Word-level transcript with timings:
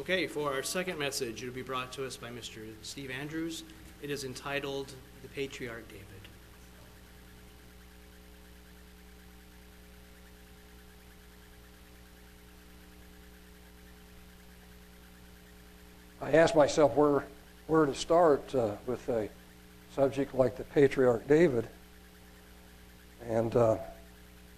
Okay, 0.00 0.26
for 0.26 0.50
our 0.50 0.62
second 0.62 0.98
message, 0.98 1.42
it'll 1.42 1.54
be 1.54 1.60
brought 1.60 1.92
to 1.92 2.06
us 2.06 2.16
by 2.16 2.30
Mr. 2.30 2.62
Steve 2.80 3.10
Andrews. 3.10 3.64
It 4.00 4.10
is 4.10 4.24
entitled 4.24 4.94
The 5.20 5.28
Patriarch 5.28 5.86
David. 5.88 6.06
I 16.22 16.30
asked 16.30 16.56
myself 16.56 16.96
where, 16.96 17.26
where 17.66 17.84
to 17.84 17.94
start 17.94 18.54
uh, 18.54 18.76
with 18.86 19.06
a 19.10 19.28
subject 19.94 20.34
like 20.34 20.56
the 20.56 20.64
patriarch 20.64 21.28
David, 21.28 21.68
and 23.28 23.54
uh, 23.54 23.76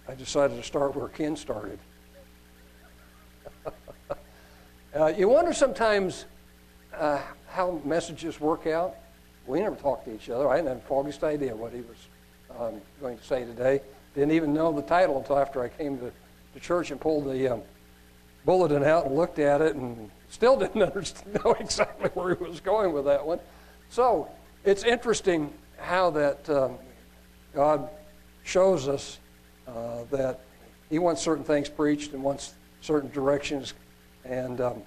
I 0.07 0.15
decided 0.15 0.55
to 0.55 0.63
start 0.63 0.95
where 0.95 1.09
Ken 1.09 1.35
started. 1.35 1.79
uh, 4.95 5.07
you 5.07 5.27
wonder 5.27 5.53
sometimes 5.53 6.25
uh, 6.97 7.19
how 7.47 7.81
messages 7.83 8.39
work 8.39 8.67
out. 8.67 8.95
We 9.45 9.59
never 9.59 9.75
talked 9.75 10.05
to 10.05 10.13
each 10.13 10.29
other. 10.29 10.47
I 10.47 10.57
didn't 10.57 10.69
have 10.69 10.81
the 10.81 10.87
foggiest 10.87 11.23
idea 11.23 11.55
what 11.55 11.73
he 11.73 11.81
was 11.81 11.97
um, 12.59 12.81
going 13.01 13.17
to 13.17 13.23
say 13.23 13.45
today. 13.45 13.81
Didn't 14.15 14.31
even 14.31 14.53
know 14.53 14.71
the 14.71 14.81
title 14.81 15.17
until 15.17 15.37
after 15.37 15.61
I 15.61 15.69
came 15.69 15.97
to, 15.97 16.11
to 16.53 16.59
church 16.59 16.91
and 16.91 17.01
pulled 17.01 17.25
the 17.25 17.53
um, 17.53 17.61
bulletin 18.45 18.83
out 18.83 19.05
and 19.05 19.15
looked 19.15 19.39
at 19.39 19.61
it 19.61 19.75
and 19.75 20.09
still 20.29 20.57
didn't 20.59 20.81
understand, 20.81 21.39
know 21.43 21.53
exactly 21.59 22.09
where 22.13 22.35
he 22.35 22.43
was 22.43 22.59
going 22.59 22.93
with 22.93 23.05
that 23.05 23.25
one. 23.25 23.39
So 23.89 24.29
it's 24.63 24.83
interesting 24.83 25.53
how 25.77 26.11
that 26.11 26.49
um, 26.49 26.77
God 27.53 27.89
shows 28.43 28.87
us 28.87 29.19
uh, 29.67 30.03
that 30.11 30.39
He 30.89 30.99
wants 30.99 31.21
certain 31.21 31.43
things 31.43 31.69
preached 31.69 32.13
and 32.13 32.23
wants 32.23 32.53
certain 32.81 33.09
directions. 33.11 33.73
And 34.25 34.61
um, 34.61 34.81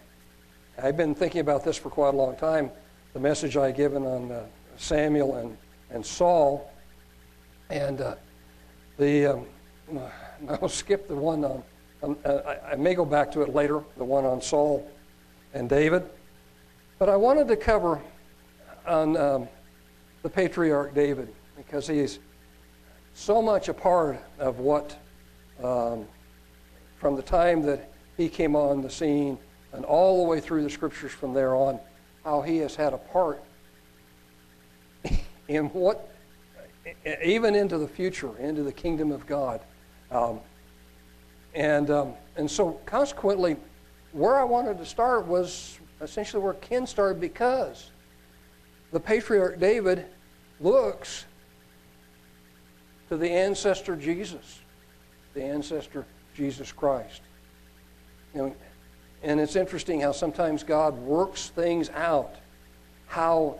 I've 0.82 0.96
been 0.96 1.14
thinking 1.14 1.40
about 1.40 1.64
this 1.64 1.76
for 1.76 1.88
quite 1.88 2.14
a 2.14 2.16
long 2.16 2.36
time. 2.36 2.70
The 3.14 3.20
message 3.20 3.56
I 3.56 3.70
given 3.70 4.04
on 4.04 4.30
uh, 4.30 4.44
Samuel 4.76 5.36
and, 5.36 5.56
and 5.90 6.04
Saul. 6.04 6.70
And 7.70 8.00
uh, 8.00 8.16
the 8.98 9.26
um, 9.26 9.46
I'll 10.48 10.68
skip 10.68 11.08
the 11.08 11.14
one 11.14 11.44
on 11.44 11.62
um, 12.02 12.16
uh, 12.24 12.40
I, 12.46 12.72
I 12.72 12.76
may 12.76 12.94
go 12.94 13.06
back 13.06 13.32
to 13.32 13.42
it 13.42 13.54
later, 13.54 13.82
the 13.96 14.04
one 14.04 14.24
on 14.24 14.42
Saul 14.42 14.86
and 15.54 15.68
David. 15.68 16.04
But 16.98 17.08
I 17.08 17.16
wanted 17.16 17.48
to 17.48 17.56
cover 17.56 18.00
on 18.86 19.16
um, 19.16 19.48
the 20.22 20.28
patriarch 20.28 20.94
David 20.94 21.32
because 21.56 21.86
he's 21.86 22.18
so 23.14 23.40
much 23.40 23.68
a 23.68 23.74
part 23.74 24.22
of 24.38 24.58
what, 24.58 24.96
um, 25.62 26.06
from 26.98 27.16
the 27.16 27.22
time 27.22 27.62
that 27.62 27.90
he 28.18 28.28
came 28.28 28.54
on 28.54 28.82
the 28.82 28.90
scene 28.90 29.38
and 29.72 29.84
all 29.84 30.22
the 30.22 30.28
way 30.28 30.40
through 30.40 30.62
the 30.62 30.70
scriptures 30.70 31.12
from 31.12 31.34
there 31.34 31.54
on, 31.54 31.78
how 32.24 32.42
he 32.42 32.58
has 32.58 32.74
had 32.74 32.92
a 32.92 32.98
part 32.98 33.42
in 35.48 35.66
what, 35.66 36.10
even 37.24 37.54
into 37.54 37.78
the 37.78 37.88
future, 37.88 38.36
into 38.38 38.62
the 38.62 38.72
kingdom 38.72 39.12
of 39.12 39.26
God. 39.26 39.60
Um, 40.10 40.40
and, 41.54 41.90
um, 41.90 42.14
and 42.36 42.50
so, 42.50 42.72
consequently, 42.84 43.56
where 44.12 44.38
I 44.38 44.44
wanted 44.44 44.78
to 44.78 44.86
start 44.86 45.26
was 45.26 45.78
essentially 46.00 46.42
where 46.42 46.54
Ken 46.54 46.86
started 46.86 47.20
because 47.20 47.90
the 48.92 49.00
patriarch 49.00 49.58
David 49.58 50.06
looks 50.60 51.24
to 53.08 53.16
the 53.16 53.30
ancestor 53.30 53.96
Jesus, 53.96 54.60
the 55.34 55.42
ancestor 55.42 56.06
Jesus 56.34 56.72
Christ. 56.72 57.22
Know, 58.34 58.54
and 59.26 59.40
it's 59.40 59.56
interesting 59.56 60.00
how 60.00 60.12
sometimes 60.12 60.62
God 60.62 60.96
works 60.98 61.48
things 61.48 61.90
out. 61.90 62.36
How, 63.08 63.58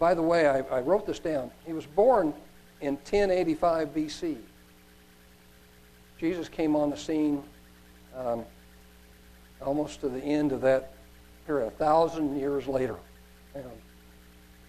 by 0.00 0.14
the 0.14 0.22
way, 0.22 0.48
I, 0.48 0.58
I 0.62 0.80
wrote 0.80 1.06
this 1.06 1.20
down. 1.20 1.52
He 1.64 1.72
was 1.72 1.86
born 1.86 2.34
in 2.80 2.94
1085 2.94 3.94
BC. 3.94 4.38
Jesus 6.18 6.48
came 6.48 6.74
on 6.74 6.90
the 6.90 6.96
scene 6.96 7.44
um, 8.16 8.44
almost 9.64 10.00
to 10.00 10.08
the 10.08 10.20
end 10.20 10.50
of 10.50 10.60
that 10.62 10.92
period, 11.46 11.68
a 11.68 11.70
thousand 11.70 12.36
years 12.36 12.66
later. 12.66 12.96
Know, 13.54 13.70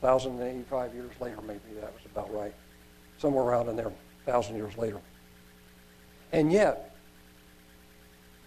1,085 0.01 0.93
years 0.93 1.11
later, 1.19 1.41
maybe 1.41 1.61
that 1.81 1.91
was 1.91 2.05
about 2.05 2.31
right. 2.31 2.53
Somewhere 3.17 3.43
around 3.43 3.69
in 3.69 3.75
there, 3.75 3.87
a 3.87 4.31
thousand 4.31 4.55
years 4.55 4.77
later. 4.77 5.01
And 6.31 6.51
yet, 6.51 6.94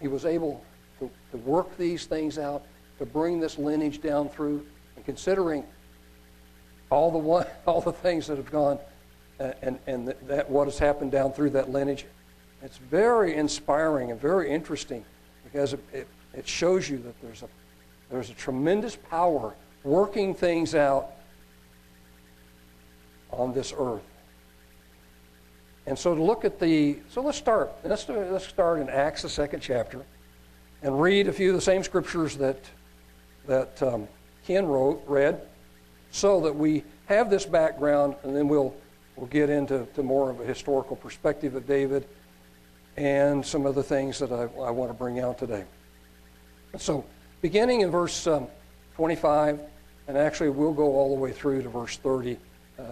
he 0.01 0.07
was 0.07 0.25
able 0.25 0.63
to, 0.99 1.09
to 1.31 1.37
work 1.37 1.77
these 1.77 2.05
things 2.05 2.37
out, 2.37 2.63
to 2.97 3.05
bring 3.05 3.39
this 3.39 3.57
lineage 3.57 4.01
down 4.01 4.29
through, 4.29 4.65
and 4.95 5.05
considering 5.05 5.63
all 6.89 7.11
the 7.11 7.17
one, 7.17 7.45
all 7.65 7.81
the 7.81 7.93
things 7.93 8.27
that 8.27 8.37
have 8.37 8.51
gone, 8.51 8.79
uh, 9.39 9.51
and 9.61 9.79
and 9.87 10.07
that 10.27 10.49
what 10.49 10.65
has 10.65 10.77
happened 10.79 11.11
down 11.11 11.31
through 11.31 11.51
that 11.51 11.69
lineage, 11.69 12.05
it's 12.61 12.77
very 12.77 13.35
inspiring 13.35 14.11
and 14.11 14.19
very 14.19 14.49
interesting 14.49 15.05
because 15.43 15.73
it, 15.73 15.83
it, 15.93 16.07
it 16.33 16.47
shows 16.47 16.89
you 16.89 16.97
that 16.97 17.19
there's 17.21 17.43
a, 17.43 17.47
there's 18.09 18.29
a 18.29 18.33
tremendous 18.33 18.95
power 18.95 19.55
working 19.83 20.33
things 20.35 20.75
out 20.75 21.11
on 23.31 23.53
this 23.53 23.73
earth. 23.77 24.03
And 25.89 25.97
so 25.97 26.13
to 26.13 26.21
look 26.21 26.45
at 26.45 26.59
the, 26.59 26.99
so 27.09 27.19
let's 27.19 27.39
start. 27.39 27.73
Let's, 27.83 28.07
let's 28.07 28.47
start 28.47 28.79
in 28.79 28.89
Acts, 28.89 29.23
the 29.23 29.29
second 29.29 29.61
chapter, 29.61 30.05
and 30.83 31.01
read 31.01 31.27
a 31.27 31.33
few 31.33 31.49
of 31.49 31.55
the 31.55 31.61
same 31.61 31.81
scriptures 31.81 32.37
that, 32.37 32.59
that 33.47 33.81
um, 33.81 34.07
Ken 34.45 34.67
wrote, 34.67 35.01
read, 35.07 35.41
so 36.11 36.41
that 36.41 36.55
we 36.55 36.83
have 37.07 37.31
this 37.31 37.43
background, 37.43 38.13
and 38.21 38.35
then 38.35 38.47
we'll, 38.47 38.75
we'll 39.15 39.25
get 39.25 39.49
into 39.49 39.87
to 39.95 40.03
more 40.03 40.29
of 40.29 40.39
a 40.39 40.45
historical 40.45 40.95
perspective 40.95 41.55
of 41.55 41.65
David 41.65 42.07
and 42.95 43.43
some 43.43 43.65
other 43.65 43.81
things 43.81 44.19
that 44.19 44.31
I, 44.31 44.43
I 44.61 44.69
want 44.69 44.91
to 44.91 44.93
bring 44.95 45.19
out 45.19 45.39
today. 45.39 45.63
So, 46.77 47.03
beginning 47.41 47.81
in 47.81 47.89
verse 47.89 48.27
um, 48.27 48.45
25, 48.93 49.59
and 50.07 50.17
actually 50.19 50.49
we'll 50.49 50.71
go 50.71 50.83
all 50.83 51.15
the 51.15 51.19
way 51.19 51.31
through 51.31 51.63
to 51.63 51.69
verse 51.69 51.97
30 51.97 52.37
um, 52.77 52.85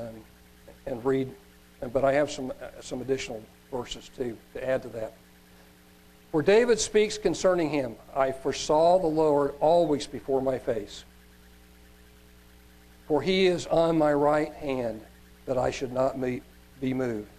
and 0.88 1.06
read, 1.06 1.32
but 1.94 2.04
I 2.04 2.14
have 2.14 2.32
some, 2.32 2.54
some 2.82 3.02
additional 3.02 3.42
verses 3.72 4.10
too 4.16 4.38
to 4.54 4.68
add 4.68 4.82
to 4.84 4.90
that. 4.90 5.14
For 6.32 6.42
David 6.42 6.80
speaks 6.80 7.18
concerning 7.18 7.70
him, 7.70 7.96
I 8.16 8.32
foresaw 8.32 9.00
the 9.00 9.08
Lord 9.08 9.54
always 9.60 10.08
before 10.08 10.42
my 10.42 10.60
face. 10.60 11.06
For 13.08 13.22
he 13.22 13.48
is 13.48 13.66
on 13.68 13.98
my 13.98 14.14
right 14.14 14.54
hand, 14.54 15.02
that 15.46 15.58
I 15.58 15.72
should 15.72 15.94
not 15.94 16.20
be 16.20 16.42
moved. 16.82 17.30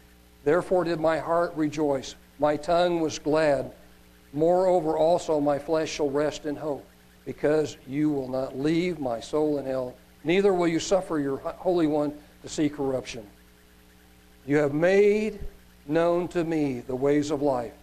Therefore 0.44 0.84
did 0.84 0.98
my 0.98 1.18
heart 1.18 1.52
rejoice 1.54 2.14
my 2.38 2.56
tongue 2.56 3.00
was 3.00 3.18
glad. 3.18 3.72
Moreover, 4.32 4.96
also 4.96 5.40
my 5.40 5.58
flesh 5.58 5.90
shall 5.90 6.10
rest 6.10 6.46
in 6.46 6.54
hope, 6.54 6.86
because 7.24 7.76
you 7.86 8.10
will 8.10 8.28
not 8.28 8.58
leave 8.58 9.00
my 9.00 9.20
soul 9.20 9.58
in 9.58 9.66
hell, 9.66 9.94
neither 10.24 10.54
will 10.54 10.68
you 10.68 10.78
suffer 10.78 11.18
your 11.18 11.38
Holy 11.38 11.86
One 11.86 12.14
to 12.42 12.48
see 12.48 12.68
corruption. 12.68 13.26
You 14.48 14.56
have 14.56 14.72
made 14.72 15.40
known 15.86 16.26
to 16.28 16.42
me 16.42 16.80
the 16.80 16.96
ways 16.96 17.30
of 17.30 17.42
life. 17.42 17.74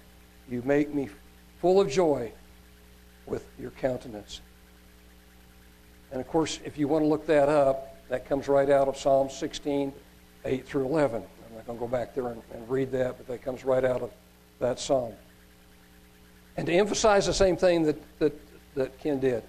You 0.50 0.64
make 0.66 0.92
me 0.96 1.09
full 1.62 1.80
of 1.80 1.92
joy 1.92 2.31
with 3.28 3.46
your 3.59 3.70
countenance. 3.70 4.42
And 6.12 6.20
of 6.20 6.28
course, 6.28 6.59
if 6.66 6.76
you 6.76 6.88
want 6.88 7.03
to 7.03 7.08
look 7.08 7.28
that 7.28 7.50
up, 7.50 7.96
that 8.09 8.28
comes 8.28 8.48
right 8.48 8.68
out 8.68 8.88
of 8.88 8.98
Psalm 8.98 9.30
16, 9.30 9.94
8 10.44 10.66
through 10.66 10.86
11. 10.86 11.22
I'm 11.22 11.56
not 11.56 11.68
going 11.68 11.78
to 11.78 11.86
go 11.86 11.88
back 11.88 12.16
there 12.16 12.30
and, 12.30 12.42
and 12.52 12.68
read 12.68 12.92
that, 12.94 13.18
but 13.18 13.28
that 13.28 13.44
comes 13.44 13.64
right 13.64 13.86
out 13.86 14.02
of 14.02 14.12
that 14.58 14.80
psalm. 14.80 15.14
And 16.58 16.66
to 16.66 16.74
emphasize 16.74 17.28
the 17.28 17.34
same 17.34 17.58
thing 17.58 17.84
that, 17.84 18.18
that, 18.18 18.34
that 18.73 19.00
Ken 19.00 19.20
did. 19.20 19.44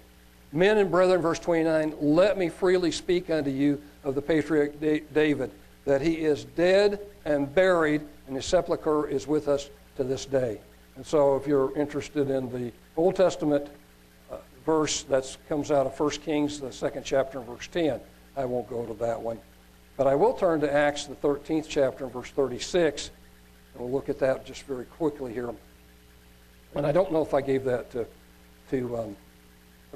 Men 0.51 0.77
and 0.77 0.91
brethren, 0.91 1.21
verse 1.21 1.39
29, 1.39 1.95
let 1.99 2.37
me 2.37 2.49
freely 2.49 2.91
speak 2.91 3.31
unto 3.31 3.49
you 3.49 3.81
of 4.03 4.13
the 4.13 4.21
patriarch 4.21 4.79
David, 4.79 5.49
that 5.87 6.01
he 6.01 6.15
is 6.15 6.43
dead 6.43 6.99
and 7.23 7.53
buried, 7.55 8.01
and 8.27 8.35
his 8.35 8.45
sepulchre 8.45 9.07
is 9.07 9.25
with 9.25 9.47
us 9.47 9.69
to 9.95 10.03
this 10.03 10.25
day. 10.25 10.59
And 10.97 11.05
so, 11.05 11.37
if 11.37 11.47
you're 11.47 11.75
interested 11.77 12.29
in 12.29 12.51
the 12.51 12.73
Old 12.97 13.15
Testament 13.15 13.69
uh, 14.29 14.35
verse 14.65 15.03
that 15.03 15.37
comes 15.47 15.71
out 15.71 15.87
of 15.87 15.97
1 15.97 16.09
Kings, 16.25 16.59
the 16.59 16.73
second 16.73 17.03
chapter, 17.05 17.39
verse 17.39 17.67
10, 17.67 18.01
I 18.35 18.43
won't 18.43 18.69
go 18.69 18.85
to 18.85 18.93
that 18.95 19.21
one. 19.21 19.39
But 19.95 20.07
I 20.07 20.15
will 20.15 20.33
turn 20.33 20.59
to 20.59 20.71
Acts, 20.71 21.05
the 21.05 21.15
13th 21.15 21.67
chapter, 21.69 22.05
verse 22.07 22.31
36, 22.31 23.11
and 23.73 23.81
We'll 23.81 23.91
look 23.91 24.09
at 24.09 24.19
that 24.19 24.45
just 24.45 24.63
very 24.63 24.85
quickly 24.85 25.33
here. 25.33 25.53
And 26.75 26.85
I 26.85 26.91
don't 26.91 27.13
know 27.13 27.21
if 27.21 27.33
I 27.33 27.39
gave 27.39 27.63
that 27.63 27.91
to, 27.91 28.05
to, 28.71 28.97
um, 28.97 29.15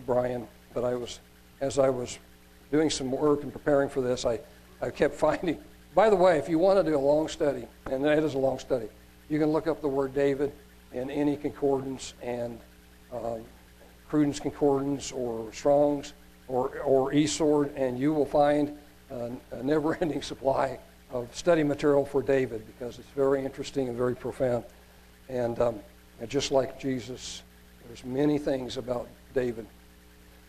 Brian, 0.06 0.48
but 0.74 0.86
I 0.86 0.96
was, 0.96 1.20
as 1.60 1.78
I 1.78 1.90
was 1.90 2.18
doing 2.72 2.90
some 2.90 3.12
work 3.12 3.44
and 3.44 3.52
preparing 3.52 3.90
for 3.90 4.00
this, 4.00 4.26
I, 4.26 4.40
I 4.82 4.90
kept 4.90 5.16
finding. 5.28 5.62
By 5.94 6.10
the 6.10 6.16
way, 6.16 6.38
if 6.38 6.48
you 6.48 6.58
want 6.58 6.84
to 6.84 6.90
do 6.90 6.98
a 6.98 7.00
long 7.00 7.28
study, 7.28 7.66
and 7.88 8.04
that 8.06 8.24
is 8.24 8.34
a 8.34 8.38
long 8.38 8.60
study, 8.60 8.88
you 9.30 9.40
can 9.40 9.50
look 9.50 9.68
up 9.68 9.82
the 9.82 9.88
word 9.88 10.14
David 10.14 10.54
in 10.94 11.10
any 11.10 11.36
concordance, 11.36 12.14
and 12.22 12.60
um, 13.14 13.42
Cruden's 14.10 14.40
Concordance 14.40 15.12
or 15.12 15.52
Strong's 15.54 16.14
or, 16.48 16.80
or 16.80 17.12
eSword, 17.12 17.72
and 17.76 17.98
you 17.98 18.14
will 18.14 18.26
find 18.26 18.78
a, 19.10 19.32
a 19.52 19.64
never 19.64 19.96
ending 20.02 20.22
supply 20.22 20.80
of 21.12 21.34
study 21.36 21.64
material 21.64 22.06
for 22.06 22.22
David 22.22 22.66
because 22.68 23.00
it's 23.00 23.10
very 23.10 23.44
interesting 23.44 23.90
and 23.90 23.98
very 23.98 24.16
profound. 24.16 24.64
And, 25.30 25.60
um, 25.60 25.80
and 26.20 26.30
just 26.30 26.52
like 26.52 26.80
Jesus, 26.80 27.44
there's 27.88 28.04
many 28.06 28.38
things 28.38 28.78
about 28.78 29.08
David. 29.34 29.66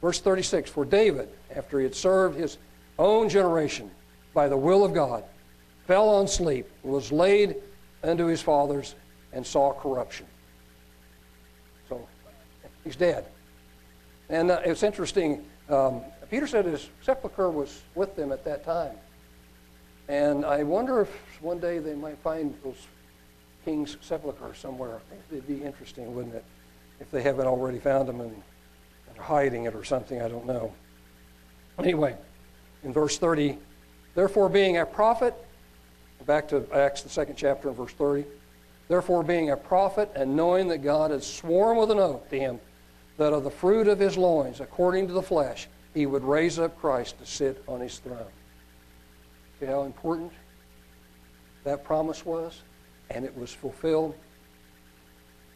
Verse 0.00 0.20
36 0.20 0.70
For 0.70 0.84
David, 0.84 1.28
after 1.54 1.78
he 1.78 1.84
had 1.84 1.94
served 1.94 2.36
his 2.36 2.58
own 2.98 3.28
generation 3.28 3.90
by 4.34 4.48
the 4.48 4.56
will 4.56 4.84
of 4.84 4.94
God, 4.94 5.24
fell 5.86 6.08
on 6.08 6.28
sleep, 6.28 6.68
was 6.82 7.12
laid 7.12 7.56
unto 8.02 8.26
his 8.26 8.42
fathers, 8.42 8.94
and 9.32 9.46
saw 9.46 9.72
corruption. 9.72 10.26
So 11.88 12.06
he's 12.84 12.96
dead. 12.96 13.26
And 14.28 14.50
uh, 14.50 14.60
it's 14.64 14.82
interesting. 14.82 15.44
Um, 15.68 16.02
Peter 16.30 16.46
said 16.46 16.64
his 16.64 16.88
sepulchre 17.02 17.50
was 17.50 17.82
with 17.94 18.16
them 18.16 18.32
at 18.32 18.44
that 18.44 18.64
time. 18.64 18.96
And 20.08 20.44
I 20.44 20.62
wonder 20.62 21.00
if 21.00 21.08
one 21.40 21.58
day 21.58 21.78
they 21.78 21.94
might 21.94 22.18
find 22.18 22.54
those 22.64 22.86
king's 23.64 23.96
sepulchre 24.00 24.54
somewhere. 24.54 25.00
It'd 25.30 25.46
be 25.46 25.62
interesting, 25.62 26.14
wouldn't 26.14 26.34
it? 26.34 26.44
If 27.00 27.10
they 27.10 27.22
haven't 27.22 27.46
already 27.46 27.78
found 27.78 28.08
them 28.08 28.20
and 28.20 28.42
are 29.16 29.22
hiding 29.22 29.64
it 29.64 29.74
or 29.74 29.84
something, 29.84 30.20
I 30.20 30.28
don't 30.28 30.46
know. 30.46 30.72
Anyway, 31.78 32.16
in 32.84 32.92
verse 32.92 33.18
30, 33.18 33.58
therefore 34.14 34.48
being 34.48 34.78
a 34.78 34.86
prophet, 34.86 35.34
back 36.26 36.48
to 36.48 36.66
Acts, 36.72 37.02
the 37.02 37.08
second 37.08 37.36
chapter, 37.36 37.68
and 37.68 37.76
verse 37.76 37.92
30. 37.92 38.24
Therefore, 38.88 39.22
being 39.22 39.50
a 39.50 39.56
prophet 39.56 40.10
and 40.14 40.36
knowing 40.36 40.68
that 40.68 40.78
God 40.78 41.10
had 41.10 41.22
sworn 41.22 41.76
with 41.76 41.90
an 41.90 41.98
oath 41.98 42.28
to 42.30 42.38
him 42.38 42.60
that 43.16 43.32
of 43.32 43.44
the 43.44 43.50
fruit 43.50 43.88
of 43.88 43.98
his 43.98 44.16
loins, 44.16 44.60
according 44.60 45.06
to 45.06 45.12
the 45.12 45.22
flesh, 45.22 45.68
he 45.94 46.06
would 46.06 46.24
raise 46.24 46.58
up 46.58 46.78
Christ 46.78 47.18
to 47.18 47.26
sit 47.26 47.62
on 47.68 47.80
his 47.80 47.98
throne. 47.98 48.26
See 49.60 49.66
how 49.66 49.82
important 49.82 50.32
that 51.64 51.84
promise 51.84 52.24
was? 52.26 52.62
And 53.10 53.24
it 53.24 53.36
was 53.36 53.52
fulfilled. 53.52 54.14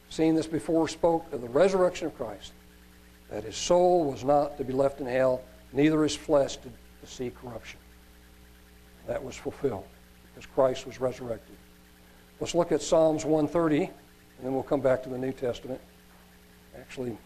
Seeing 0.09 0.35
this 0.35 0.47
before, 0.47 0.87
spoke 0.89 1.33
of 1.33 1.41
the 1.41 1.49
resurrection 1.49 2.07
of 2.07 2.17
Christ, 2.17 2.53
that 3.31 3.45
his 3.45 3.57
soul 3.57 4.05
was 4.05 4.23
not 4.23 4.57
to 4.59 4.65
be 4.65 4.73
left 4.73 5.01
in 5.01 5.07
hell, 5.07 5.43
neither 5.73 6.03
his 6.03 6.15
flesh 6.15 6.57
to, 6.59 6.69
to 6.69 7.07
see 7.07 7.31
corruption. 7.31 7.81
That 9.09 9.25
was 9.25 9.35
fulfilled 9.37 9.87
because 10.37 10.51
Christ 10.55 10.87
was 10.87 11.01
resurrected. 11.01 11.57
Let's 12.41 12.55
look 12.55 12.71
at 12.71 12.83
Psalms 12.83 13.25
130, 13.25 13.85
and 13.85 13.93
then 14.43 14.53
we'll 14.53 14.63
come 14.63 14.83
back 14.83 15.03
to 15.05 15.09
the 15.09 15.17
New 15.17 15.33
Testament. 15.33 15.81
Actually, 16.79 17.17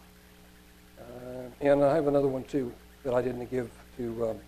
uh, 0.97 1.49
and 1.59 1.83
I 1.83 1.93
have 1.93 2.07
another 2.07 2.29
one 2.29 2.45
too 2.45 2.71
that 3.03 3.13
I 3.13 3.21
didn't 3.21 3.51
give 3.51 3.69
to 3.97 4.29
um, 4.29 4.39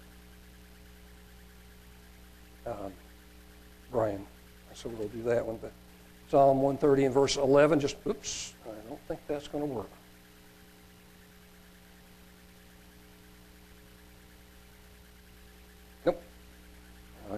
um, 2.65 2.93
Brian, 3.91 4.25
so 4.73 4.87
we'll 4.87 5.09
do 5.09 5.23
that 5.23 5.45
one. 5.45 5.59
But 5.61 5.73
Psalm 6.31 6.61
130 6.61 7.05
and 7.05 7.13
verse 7.13 7.35
11, 7.35 7.81
just 7.81 7.97
oops, 8.07 8.53
I 8.65 8.87
don't 8.87 9.01
think 9.09 9.19
that's 9.27 9.49
going 9.49 9.67
to 9.67 9.73
work. 9.73 9.89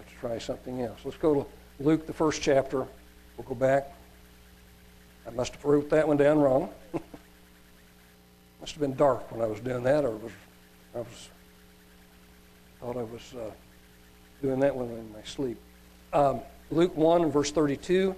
To 0.02 0.16
try 0.20 0.38
something 0.40 0.82
else. 0.82 1.00
Let's 1.06 1.18
go 1.18 1.34
to 1.34 1.46
Luke, 1.80 2.06
the 2.06 2.14
first 2.14 2.42
chapter. 2.42 2.86
We'll 3.38 3.48
go 3.48 3.56
back. 3.56 3.94
I 5.26 5.32
must 5.32 5.54
have 5.54 5.64
wrote 5.64 5.90
that 5.90 6.08
one 6.08 6.18
down 6.18 6.40
wrong. 6.40 6.70
must 8.60 8.74
have 8.74 8.82
been 8.82 8.96
dark 8.96 9.32
when 9.32 9.42
I 9.42 9.48
was 9.48 9.60
doing 9.60 9.84
that, 9.84 10.04
or 10.04 10.12
was 10.12 10.32
I 10.94 11.00
was 11.00 11.30
thought 12.80 12.98
I 12.98 13.04
was 13.04 13.34
uh, 13.34 13.52
doing 14.42 14.60
that 14.60 14.76
one 14.76 14.90
in 14.90 15.12
my 15.12 15.24
sleep. 15.24 15.58
Um, 16.14 16.42
Luke 16.72 16.96
1 16.96 17.32
verse 17.32 17.52
32. 17.52 18.16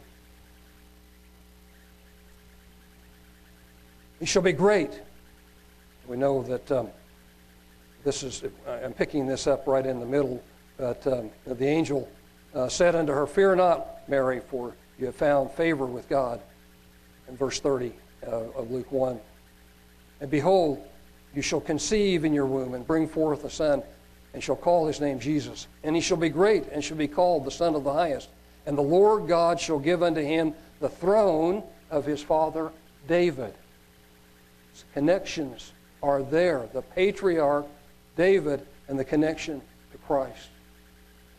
He 4.20 4.26
shall 4.26 4.42
be 4.42 4.52
great. 4.52 5.00
We 6.08 6.18
know 6.18 6.42
that 6.44 6.72
um, 6.72 6.90
this 8.04 8.24
is, 8.24 8.44
I'm 8.68 8.94
picking 8.94 9.28
this 9.28 9.48
up 9.48 9.68
right 9.68 9.86
in 9.86 10.00
the 10.00 10.06
middle, 10.06 10.42
but 10.78 11.06
um, 11.08 11.30
the 11.46 11.68
angel 11.68 12.08
uh, 12.54 12.70
said 12.70 12.96
unto 12.96 13.12
her, 13.12 13.28
Fear 13.28 13.56
not, 13.56 14.08
Mary, 14.08 14.40
for 14.40 14.76
you 15.00 15.08
have 15.08 15.16
found 15.16 15.52
favor 15.52 15.86
with 15.86 16.08
God. 16.08 16.42
In 17.28 17.36
verse 17.36 17.60
30 17.60 17.94
uh, 18.26 18.30
of 18.56 18.72
Luke 18.72 18.92
1. 18.92 19.20
And 20.22 20.32
behold, 20.32 20.84
you 21.36 21.42
shall 21.42 21.62
conceive 21.62 22.26
in 22.26 22.34
your 22.34 22.46
womb 22.46 22.74
and 22.74 22.88
bring 22.88 23.08
forth 23.08 23.44
a 23.44 23.50
son, 23.50 23.84
and 24.34 24.44
shall 24.44 24.56
call 24.56 24.88
his 24.88 25.02
name 25.02 25.20
Jesus. 25.20 25.68
And 25.84 25.96
he 25.96 26.02
shall 26.02 26.18
be 26.18 26.30
great, 26.30 26.68
and 26.72 26.84
shall 26.84 26.98
be 26.98 27.08
called 27.08 27.46
the 27.46 27.52
Son 27.52 27.76
of 27.76 27.84
the 27.84 27.94
Highest. 27.94 28.30
And 28.66 28.78
the 28.78 28.82
Lord 28.82 29.28
God 29.28 29.60
shall 29.60 29.80
give 29.80 30.04
unto 30.04 30.22
him 30.22 30.54
the 30.80 30.90
throne 30.90 31.64
of 31.92 32.06
his 32.06 32.22
father 32.22 32.72
David. 33.08 33.54
Connections 34.94 35.72
are 36.04 36.24
there. 36.24 36.68
The 36.74 36.82
patriarch 36.82 37.68
David 38.16 38.66
and 38.88 38.98
the 38.98 39.06
connection 39.06 39.62
to 39.92 39.98
Christ. 40.00 40.50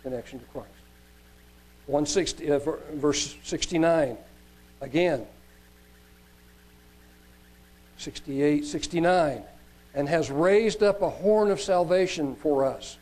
Connection 0.08 0.38
to 0.38 0.44
Christ. 0.46 0.70
160, 1.84 2.50
uh, 2.50 2.58
verse 2.94 3.36
69. 3.42 4.16
Again, 4.80 5.26
68, 7.98 8.64
69. 8.64 9.42
And 9.94 10.08
has 10.08 10.30
raised 10.30 10.82
up 10.82 11.02
a 11.02 11.10
horn 11.10 11.50
of 11.50 11.60
salvation 11.60 12.36
for 12.36 12.64
us 12.64 12.96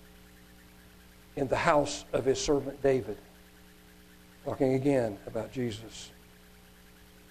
in 1.36 1.46
the 1.46 1.56
house 1.56 2.04
of 2.12 2.24
his 2.24 2.40
servant 2.40 2.82
David. 2.82 3.18
Talking 4.44 4.74
again 4.74 5.16
about 5.28 5.52
Jesus. 5.52 6.10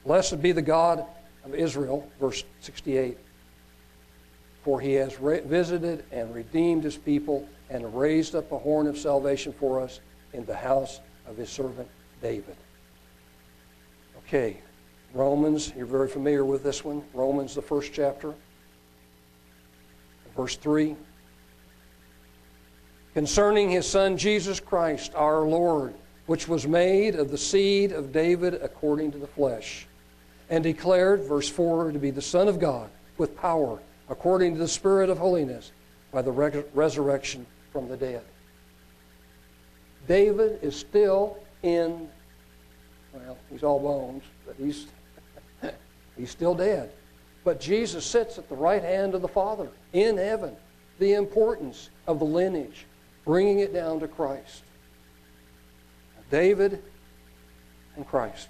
Blessed 0.05 0.41
be 0.41 0.53
the 0.53 0.61
God 0.61 1.05
of 1.43 1.53
Israel, 1.53 2.09
verse 2.21 2.45
68. 2.61 3.17
For 4.63 4.79
he 4.79 4.93
has 4.93 5.19
re- 5.19 5.41
visited 5.41 6.05
and 6.13 6.33
redeemed 6.33 6.85
his 6.85 6.95
people 6.95 7.45
and 7.69 7.95
raised 7.97 8.35
up 8.35 8.51
a 8.51 8.57
horn 8.57 8.87
of 8.87 8.97
salvation 8.97 9.53
for 9.53 9.81
us 9.81 9.99
in 10.33 10.45
the 10.45 10.55
house 10.55 10.99
of 11.27 11.37
his 11.37 11.49
servant 11.49 11.87
David. 12.21 12.55
Okay, 14.19 14.57
Romans, 15.13 15.73
you're 15.75 15.85
very 15.85 16.07
familiar 16.07 16.45
with 16.45 16.63
this 16.63 16.83
one. 16.83 17.03
Romans, 17.13 17.55
the 17.55 17.61
first 17.61 17.93
chapter, 17.93 18.33
verse 20.35 20.55
3. 20.57 20.95
Concerning 23.13 23.69
his 23.69 23.87
son 23.87 24.17
Jesus 24.17 24.59
Christ, 24.59 25.13
our 25.15 25.41
Lord, 25.41 25.93
which 26.25 26.47
was 26.47 26.67
made 26.67 27.15
of 27.15 27.31
the 27.31 27.37
seed 27.37 27.91
of 27.91 28.11
David 28.11 28.55
according 28.55 29.11
to 29.13 29.17
the 29.17 29.27
flesh, 29.27 29.87
and 30.49 30.63
declared, 30.63 31.23
verse 31.23 31.49
4, 31.49 31.91
to 31.91 31.99
be 31.99 32.11
the 32.11 32.21
Son 32.21 32.47
of 32.47 32.59
God 32.59 32.89
with 33.17 33.37
power 33.37 33.79
according 34.09 34.53
to 34.53 34.59
the 34.59 34.67
Spirit 34.67 35.09
of 35.09 35.17
holiness 35.17 35.71
by 36.11 36.21
the 36.21 36.31
resurrection 36.73 37.45
from 37.75 37.89
the 37.89 37.97
dead. 37.97 38.23
David 40.07 40.59
is 40.61 40.77
still 40.77 41.37
in, 41.61 42.07
well, 43.11 43.37
he's 43.51 43.63
all 43.63 43.81
bones, 43.81 44.23
but 44.45 44.55
he's, 44.57 44.87
he's 46.17 46.31
still 46.31 46.55
dead. 46.55 46.93
But 47.43 47.59
Jesus 47.59 48.05
sits 48.05 48.37
at 48.37 48.47
the 48.47 48.55
right 48.55 48.81
hand 48.81 49.13
of 49.13 49.21
the 49.21 49.27
Father 49.27 49.67
in 49.91 50.15
heaven. 50.15 50.55
The 50.99 51.15
importance 51.15 51.89
of 52.07 52.19
the 52.19 52.25
lineage, 52.25 52.85
bringing 53.25 53.59
it 53.59 53.73
down 53.73 53.99
to 53.99 54.07
Christ. 54.07 54.63
David 56.31 56.81
and 57.97 58.07
Christ. 58.07 58.47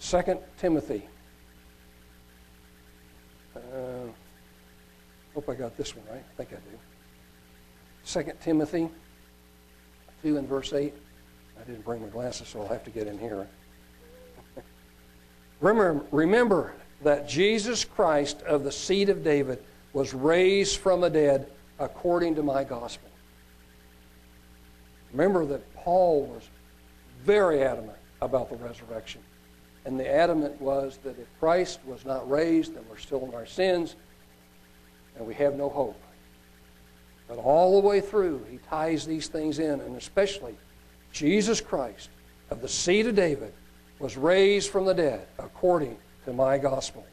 Second 0.00 0.40
Timothy. 0.58 1.06
Uh, 3.54 3.60
hope 5.32 5.48
I 5.48 5.54
got 5.54 5.76
this 5.76 5.94
one 5.94 6.04
right. 6.10 6.24
I 6.28 6.36
think 6.36 6.48
I 6.50 6.56
do. 6.56 6.78
Second 8.04 8.40
Timothy 8.40 8.88
2 10.22 10.36
and 10.36 10.48
verse 10.48 10.72
8. 10.72 10.92
I 11.60 11.64
didn't 11.64 11.84
bring 11.84 12.02
my 12.02 12.08
glasses, 12.08 12.48
so 12.48 12.62
I'll 12.62 12.68
have 12.68 12.84
to 12.84 12.90
get 12.90 13.06
in 13.06 13.18
here. 13.18 13.46
remember, 15.60 16.04
remember 16.10 16.74
that 17.02 17.28
Jesus 17.28 17.84
Christ 17.84 18.42
of 18.42 18.64
the 18.64 18.72
seed 18.72 19.08
of 19.08 19.22
David 19.22 19.62
was 19.92 20.14
raised 20.14 20.78
from 20.78 21.00
the 21.00 21.10
dead 21.10 21.50
according 21.78 22.34
to 22.36 22.42
my 22.42 22.64
gospel. 22.64 23.08
Remember 25.12 25.44
that 25.46 25.74
Paul 25.74 26.24
was 26.26 26.48
very 27.24 27.62
adamant 27.62 27.98
about 28.20 28.48
the 28.48 28.56
resurrection. 28.56 29.20
And 29.84 29.98
the 29.98 30.08
adamant 30.08 30.60
was 30.60 30.98
that 31.04 31.18
if 31.18 31.26
Christ 31.38 31.80
was 31.84 32.04
not 32.04 32.28
raised, 32.30 32.74
then 32.74 32.84
we're 32.88 32.98
still 32.98 33.24
in 33.24 33.34
our 33.34 33.46
sins 33.46 33.96
and 35.16 35.26
we 35.26 35.34
have 35.34 35.54
no 35.54 35.68
hope. 35.68 36.00
But 37.34 37.40
all 37.40 37.80
the 37.80 37.88
way 37.88 38.02
through, 38.02 38.44
he 38.50 38.58
ties 38.68 39.06
these 39.06 39.26
things 39.26 39.58
in, 39.58 39.80
and 39.80 39.96
especially 39.96 40.54
Jesus 41.12 41.62
Christ 41.62 42.10
of 42.50 42.60
the 42.60 42.68
seed 42.68 43.06
of 43.06 43.14
David 43.14 43.54
was 43.98 44.18
raised 44.18 44.68
from 44.68 44.84
the 44.84 44.92
dead 44.92 45.26
according 45.38 45.96
to 46.26 46.34
my 46.34 46.58
gospel. 46.58 47.06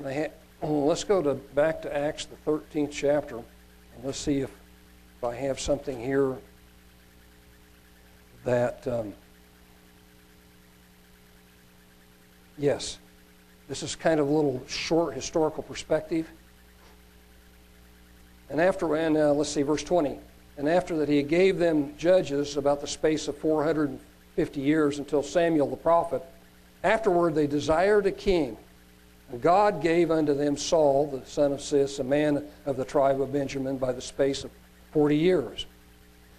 Let's 0.62 1.04
go 1.04 1.22
to 1.22 1.34
back 1.34 1.80
to 1.82 1.96
Acts, 1.96 2.24
the 2.24 2.34
13th 2.50 2.90
chapter, 2.90 3.36
and 3.36 4.04
let's 4.04 4.18
see 4.18 4.40
if, 4.40 4.50
if 5.18 5.24
I 5.24 5.36
have 5.36 5.60
something 5.60 6.00
here 6.00 6.36
that. 8.44 8.86
Um, 8.88 9.14
yes, 12.58 12.98
this 13.68 13.84
is 13.84 13.94
kind 13.94 14.18
of 14.18 14.26
a 14.26 14.30
little 14.30 14.60
short 14.66 15.14
historical 15.14 15.62
perspective. 15.62 16.28
And 18.50 18.60
after, 18.60 18.96
and 18.96 19.16
uh, 19.16 19.32
let's 19.32 19.50
see, 19.50 19.62
verse 19.62 19.84
20. 19.84 20.18
And 20.58 20.68
after 20.68 20.96
that, 20.98 21.08
he 21.08 21.22
gave 21.22 21.58
them 21.58 21.96
judges 21.96 22.56
about 22.56 22.80
the 22.80 22.86
space 22.86 23.28
of 23.28 23.38
450 23.38 24.60
years 24.60 24.98
until 24.98 25.22
Samuel 25.22 25.70
the 25.70 25.76
prophet. 25.76 26.22
Afterward, 26.82 27.34
they 27.34 27.46
desired 27.46 28.06
a 28.06 28.12
king. 28.12 28.56
And 29.30 29.40
God 29.40 29.80
gave 29.80 30.10
unto 30.10 30.34
them 30.34 30.56
Saul, 30.56 31.06
the 31.06 31.24
son 31.24 31.52
of 31.52 31.60
Cis, 31.60 32.00
a 32.00 32.04
man 32.04 32.44
of 32.66 32.76
the 32.76 32.84
tribe 32.84 33.20
of 33.20 33.32
Benjamin, 33.32 33.78
by 33.78 33.92
the 33.92 34.02
space 34.02 34.42
of 34.42 34.50
40 34.92 35.16
years. 35.16 35.66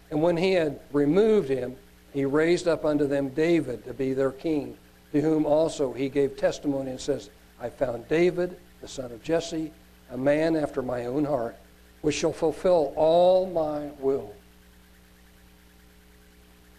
And 0.09 0.21
when 0.21 0.35
he 0.35 0.51
had 0.51 0.79
removed 0.91 1.47
him, 1.47 1.77
he 2.13 2.25
raised 2.25 2.67
up 2.67 2.83
unto 2.83 3.07
them 3.07 3.29
David 3.29 3.85
to 3.85 3.93
be 3.93 4.13
their 4.13 4.31
king, 4.31 4.77
to 5.13 5.21
whom 5.21 5.45
also 5.45 5.93
he 5.93 6.09
gave 6.09 6.35
testimony 6.35 6.91
and 6.91 6.99
says, 6.99 7.29
I 7.61 7.69
found 7.69 8.07
David, 8.09 8.57
the 8.81 8.87
son 8.87 9.11
of 9.11 9.23
Jesse, 9.23 9.71
a 10.11 10.17
man 10.17 10.57
after 10.57 10.81
my 10.81 11.05
own 11.05 11.23
heart, 11.23 11.55
which 12.01 12.15
shall 12.15 12.33
fulfill 12.33 12.93
all 12.95 13.47
my 13.49 13.89
will. 13.99 14.33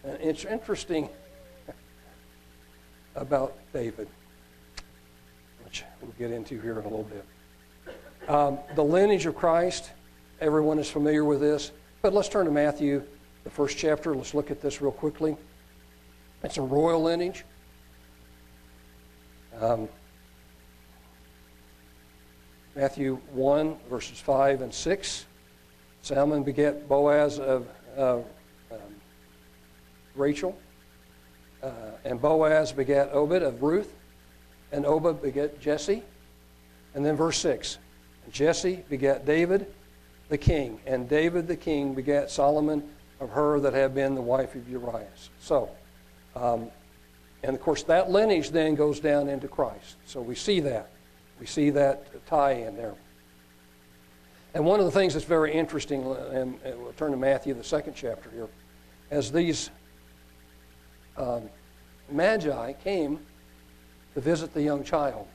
And 0.03 0.19
it's 0.21 0.45
interesting 0.45 1.09
about 3.15 3.55
David, 3.71 4.07
which 5.63 5.83
we'll 6.01 6.11
get 6.19 6.31
into 6.31 6.59
here 6.59 6.79
in 6.79 6.85
a 6.85 6.89
little 6.89 7.03
bit. 7.05 7.25
Um, 8.27 8.59
the 8.75 8.83
lineage 8.83 9.25
of 9.25 9.35
Christ, 9.35 9.91
everyone 10.41 10.79
is 10.79 10.89
familiar 10.89 11.23
with 11.23 11.39
this, 11.39 11.71
but 12.01 12.13
let's 12.13 12.29
turn 12.29 12.45
to 12.45 12.51
Matthew, 12.51 13.03
the 13.43 13.49
first 13.49 13.77
chapter. 13.77 14.15
Let's 14.15 14.33
look 14.33 14.51
at 14.51 14.61
this 14.61 14.81
real 14.81 14.91
quickly. 14.91 15.37
It's 16.43 16.57
a 16.57 16.61
royal 16.61 17.01
lineage. 17.01 17.45
Um, 19.59 19.87
Matthew 22.75 23.19
1, 23.33 23.77
verses 23.89 24.19
5 24.19 24.61
and 24.61 24.73
6. 24.73 25.25
Salmon 26.01 26.43
begat 26.43 26.87
Boaz 26.89 27.39
of 27.39 27.67
uh, 27.97 28.17
um, 28.71 28.79
Rachel. 30.15 30.57
Uh, 31.61 31.71
and 32.03 32.19
Boaz 32.19 32.71
begat 32.71 33.09
Obed 33.13 33.43
of 33.43 33.61
Ruth. 33.61 33.95
And 34.71 34.85
Obed 34.85 35.21
begat 35.21 35.61
Jesse. 35.61 36.03
And 36.95 37.05
then 37.05 37.15
verse 37.15 37.37
6. 37.37 37.77
Jesse 38.31 38.83
begat 38.89 39.25
David 39.25 39.71
the 40.29 40.37
king. 40.37 40.79
And 40.87 41.07
David 41.07 41.47
the 41.47 41.55
king 41.55 41.93
begat 41.93 42.31
Solomon 42.31 42.83
of 43.19 43.29
her 43.29 43.59
that 43.59 43.73
had 43.73 43.93
been 43.93 44.15
the 44.15 44.21
wife 44.21 44.55
of 44.55 44.67
Uriah. 44.67 45.07
So, 45.39 45.69
um, 46.35 46.69
and 47.43 47.55
of 47.55 47.61
course, 47.61 47.83
that 47.83 48.09
lineage 48.09 48.49
then 48.49 48.73
goes 48.73 48.99
down 48.99 49.29
into 49.29 49.47
Christ. 49.47 49.97
So 50.05 50.21
we 50.21 50.33
see 50.33 50.59
that. 50.61 50.89
We 51.43 51.47
see 51.47 51.71
that 51.71 52.25
tie 52.25 52.53
in 52.53 52.77
there. 52.77 52.95
And 54.53 54.63
one 54.63 54.79
of 54.79 54.85
the 54.85 54.93
things 54.93 55.13
that's 55.13 55.25
very 55.25 55.51
interesting, 55.51 56.01
and 56.31 56.57
we'll 56.63 56.93
turn 56.93 57.11
to 57.11 57.17
Matthew, 57.17 57.53
the 57.53 57.65
second 57.65 57.95
chapter 57.97 58.29
here, 58.29 58.47
as 59.11 59.29
these 59.29 59.69
um, 61.17 61.49
magi 62.09 62.71
came 62.81 63.19
to 64.13 64.21
visit 64.21 64.53
the 64.53 64.61
young 64.61 64.85
child. 64.85 65.27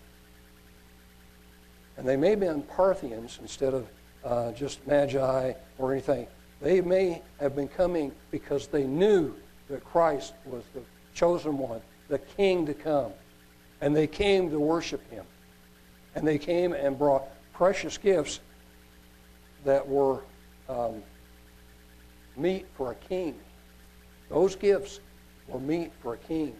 And 1.98 2.08
they 2.08 2.16
may 2.16 2.30
have 2.30 2.40
been 2.40 2.62
Parthians 2.62 3.38
instead 3.42 3.74
of 3.74 3.86
uh, 4.24 4.52
just 4.52 4.86
magi 4.86 5.52
or 5.76 5.92
anything. 5.92 6.26
They 6.62 6.80
may 6.80 7.20
have 7.38 7.54
been 7.54 7.68
coming 7.68 8.12
because 8.30 8.66
they 8.66 8.84
knew 8.84 9.34
that 9.68 9.84
Christ 9.84 10.32
was 10.46 10.62
the 10.72 10.80
chosen 11.12 11.58
one, 11.58 11.82
the 12.08 12.18
king 12.18 12.64
to 12.64 12.72
come. 12.72 13.12
And 13.82 13.94
they 13.94 14.06
came 14.06 14.48
to 14.48 14.58
worship 14.58 15.06
him. 15.10 15.26
And 16.18 16.26
they 16.26 16.38
came 16.38 16.72
and 16.72 16.98
brought 16.98 17.28
precious 17.52 17.96
gifts 17.96 18.40
that 19.64 19.87
were 19.87 20.22
um, 20.68 21.00
meat 22.37 22.66
for 22.76 22.90
a 22.90 22.94
king. 22.96 23.37
Those 24.28 24.56
gifts 24.56 24.98
were 25.46 25.60
meat 25.60 25.92
for 26.02 26.14
a 26.14 26.16
king. 26.18 26.56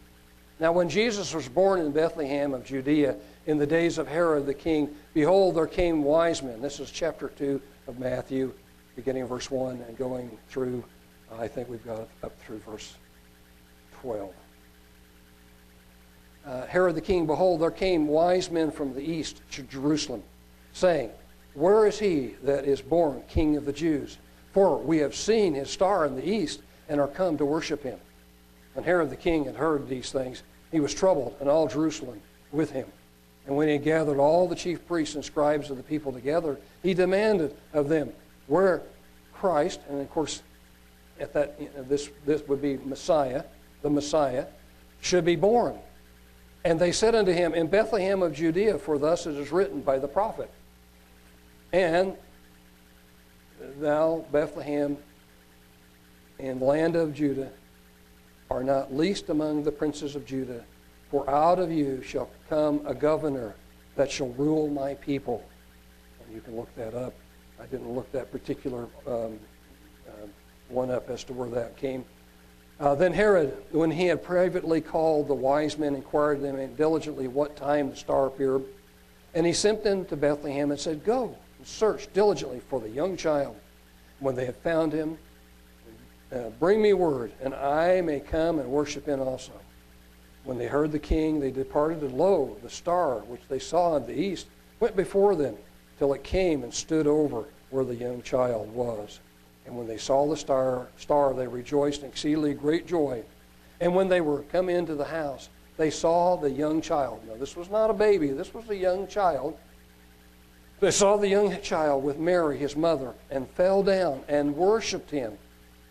Now, 0.61 0.71
when 0.71 0.88
Jesus 0.88 1.35
was 1.35 1.49
born 1.49 1.81
in 1.81 1.91
Bethlehem 1.91 2.55
of 2.55 2.65
Judea 2.65 3.17
in 3.47 3.59
the 3.59 3.67
days 3.67 3.99
of 3.99 4.07
Herod 4.07 4.47
the 4.47 4.55
king, 4.55 4.95
behold, 5.12 5.57
there 5.57 5.67
came 5.67 6.05
wise 6.05 6.41
men. 6.41 6.61
This 6.62 6.79
is 6.79 6.93
chapter 6.93 7.29
2 7.29 7.61
of 7.88 7.99
Matthew, 7.99 8.53
beginning 8.95 9.27
verse 9.27 9.50
1 9.50 9.85
and 9.88 9.99
going 9.99 10.38
through, 10.49 10.85
I 11.37 11.49
think 11.49 11.69
we've 11.69 11.85
got 11.85 12.09
up 12.23 12.41
through 12.43 12.59
verse 12.59 12.95
12. 14.03 14.33
Uh, 16.49 16.67
Herod 16.67 16.95
the 16.95 17.02
king, 17.02 17.26
behold, 17.26 17.61
there 17.61 17.71
came 17.71 18.07
wise 18.07 18.50
men 18.50 18.71
from 18.71 18.95
the 18.95 19.02
east 19.02 19.43
to 19.52 19.62
Jerusalem, 19.64 20.23
saying, 20.73 21.11
Where 21.52 21.87
is 21.87 21.99
he 21.99 22.37
that 22.43 22.64
is 22.64 22.81
born 22.81 23.23
king 23.28 23.57
of 23.57 23.67
the 23.67 23.73
Jews? 23.73 24.17
For 24.55 24.78
we 24.78 24.97
have 24.99 25.14
seen 25.14 25.52
his 25.52 25.69
star 25.69 26.07
in 26.07 26.17
the 26.17 26.26
east 26.26 26.62
and 26.88 27.02
are 27.02 27.09
come 27.09 27.37
to 27.37 27.45
worship 27.45 27.83
him. 27.83 27.99
When 28.73 28.83
Herod 28.83 29.11
the 29.11 29.17
king 29.17 29.45
had 29.45 29.57
heard 29.57 29.88
these 29.88 30.11
things, 30.11 30.43
he 30.73 30.81
was 30.81 30.95
troubled, 30.95 31.37
and 31.38 31.50
all 31.50 31.69
Jerusalem 31.69 32.23
with 32.50 32.71
him. 32.71 32.87
And 33.47 33.55
when 33.55 33.69
he 33.69 33.75
had 33.75 33.85
gathered 33.85 34.19
all 34.19 34.49
the 34.49 34.57
chief 34.57 34.87
priests 34.87 35.17
and 35.17 35.25
scribes 35.25 35.69
of 35.69 35.76
the 35.76 35.83
people 35.83 36.12
together, 36.12 36.59
he 36.83 36.95
demanded 36.95 37.55
of 37.75 37.90
them 37.90 38.11
where 38.47 38.81
Christ, 39.35 39.81
and 39.90 40.00
of 40.00 40.11
course, 40.11 40.43
at 41.21 41.35
that 41.35 41.88
this 41.88 42.09
this 42.25 42.47
would 42.49 42.62
be 42.62 42.78
Messiah, 42.78 43.45
the 43.83 43.90
Messiah, 43.90 44.47
should 45.02 45.26
be 45.26 45.37
born. 45.37 45.78
And 46.69 46.79
they 46.79 46.93
said 46.93 47.15
unto 47.15 47.33
him, 47.33 47.55
In 47.55 47.69
Bethlehem 47.69 48.23
of 48.23 48.35
Judea, 48.35 48.79
for 48.79 48.99
thus 48.99 49.25
it 49.27 49.37
is 49.37 49.51
written 49.51 49.81
by 49.81 49.99
the 49.99 50.07
prophet. 50.07 50.51
And 51.73 52.15
thou, 53.81 54.27
Bethlehem, 54.31 54.99
in 56.39 56.61
land 56.61 56.95
of 56.95 57.15
Judah, 57.15 57.51
are 58.51 58.63
not 58.63 58.95
least 58.95 59.31
among 59.31 59.63
the 59.63 59.73
princes 59.73 60.15
of 60.15 60.27
Judah, 60.27 60.63
for 61.11 61.29
out 61.31 61.59
of 61.59 61.73
you 61.73 62.03
shall 62.03 62.29
come 62.51 62.83
a 62.85 62.95
governor 62.95 63.55
that 63.97 64.11
shall 64.11 64.29
rule 64.33 64.69
my 64.69 64.93
people. 64.93 65.43
And 66.23 66.35
you 66.35 66.43
can 66.43 66.55
look 66.55 66.69
that 66.77 66.93
up. 66.93 67.15
I 67.59 67.65
didn't 67.65 67.95
look 67.95 68.13
that 68.13 68.31
particular 68.31 68.89
um, 69.07 69.39
uh, 70.07 70.27
one 70.69 70.91
up 70.91 71.09
as 71.09 71.25
to 71.25 71.33
where 71.33 71.49
that 71.49 71.79
came. 71.79 72.05
Uh, 72.81 72.95
then 72.95 73.13
Herod, 73.13 73.57
when 73.73 73.91
he 73.91 74.07
had 74.07 74.23
privately 74.23 74.81
called 74.81 75.27
the 75.27 75.35
wise 75.35 75.77
men, 75.79 75.97
inquired 75.97 76.41
them 76.41 76.75
diligently 76.77 77.27
what 77.27 77.57
time 77.57 77.91
the 77.91 77.97
star 77.97 78.27
appeared. 78.27 78.63
And 79.35 79.45
he 79.45 79.53
sent 79.53 79.83
them 79.83 80.05
to 80.07 80.17
Bethlehem 80.17 80.71
and 80.71 80.79
said, 80.79 81.05
Go 81.05 81.35
and 81.59 81.67
search 81.67 82.13
diligently 82.13 82.61
for 82.61 82.81
the 82.81 82.89
young 82.89 83.17
child. 83.17 83.57
When 84.21 84.37
they 84.37 84.47
have 84.47 84.57
found 84.57 84.93
him, 84.93 85.19
uh, 86.33 86.51
bring 86.61 86.81
me 86.81 86.93
word, 86.93 87.33
and 87.43 87.55
I 87.55 88.01
may 88.01 88.21
come 88.21 88.59
and 88.59 88.69
worship 88.69 89.07
him 89.07 89.21
also. 89.21 89.53
When 90.45 90.59
they 90.59 90.67
heard 90.67 90.93
the 90.93 90.99
king, 90.99 91.41
they 91.41 91.51
departed, 91.51 92.03
and 92.03 92.15
lo, 92.15 92.57
the 92.63 92.71
star 92.71 93.21
which 93.21 93.41
they 93.49 93.59
saw 93.59 93.97
in 93.97 94.07
the 94.07 94.19
east 94.19 94.47
went 94.79 94.95
before 94.95 95.35
them 95.35 95.57
till 95.99 96.13
it 96.13 96.23
came 96.23 96.63
and 96.63 96.73
stood 96.73 97.07
over 97.07 97.45
where 97.71 97.85
the 97.85 97.95
young 97.95 98.23
child 98.23 98.73
was. 98.73 99.21
And 99.69 99.77
when 99.77 99.87
they 99.87 99.99
saw 99.99 100.27
the 100.27 100.37
star, 100.37 100.89
star, 100.97 101.35
they 101.35 101.47
rejoiced 101.47 102.01
in 102.01 102.09
exceedingly 102.09 102.55
great 102.55 102.87
joy. 102.87 103.23
And 103.81 103.95
when 103.95 104.09
they 104.09 104.23
were 104.23 104.43
come 104.45 104.71
into 104.71 104.95
the 104.95 105.05
house, 105.05 105.51
they 105.77 105.91
saw 105.91 106.37
the 106.37 106.51
young 106.51 106.81
child. 106.81 107.21
Now, 107.29 107.35
this 107.37 107.55
was 107.55 107.69
not 107.69 107.91
a 107.91 107.95
baby, 107.95 108.29
this 108.29 108.55
was 108.55 108.69
a 108.71 108.77
young 108.77 109.07
child. 109.07 109.59
They 110.81 110.91
saw 110.91 111.19
the 111.19 111.29
young 111.29 111.61
child 111.61 112.03
with 112.03 112.19
Mary, 112.19 112.57
his 112.57 112.77
mother, 112.77 113.13
and 113.31 113.47
fell 113.51 113.83
down 113.83 114.23
and 114.27 114.57
worshiped 114.57 115.11
him. 115.11 115.37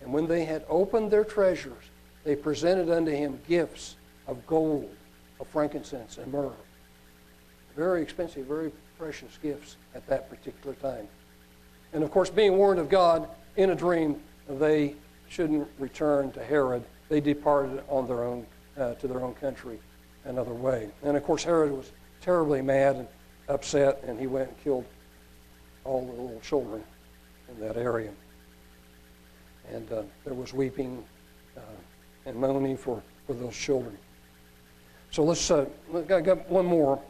And 0.01 0.11
when 0.11 0.27
they 0.27 0.43
had 0.43 0.65
opened 0.69 1.11
their 1.11 1.23
treasures, 1.23 1.83
they 2.23 2.35
presented 2.35 2.89
unto 2.89 3.11
him 3.11 3.39
gifts 3.47 3.95
of 4.25 4.45
gold, 4.47 4.89
of 5.39 5.47
frankincense, 5.47 6.17
and 6.17 6.31
myrrh. 6.33 6.51
Very 7.75 8.01
expensive, 8.01 8.47
very 8.47 8.71
precious 8.97 9.37
gifts 9.43 9.75
at 9.93 10.07
that 10.07 10.31
particular 10.31 10.73
time. 10.75 11.07
And 11.93 12.03
of 12.03 12.09
course, 12.09 12.31
being 12.31 12.57
warned 12.57 12.79
of 12.79 12.89
God 12.89 13.29
in 13.57 13.71
a 13.71 13.75
dream, 13.75 14.21
they 14.47 14.95
shouldn't 15.29 15.67
return 15.77 16.31
to 16.31 16.43
Herod. 16.43 16.83
They 17.09 17.19
departed 17.19 17.83
on 17.89 18.07
their 18.07 18.23
own 18.23 18.45
uh, 18.77 18.93
to 18.95 19.07
their 19.07 19.21
own 19.21 19.33
country 19.35 19.79
another 20.25 20.53
way. 20.53 20.89
And 21.03 21.17
of 21.17 21.23
course, 21.23 21.43
Herod 21.43 21.71
was 21.71 21.91
terribly 22.21 22.61
mad 22.61 22.95
and 22.95 23.07
upset, 23.49 24.03
and 24.05 24.19
he 24.19 24.27
went 24.27 24.49
and 24.49 24.63
killed 24.63 24.85
all 25.83 26.05
the 26.05 26.11
little 26.11 26.39
children 26.41 26.83
in 27.49 27.59
that 27.59 27.77
area 27.77 28.11
and 29.71 29.91
uh, 29.91 30.03
there 30.23 30.33
was 30.33 30.53
weeping 30.53 31.03
uh, 31.55 31.61
and 32.25 32.35
moaning 32.35 32.77
for, 32.77 33.01
for 33.25 33.33
those 33.33 33.55
children. 33.55 33.97
So 35.11 35.23
let's, 35.23 35.49
uh, 35.49 35.65
got 36.07 36.49
one 36.49 36.65
more. 36.65 37.01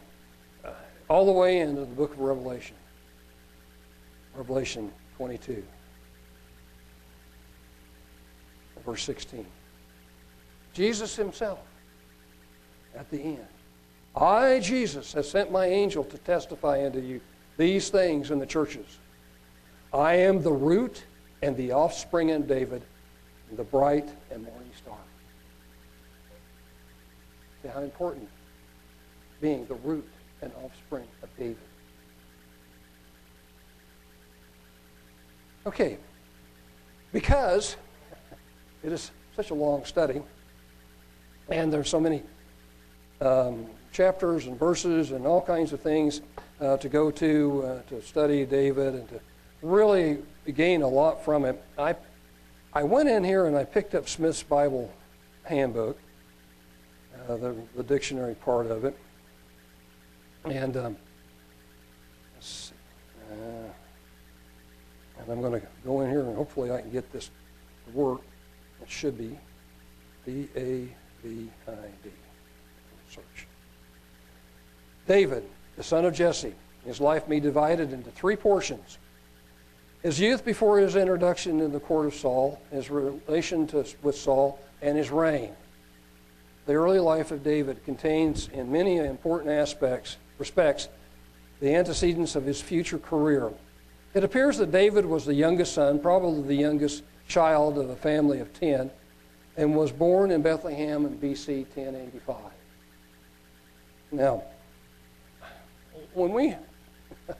All 1.09 1.25
the 1.25 1.31
way 1.31 1.59
into 1.59 1.81
the 1.81 1.87
book 1.87 2.11
of 2.13 2.19
Revelation. 2.19 2.75
Revelation 4.35 4.91
22, 5.15 5.63
verse 8.87 9.03
16. 9.03 9.45
Jesus 10.73 11.13
himself 11.17 11.59
at 12.95 13.11
the 13.11 13.21
end. 13.21 13.45
I, 14.15 14.59
Jesus, 14.59 15.11
have 15.11 15.25
sent 15.25 15.51
my 15.51 15.65
angel 15.65 16.05
to 16.05 16.17
testify 16.19 16.85
unto 16.85 16.99
you 16.99 17.19
these 17.57 17.89
things 17.89 18.31
in 18.31 18.39
the 18.39 18.45
churches. 18.45 18.97
I 19.93 20.13
am 20.15 20.41
the 20.41 20.53
root 20.53 21.03
and 21.41 21.55
the 21.57 21.73
offspring 21.73 22.31
of 22.31 22.47
David, 22.47 22.81
the 23.57 23.63
bright 23.63 24.07
and 24.31 24.43
morning 24.43 24.71
star. 24.77 24.97
See 27.61 27.67
how 27.67 27.81
important 27.81 28.29
being 29.41 29.65
the 29.65 29.75
root 29.75 30.07
and 30.41 30.49
offspring 30.63 31.07
of 31.21 31.29
David. 31.37 31.57
Okay, 35.65 35.97
because 37.11 37.75
it 38.83 38.91
is 38.91 39.11
such 39.35 39.51
a 39.51 39.53
long 39.53 39.85
study, 39.85 40.21
and 41.49 41.71
there's 41.71 41.89
so 41.89 41.99
many 41.99 42.23
um, 43.21 43.65
chapters 43.91 44.47
and 44.47 44.59
verses 44.59 45.11
and 45.11 45.25
all 45.25 45.41
kinds 45.41 45.73
of 45.73 45.81
things 45.81 46.21
uh, 46.61 46.77
to 46.77 46.89
go 46.89 47.11
to 47.11 47.63
uh, 47.65 47.81
to 47.89 48.01
study 48.01 48.45
David 48.45 48.95
and 48.95 49.09
to 49.09 49.19
really 49.61 50.19
gain 50.55 50.81
a 50.81 50.87
lot 50.87 51.23
from 51.23 51.45
it. 51.45 51.61
I 51.77 51.95
I 52.73 52.83
went 52.83 53.09
in 53.09 53.23
here 53.23 53.45
and 53.45 53.55
I 53.55 53.63
picked 53.63 53.95
up 53.95 54.07
Smith's 54.07 54.43
Bible 54.43 54.91
handbook, 55.43 55.97
uh, 57.27 57.37
the, 57.37 57.55
the 57.75 57.83
dictionary 57.83 58.35
part 58.35 58.67
of 58.67 58.85
it, 58.85 58.97
and 60.45 60.77
um, 60.77 60.97
uh, 62.39 63.33
and 65.19 65.31
I'm 65.31 65.41
going 65.41 65.59
to 65.59 65.67
go 65.83 66.01
in 66.01 66.09
here 66.09 66.21
and 66.21 66.35
hopefully 66.35 66.71
I 66.71 66.81
can 66.81 66.91
get 66.91 67.11
this 67.11 67.29
to 67.85 67.91
work. 67.93 68.21
It 68.81 68.89
should 68.89 69.17
be 69.17 69.37
B 70.25 70.47
A 70.55 70.87
V 71.23 71.49
I 71.67 71.71
D. 72.03 72.09
Search. 73.09 73.47
David, 75.07 75.43
the 75.77 75.83
son 75.83 76.05
of 76.05 76.13
Jesse, 76.13 76.53
his 76.85 76.99
life 76.99 77.27
be 77.27 77.39
divided 77.39 77.93
into 77.93 78.11
three 78.11 78.35
portions. 78.35 78.97
His 80.03 80.19
youth 80.19 80.45
before 80.45 80.79
his 80.79 80.95
introduction 80.95 81.59
in 81.59 81.71
the 81.71 81.79
court 81.79 82.05
of 82.05 82.13
Saul, 82.13 82.61
his 82.71 82.89
relation 82.89 83.65
to, 83.67 83.85
with 84.03 84.15
Saul, 84.15 84.59
and 84.81 84.97
his 84.97 85.09
reign. 85.09 85.51
The 86.65 86.73
early 86.73 86.99
life 86.99 87.31
of 87.31 87.43
David 87.43 87.83
contains, 87.85 88.49
in 88.49 88.71
many 88.71 88.97
important 88.97 89.51
aspects, 89.51 90.17
respects, 90.37 90.89
the 91.61 91.73
antecedents 91.73 92.35
of 92.35 92.45
his 92.45 92.61
future 92.61 92.99
career. 92.99 93.51
It 94.13 94.23
appears 94.23 94.57
that 94.57 94.71
David 94.71 95.05
was 95.05 95.25
the 95.25 95.33
youngest 95.33 95.73
son, 95.73 95.99
probably 95.99 96.43
the 96.43 96.61
youngest 96.61 97.03
child 97.27 97.77
of 97.77 97.89
a 97.89 97.95
family 97.95 98.39
of 98.39 98.53
ten, 98.53 98.89
and 99.57 99.75
was 99.75 99.91
born 99.91 100.31
in 100.31 100.41
Bethlehem 100.41 101.05
in 101.05 101.17
BC 101.17 101.65
1085. 101.75 102.37
Now, 104.11 104.43
when 106.13 106.31
we 106.31 106.55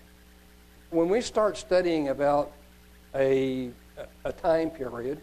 when 0.89 1.09
we 1.09 1.21
start 1.21 1.57
studying 1.57 2.09
about 2.09 2.51
a, 3.15 3.71
a 4.25 4.31
time 4.31 4.69
period 4.69 5.21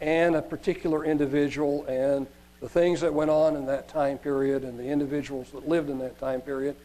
and 0.00 0.36
a 0.36 0.42
particular 0.42 1.04
individual 1.04 1.84
and 1.86 2.26
the 2.60 2.68
things 2.68 3.00
that 3.00 3.12
went 3.12 3.30
on 3.30 3.56
in 3.56 3.66
that 3.66 3.88
time 3.88 4.18
period 4.18 4.64
and 4.64 4.78
the 4.78 4.84
individuals 4.84 5.50
that 5.50 5.68
lived 5.68 5.90
in 5.90 5.98
that 5.98 6.18
time 6.18 6.40
period, 6.40 6.76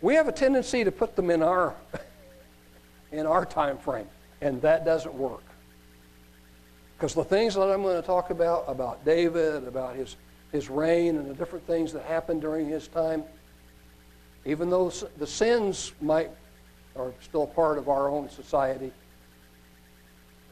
we 0.00 0.14
have 0.14 0.28
a 0.28 0.32
tendency 0.32 0.84
to 0.84 0.92
put 0.92 1.16
them 1.16 1.30
in 1.30 1.42
our 1.42 1.74
in 3.12 3.26
our 3.26 3.44
time 3.44 3.78
frame, 3.78 4.08
and 4.40 4.62
that 4.62 4.84
doesn't 4.84 5.14
work. 5.14 5.42
Because 7.00 7.14
the 7.14 7.24
things 7.24 7.54
that 7.54 7.62
I'm 7.62 7.80
going 7.80 7.98
to 7.98 8.06
talk 8.06 8.28
about 8.28 8.66
about 8.68 9.02
David, 9.06 9.66
about 9.66 9.96
his 9.96 10.16
his 10.52 10.68
reign, 10.68 11.16
and 11.16 11.30
the 11.30 11.32
different 11.32 11.66
things 11.66 11.94
that 11.94 12.04
happened 12.04 12.42
during 12.42 12.68
his 12.68 12.88
time, 12.88 13.24
even 14.44 14.68
though 14.68 14.90
the 15.16 15.26
sins 15.26 15.94
might 16.02 16.28
are 16.94 17.14
still 17.22 17.46
part 17.46 17.78
of 17.78 17.88
our 17.88 18.10
own 18.10 18.28
society, 18.28 18.92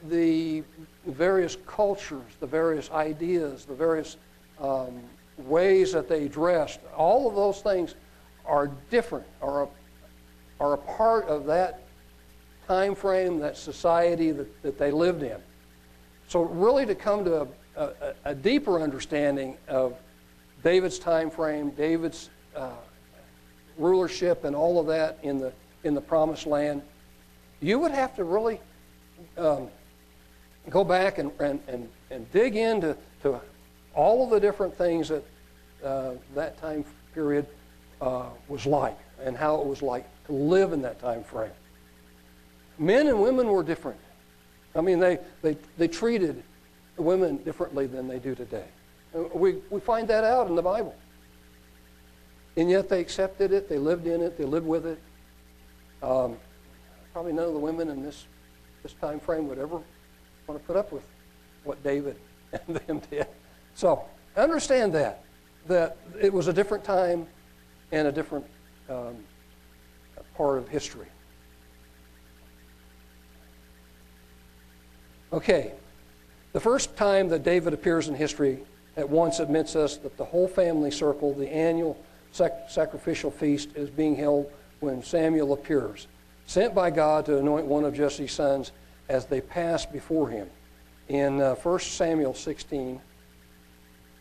the 0.08 0.64
various 1.04 1.58
cultures, 1.66 2.32
the 2.40 2.46
various 2.46 2.90
ideas, 2.92 3.66
the 3.66 3.74
various 3.74 4.16
um, 4.58 5.02
ways 5.36 5.92
that 5.92 6.08
they 6.08 6.28
dressed, 6.28 6.80
all 6.96 7.28
of 7.28 7.34
those 7.34 7.60
things 7.60 7.94
are 8.46 8.70
different, 8.88 9.26
are 9.42 9.64
a, 9.64 9.68
are 10.60 10.72
a 10.72 10.78
part 10.78 11.26
of 11.26 11.44
that 11.44 11.82
time 12.66 12.94
frame, 12.94 13.38
that 13.38 13.58
society 13.58 14.30
that, 14.30 14.62
that 14.62 14.78
they 14.78 14.90
lived 14.90 15.22
in. 15.22 15.42
So, 16.28 16.42
really, 16.42 16.86
to 16.86 16.94
come 16.94 17.24
to 17.24 17.40
a, 17.42 17.48
a, 17.76 18.14
a 18.26 18.34
deeper 18.34 18.80
understanding 18.80 19.56
of 19.66 19.96
David's 20.62 20.98
time 20.98 21.30
frame, 21.30 21.70
David's 21.70 22.30
uh, 22.54 22.70
rulership, 23.78 24.44
and 24.44 24.54
all 24.54 24.78
of 24.78 24.86
that 24.88 25.18
in 25.22 25.38
the 25.38 25.52
in 25.84 25.94
the 25.94 26.00
promised 26.00 26.46
land, 26.46 26.82
you 27.60 27.78
would 27.78 27.92
have 27.92 28.14
to 28.16 28.24
really 28.24 28.60
um, 29.36 29.68
go 30.68 30.84
back 30.84 31.18
and, 31.18 31.30
and, 31.40 31.60
and, 31.68 31.88
and 32.10 32.30
dig 32.32 32.56
into 32.56 32.96
to 33.22 33.40
all 33.94 34.24
of 34.24 34.30
the 34.30 34.40
different 34.40 34.76
things 34.76 35.08
that 35.08 35.24
uh, 35.84 36.12
that 36.34 36.60
time 36.60 36.84
period 37.14 37.46
uh, 38.00 38.26
was 38.48 38.66
like 38.66 38.98
and 39.24 39.36
how 39.36 39.60
it 39.60 39.66
was 39.66 39.82
like 39.82 40.06
to 40.26 40.32
live 40.32 40.72
in 40.72 40.82
that 40.82 41.00
time 41.00 41.24
frame. 41.24 41.50
Men 42.78 43.06
and 43.06 43.20
women 43.20 43.48
were 43.48 43.62
different. 43.62 43.98
I 44.74 44.80
mean, 44.80 45.00
they, 45.00 45.18
they, 45.42 45.56
they 45.76 45.88
treated 45.88 46.42
women 46.96 47.38
differently 47.38 47.86
than 47.86 48.08
they 48.08 48.18
do 48.18 48.34
today. 48.34 48.66
Uh, 49.14 49.22
we, 49.34 49.56
we 49.70 49.80
find 49.80 50.08
that 50.08 50.24
out 50.24 50.48
in 50.48 50.54
the 50.54 50.62
Bible. 50.62 50.94
And 52.56 52.68
yet 52.68 52.88
they 52.88 53.00
accepted 53.00 53.52
it, 53.52 53.68
they 53.68 53.78
lived 53.78 54.06
in 54.06 54.20
it, 54.20 54.36
they 54.36 54.44
lived 54.44 54.66
with 54.66 54.86
it. 54.86 54.98
Um, 56.02 56.36
probably 57.12 57.32
none 57.32 57.46
of 57.46 57.52
the 57.52 57.58
women 57.58 57.88
in 57.88 58.02
this, 58.02 58.26
this 58.82 58.92
time 58.94 59.20
frame 59.20 59.48
would 59.48 59.58
ever 59.58 59.80
want 60.46 60.60
to 60.60 60.66
put 60.66 60.76
up 60.76 60.92
with 60.92 61.04
what 61.64 61.82
David 61.82 62.16
and 62.52 62.76
them 62.76 63.00
did. 63.10 63.26
So 63.74 64.04
understand 64.36 64.92
that, 64.94 65.22
that 65.66 65.96
it 66.20 66.32
was 66.32 66.48
a 66.48 66.52
different 66.52 66.84
time 66.84 67.26
and 67.92 68.08
a 68.08 68.12
different 68.12 68.44
um, 68.88 69.16
part 70.36 70.58
of 70.58 70.68
history. 70.68 71.06
Okay, 75.32 75.72
the 76.52 76.60
first 76.60 76.96
time 76.96 77.28
that 77.28 77.42
David 77.42 77.74
appears 77.74 78.08
in 78.08 78.14
history 78.14 78.58
at 78.96 79.08
once 79.08 79.40
admits 79.40 79.76
us 79.76 79.96
that 79.98 80.16
the 80.16 80.24
whole 80.24 80.48
family 80.48 80.90
circle, 80.90 81.34
the 81.34 81.48
annual 81.48 82.02
sac- 82.32 82.70
sacrificial 82.70 83.30
feast, 83.30 83.68
is 83.74 83.90
being 83.90 84.16
held 84.16 84.50
when 84.80 85.02
Samuel 85.02 85.52
appears, 85.52 86.06
sent 86.46 86.74
by 86.74 86.90
God 86.90 87.26
to 87.26 87.38
anoint 87.38 87.66
one 87.66 87.84
of 87.84 87.94
Jesse's 87.94 88.32
sons 88.32 88.72
as 89.08 89.26
they 89.26 89.40
pass 89.40 89.84
before 89.84 90.28
him. 90.30 90.48
In 91.08 91.40
uh, 91.40 91.54
1 91.56 91.80
Samuel 91.80 92.34
16 92.34 93.00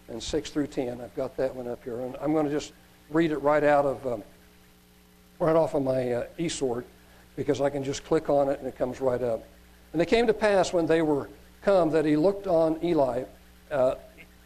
and 0.10 0.24
6 0.24 0.50
through 0.50 0.68
10, 0.68 1.02
I've 1.02 1.16
got 1.16 1.38
that 1.38 1.56
one 1.56 1.68
up 1.68 1.84
here. 1.84 2.02
And 2.02 2.18
I'm 2.22 2.34
going 2.34 2.46
to 2.46 2.52
just 2.52 2.74
read 3.10 3.32
it 3.32 3.38
right 3.38 3.64
out 3.64 3.86
of, 3.86 4.06
um, 4.06 4.24
right 5.40 5.56
off 5.56 5.74
of 5.74 5.84
my 5.84 6.12
uh, 6.12 6.28
eSword 6.38 6.84
because 7.36 7.62
I 7.62 7.70
can 7.70 7.84
just 7.84 8.04
click 8.04 8.30
on 8.30 8.50
it 8.50 8.60
and 8.60 8.68
it 8.68 8.78
comes 8.78 9.00
right 9.00 9.22
up. 9.22 9.44
And 9.98 10.02
it 10.04 10.10
came 10.10 10.28
to 10.28 10.34
pass 10.36 10.72
when 10.72 10.86
they 10.86 11.02
were 11.02 11.28
come 11.64 11.90
that 11.90 12.06
he 12.06 12.16
looked 12.16 12.46
on 12.46 12.78
Eli, 12.84 13.24
uh, 13.72 13.96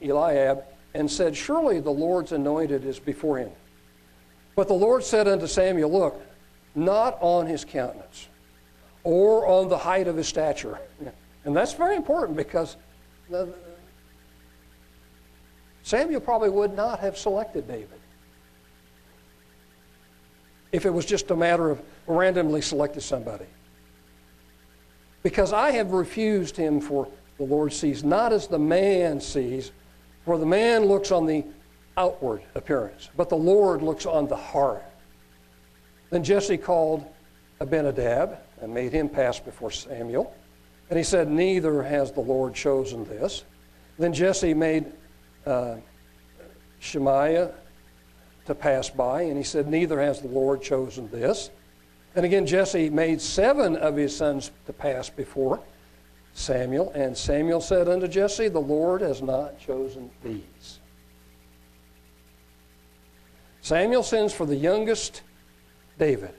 Eliab 0.02 0.64
and 0.94 1.12
said, 1.12 1.36
Surely 1.36 1.82
the 1.82 1.92
Lord's 1.92 2.32
anointed 2.32 2.86
is 2.86 3.00
before 3.00 3.38
him. 3.38 3.52
But 4.56 4.70
the 4.70 4.76
Lord 4.76 5.04
said 5.04 5.28
unto 5.28 5.48
Samuel, 5.48 5.92
Look, 5.92 6.22
not 6.74 7.18
on 7.20 7.48
his 7.48 7.66
countenance 7.66 8.30
or 9.04 9.46
on 9.46 9.68
the 9.68 9.78
height 9.78 10.08
of 10.08 10.16
his 10.16 10.30
stature. 10.30 10.80
And 11.44 11.54
that's 11.54 11.74
very 11.74 11.98
important 11.98 12.38
because 12.38 12.78
Samuel 15.84 16.22
probably 16.22 16.50
would 16.50 16.78
not 16.78 17.02
have 17.02 17.18
selected 17.18 17.68
David 17.68 18.00
if 20.72 20.86
it 20.86 20.92
was 20.92 21.06
just 21.06 21.30
a 21.30 21.36
matter 21.36 21.70
of 21.70 21.82
randomly 22.08 22.62
selected 22.62 23.02
somebody. 23.02 23.48
Because 25.24 25.54
I 25.54 25.72
have 25.72 25.92
refused 25.92 26.58
him 26.58 26.82
for 26.82 27.08
the 27.38 27.44
Lord 27.44 27.74
sees, 27.74 28.04
not 28.04 28.34
as 28.34 28.48
the 28.48 28.60
man 28.60 29.20
sees, 29.20 29.72
for 30.26 30.38
the 30.38 30.46
man 30.46 30.86
looks 30.86 31.12
on 31.12 31.26
the 31.26 31.44
outward 31.98 32.42
appearance, 32.56 33.10
but 33.18 33.30
the 33.30 33.36
Lord 33.36 33.82
looks 33.82 34.06
on 34.06 34.28
the 34.28 34.36
heart. 34.36 34.84
Then 36.10 36.24
Jesse 36.24 36.58
called 36.58 37.06
Abinadab 37.60 38.38
and 38.62 38.74
made 38.74 38.92
him 38.92 39.10
pass 39.10 39.40
before 39.40 39.72
Samuel. 39.72 40.36
And 40.90 40.98
he 40.98 41.04
said, 41.04 41.30
Neither 41.30 41.82
has 41.84 42.12
the 42.12 42.22
Lord 42.22 42.54
chosen 42.54 43.06
this. 43.06 43.44
Then 43.98 44.14
Jesse 44.14 44.54
made 44.54 44.86
uh, 45.46 45.78
Shammah 46.80 47.52
to 48.46 48.56
pass 48.56 48.90
by, 48.90 49.24
and 49.24 49.38
he 49.38 49.44
said, 49.44 49.68
Neither 49.68 50.02
has 50.02 50.22
the 50.22 50.28
Lord 50.28 50.62
chosen 50.62 51.10
this. 51.10 51.50
And 52.16 52.26
again, 52.26 52.46
Jesse 52.46 52.90
made 52.90 53.22
seven 53.22 53.76
of 53.78 53.96
his 53.96 54.16
sons 54.16 54.52
to 54.66 54.74
pass 54.74 55.10
before 55.10 55.62
Samuel, 56.34 56.92
and 56.94 57.18
Samuel 57.18 57.62
said 57.62 57.88
unto 57.88 58.08
Jesse, 58.08 58.48
The 58.48 58.60
Lord 58.60 59.02
has 59.02 59.22
not 59.22 59.60
chosen 59.60 60.10
these. 60.24 60.80
Samuel 63.62 64.04
sends 64.04 64.34
for 64.34 64.46
the 64.46 64.56
youngest 64.56 65.22
David, 66.00 66.34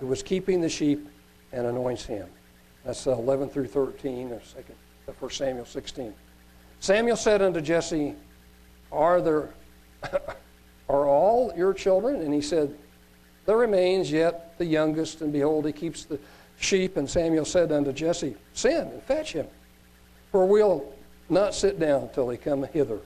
who 0.00 0.06
was 0.06 0.22
keeping 0.22 0.60
the 0.60 0.68
sheep, 0.68 1.06
and 1.52 1.66
anoints 1.66 2.04
him. 2.04 2.28
That's 2.84 3.06
11 3.06 3.48
through 3.50 3.66
13, 3.66 4.32
or 4.32 4.40
second, 4.42 4.74
1 5.18 5.30
Samuel 5.30 5.64
16. 5.64 6.14
Samuel 6.80 7.16
said 7.16 7.42
unto 7.42 7.60
Jesse, 7.60 8.14
Are 8.90 9.20
there 9.20 9.50
are 10.88 11.06
all 11.06 11.52
your 11.56 11.74
children? 11.74 12.22
And 12.22 12.32
he 12.32 12.40
said, 12.40 12.76
There 13.46 13.56
remains 13.56 14.10
yet 14.10 14.58
the 14.58 14.64
youngest, 14.64 15.20
and 15.20 15.32
behold, 15.32 15.66
he 15.66 15.72
keeps 15.72 16.04
the 16.04 16.18
sheep. 16.58 16.96
And 16.96 17.08
Samuel 17.08 17.44
said 17.44 17.72
unto 17.72 17.92
Jesse, 17.92 18.36
Send 18.52 18.92
and 18.92 19.02
fetch 19.04 19.32
him, 19.32 19.46
for 20.32 20.46
we'll 20.46 20.92
not 21.28 21.54
sit 21.54 21.78
down 21.78 22.10
till 22.12 22.28
he 22.28 22.36
come 22.36 22.64
hither. 22.64 22.98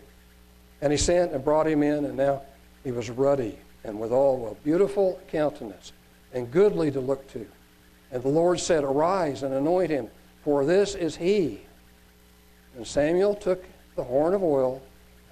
And 0.81 0.92
he 0.92 0.96
sent 0.96 1.33
and 1.33 1.44
brought 1.44 1.66
him 1.66 1.83
in, 1.83 2.07
and 2.07 2.16
now 2.16 2.42
he 2.83 2.90
was 2.90 3.11
ruddy 3.11 3.59
and 3.85 4.00
withal 4.00 4.48
a 4.50 4.64
beautiful 4.64 5.20
countenance, 5.29 5.92
and 6.33 6.50
goodly 6.50 6.90
to 6.90 7.00
look 7.00 7.31
to. 7.33 7.46
And 8.11 8.22
the 8.22 8.29
Lord 8.29 8.61
said, 8.61 8.83
Arise 8.83 9.42
and 9.42 9.55
anoint 9.55 9.90
him, 9.90 10.09
for 10.42 10.64
this 10.64 10.94
is 10.94 11.16
he. 11.16 11.61
And 12.76 12.87
Samuel 12.87 13.35
took 13.35 13.62
the 13.94 14.05
horn 14.05 14.33
of 14.33 14.42
oil 14.42 14.81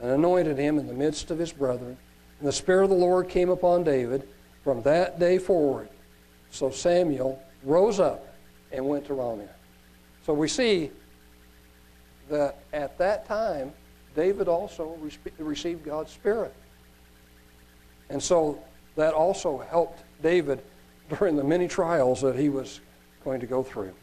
and 0.00 0.10
anointed 0.10 0.58
him 0.58 0.78
in 0.78 0.86
the 0.86 0.94
midst 0.94 1.30
of 1.30 1.38
his 1.38 1.52
brethren. 1.52 1.96
And 2.38 2.48
the 2.48 2.52
Spirit 2.52 2.84
of 2.84 2.90
the 2.90 2.96
Lord 2.96 3.28
came 3.28 3.48
upon 3.48 3.84
David 3.84 4.28
from 4.68 4.82
that 4.82 5.18
day 5.18 5.38
forward. 5.38 5.88
So 6.50 6.68
Samuel 6.68 7.42
rose 7.64 7.98
up 8.00 8.34
and 8.70 8.86
went 8.86 9.06
to 9.06 9.14
Ramah. 9.14 9.48
So 10.26 10.34
we 10.34 10.46
see 10.46 10.90
that 12.28 12.58
at 12.74 12.98
that 12.98 13.26
time, 13.26 13.72
David 14.14 14.46
also 14.46 14.98
received 15.38 15.86
God's 15.86 16.12
Spirit. 16.12 16.52
And 18.10 18.22
so 18.22 18.62
that 18.94 19.14
also 19.14 19.56
helped 19.56 20.02
David 20.22 20.60
during 21.18 21.36
the 21.36 21.44
many 21.44 21.66
trials 21.66 22.20
that 22.20 22.36
he 22.36 22.50
was 22.50 22.82
going 23.24 23.40
to 23.40 23.46
go 23.46 23.62
through. 23.62 23.94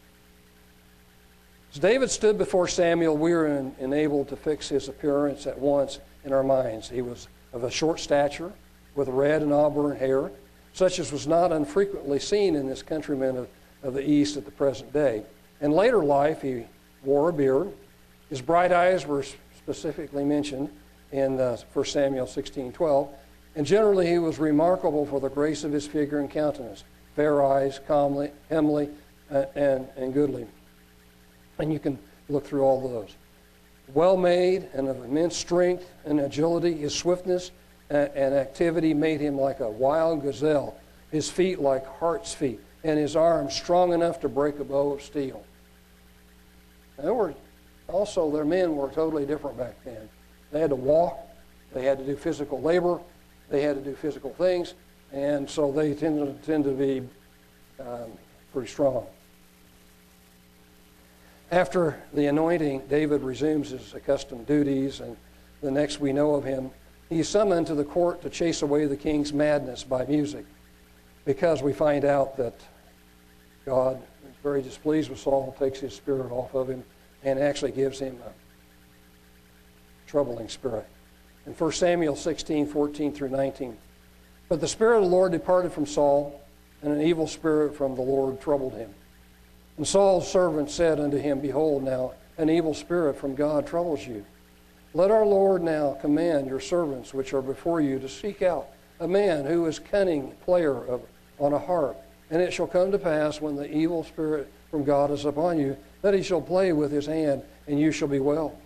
As 1.73 1.79
David 1.79 2.09
stood 2.09 2.39
before 2.39 2.67
Samuel, 2.67 3.15
we 3.15 3.33
were 3.33 3.71
enabled 3.77 4.29
to 4.29 4.35
fix 4.35 4.67
his 4.69 4.89
appearance 4.89 5.45
at 5.45 5.59
once 5.59 5.99
in 6.23 6.33
our 6.33 6.43
minds. 6.43 6.89
He 6.89 7.03
was 7.03 7.27
of 7.53 7.63
a 7.65 7.69
short 7.69 7.99
stature, 7.99 8.51
with 8.95 9.09
red 9.09 9.43
and 9.43 9.53
auburn 9.53 9.95
hair, 9.95 10.31
such 10.75 10.99
as 10.99 11.09
was 11.13 11.25
not 11.25 11.53
unfrequently 11.53 12.19
seen 12.19 12.53
in 12.53 12.67
this 12.67 12.83
countryman 12.83 13.37
of, 13.37 13.47
of 13.81 13.93
the 13.93 14.07
East 14.07 14.35
at 14.35 14.43
the 14.43 14.51
present 14.51 14.91
day. 14.91 15.23
In 15.61 15.71
later 15.71 16.03
life, 16.03 16.41
he 16.41 16.65
wore 17.01 17.29
a 17.29 17.33
beard. 17.33 17.71
His 18.29 18.41
bright 18.41 18.73
eyes 18.73 19.07
were 19.07 19.23
specifically 19.57 20.25
mentioned 20.25 20.69
in 21.13 21.39
uh, 21.39 21.55
1 21.71 21.85
Samuel 21.85 22.25
16:12, 22.25 23.07
and 23.55 23.65
generally 23.65 24.05
he 24.05 24.19
was 24.19 24.37
remarkable 24.37 25.05
for 25.05 25.21
the 25.21 25.29
grace 25.29 25.63
of 25.63 25.71
his 25.71 25.87
figure 25.87 26.19
and 26.19 26.29
countenance, 26.29 26.83
fair 27.15 27.41
eyes, 27.41 27.79
comely, 27.87 28.31
comely, 28.49 28.89
uh, 29.31 29.45
and, 29.55 29.87
and 29.95 30.13
goodly. 30.13 30.45
And 31.57 31.71
you 31.71 31.79
can 31.79 31.97
look 32.27 32.45
through 32.45 32.63
all 32.63 32.85
those. 32.85 33.15
Well 33.93 34.17
made 34.17 34.67
and 34.73 34.89
of 34.89 35.05
immense 35.05 35.37
strength 35.37 35.89
and 36.03 36.19
agility, 36.19 36.73
his 36.73 36.93
swiftness 36.93 37.51
and 37.89 38.33
activity 38.33 38.93
made 38.93 39.21
him 39.21 39.39
like 39.39 39.59
a 39.59 39.69
wild 39.69 40.23
gazelle, 40.23 40.77
his 41.11 41.29
feet 41.29 41.59
like 41.59 41.85
hart's 41.85 42.33
feet, 42.33 42.59
and 42.83 42.97
his 42.97 43.15
arms 43.15 43.53
strong 43.53 43.93
enough 43.93 44.19
to 44.21 44.29
break 44.29 44.59
a 44.59 44.63
bow 44.63 44.93
of 44.93 45.01
steel. 45.01 45.43
There 46.97 47.13
were 47.13 47.35
also 47.87 48.31
their 48.31 48.45
men 48.45 48.75
were 48.75 48.89
totally 48.89 49.25
different 49.25 49.57
back 49.57 49.75
then. 49.83 50.09
They 50.51 50.59
had 50.59 50.69
to 50.69 50.75
walk, 50.75 51.19
they 51.73 51.83
had 51.83 51.97
to 51.99 52.05
do 52.05 52.15
physical 52.15 52.61
labor, 52.61 52.99
they 53.49 53.61
had 53.61 53.75
to 53.75 53.81
do 53.81 53.95
physical 53.95 54.33
things, 54.33 54.73
and 55.11 55.49
so 55.49 55.71
they 55.71 55.93
tend 55.93 56.17
to, 56.19 56.45
tend 56.45 56.63
to 56.63 56.71
be 56.71 57.07
um, 57.79 58.11
pretty 58.51 58.67
strong. 58.67 59.05
After 61.51 62.01
the 62.13 62.25
anointing, 62.25 62.83
David 62.89 63.21
resumes 63.21 63.69
his 63.69 63.93
accustomed 63.93 64.47
duties, 64.47 64.99
and 64.99 65.15
the 65.61 65.69
next 65.69 65.99
we 65.99 66.11
know 66.11 66.33
of 66.35 66.43
him, 66.43 66.71
he's 67.09 67.29
summoned 67.29 67.67
to 67.67 67.75
the 67.75 67.83
court 67.83 68.21
to 68.21 68.29
chase 68.29 68.61
away 68.61 68.85
the 68.85 68.97
king's 68.97 69.33
madness 69.33 69.83
by 69.83 70.05
music, 70.05 70.45
because 71.25 71.61
we 71.61 71.73
find 71.73 72.05
out 72.05 72.37
that 72.37 72.59
God 73.65 74.01
is 74.27 74.35
very 74.43 74.61
displeased 74.61 75.09
with 75.09 75.19
Saul, 75.19 75.55
takes 75.57 75.79
his 75.79 75.93
spirit 75.93 76.31
off 76.31 76.53
of 76.53 76.69
him, 76.69 76.83
and 77.23 77.39
actually 77.39 77.71
gives 77.71 77.99
him 77.99 78.19
a 78.25 78.31
troubling 80.07 80.47
spirit 80.49 80.87
in 81.45 81.53
1 81.53 81.71
Samuel 81.71 82.15
16, 82.15 82.67
14 82.67 83.13
through 83.13 83.29
19. 83.29 83.77
But 84.47 84.61
the 84.61 84.67
Spirit 84.67 84.97
of 84.97 85.03
the 85.03 85.09
Lord 85.09 85.31
departed 85.31 85.71
from 85.71 85.85
Saul, 85.85 86.41
and 86.81 86.93
an 86.93 87.01
evil 87.01 87.27
spirit 87.27 87.75
from 87.75 87.95
the 87.95 88.01
Lord 88.01 88.39
troubled 88.39 88.73
him. 88.73 88.93
And 89.77 89.87
Saul's 89.87 90.31
servant 90.31 90.69
said 90.69 90.99
unto 90.99 91.17
him, 91.17 91.39
Behold, 91.39 91.83
now 91.83 92.13
an 92.37 92.49
evil 92.49 92.73
spirit 92.73 93.17
from 93.17 93.35
God 93.35 93.65
troubles 93.65 94.05
you. 94.05 94.25
Let 94.95 95.11
our 95.11 95.25
Lord 95.25 95.61
now 95.61 95.97
command 95.99 96.47
your 96.47 96.61
servants 96.61 97.13
which 97.13 97.33
are 97.33 97.41
before 97.41 97.81
you 97.81 97.99
to 97.99 98.07
seek 98.07 98.41
out 98.41 98.69
a 99.01 99.07
man 99.09 99.43
who 99.43 99.65
is 99.65 99.77
cunning 99.77 100.31
player 100.45 100.85
of, 100.85 101.01
on 101.37 101.51
a 101.51 101.59
harp. 101.59 102.01
And 102.29 102.41
it 102.41 102.53
shall 102.53 102.65
come 102.65 102.93
to 102.93 102.97
pass 102.97 103.41
when 103.41 103.57
the 103.57 103.69
evil 103.69 104.05
spirit 104.05 104.49
from 104.71 104.85
God 104.85 105.11
is 105.11 105.25
upon 105.25 105.59
you, 105.59 105.75
that 106.01 106.13
he 106.13 106.23
shall 106.23 106.41
play 106.41 106.71
with 106.71 106.93
his 106.93 107.07
hand, 107.07 107.43
and 107.67 107.77
you 107.77 107.91
shall 107.91 108.07
be 108.07 108.21
well. 108.21 108.57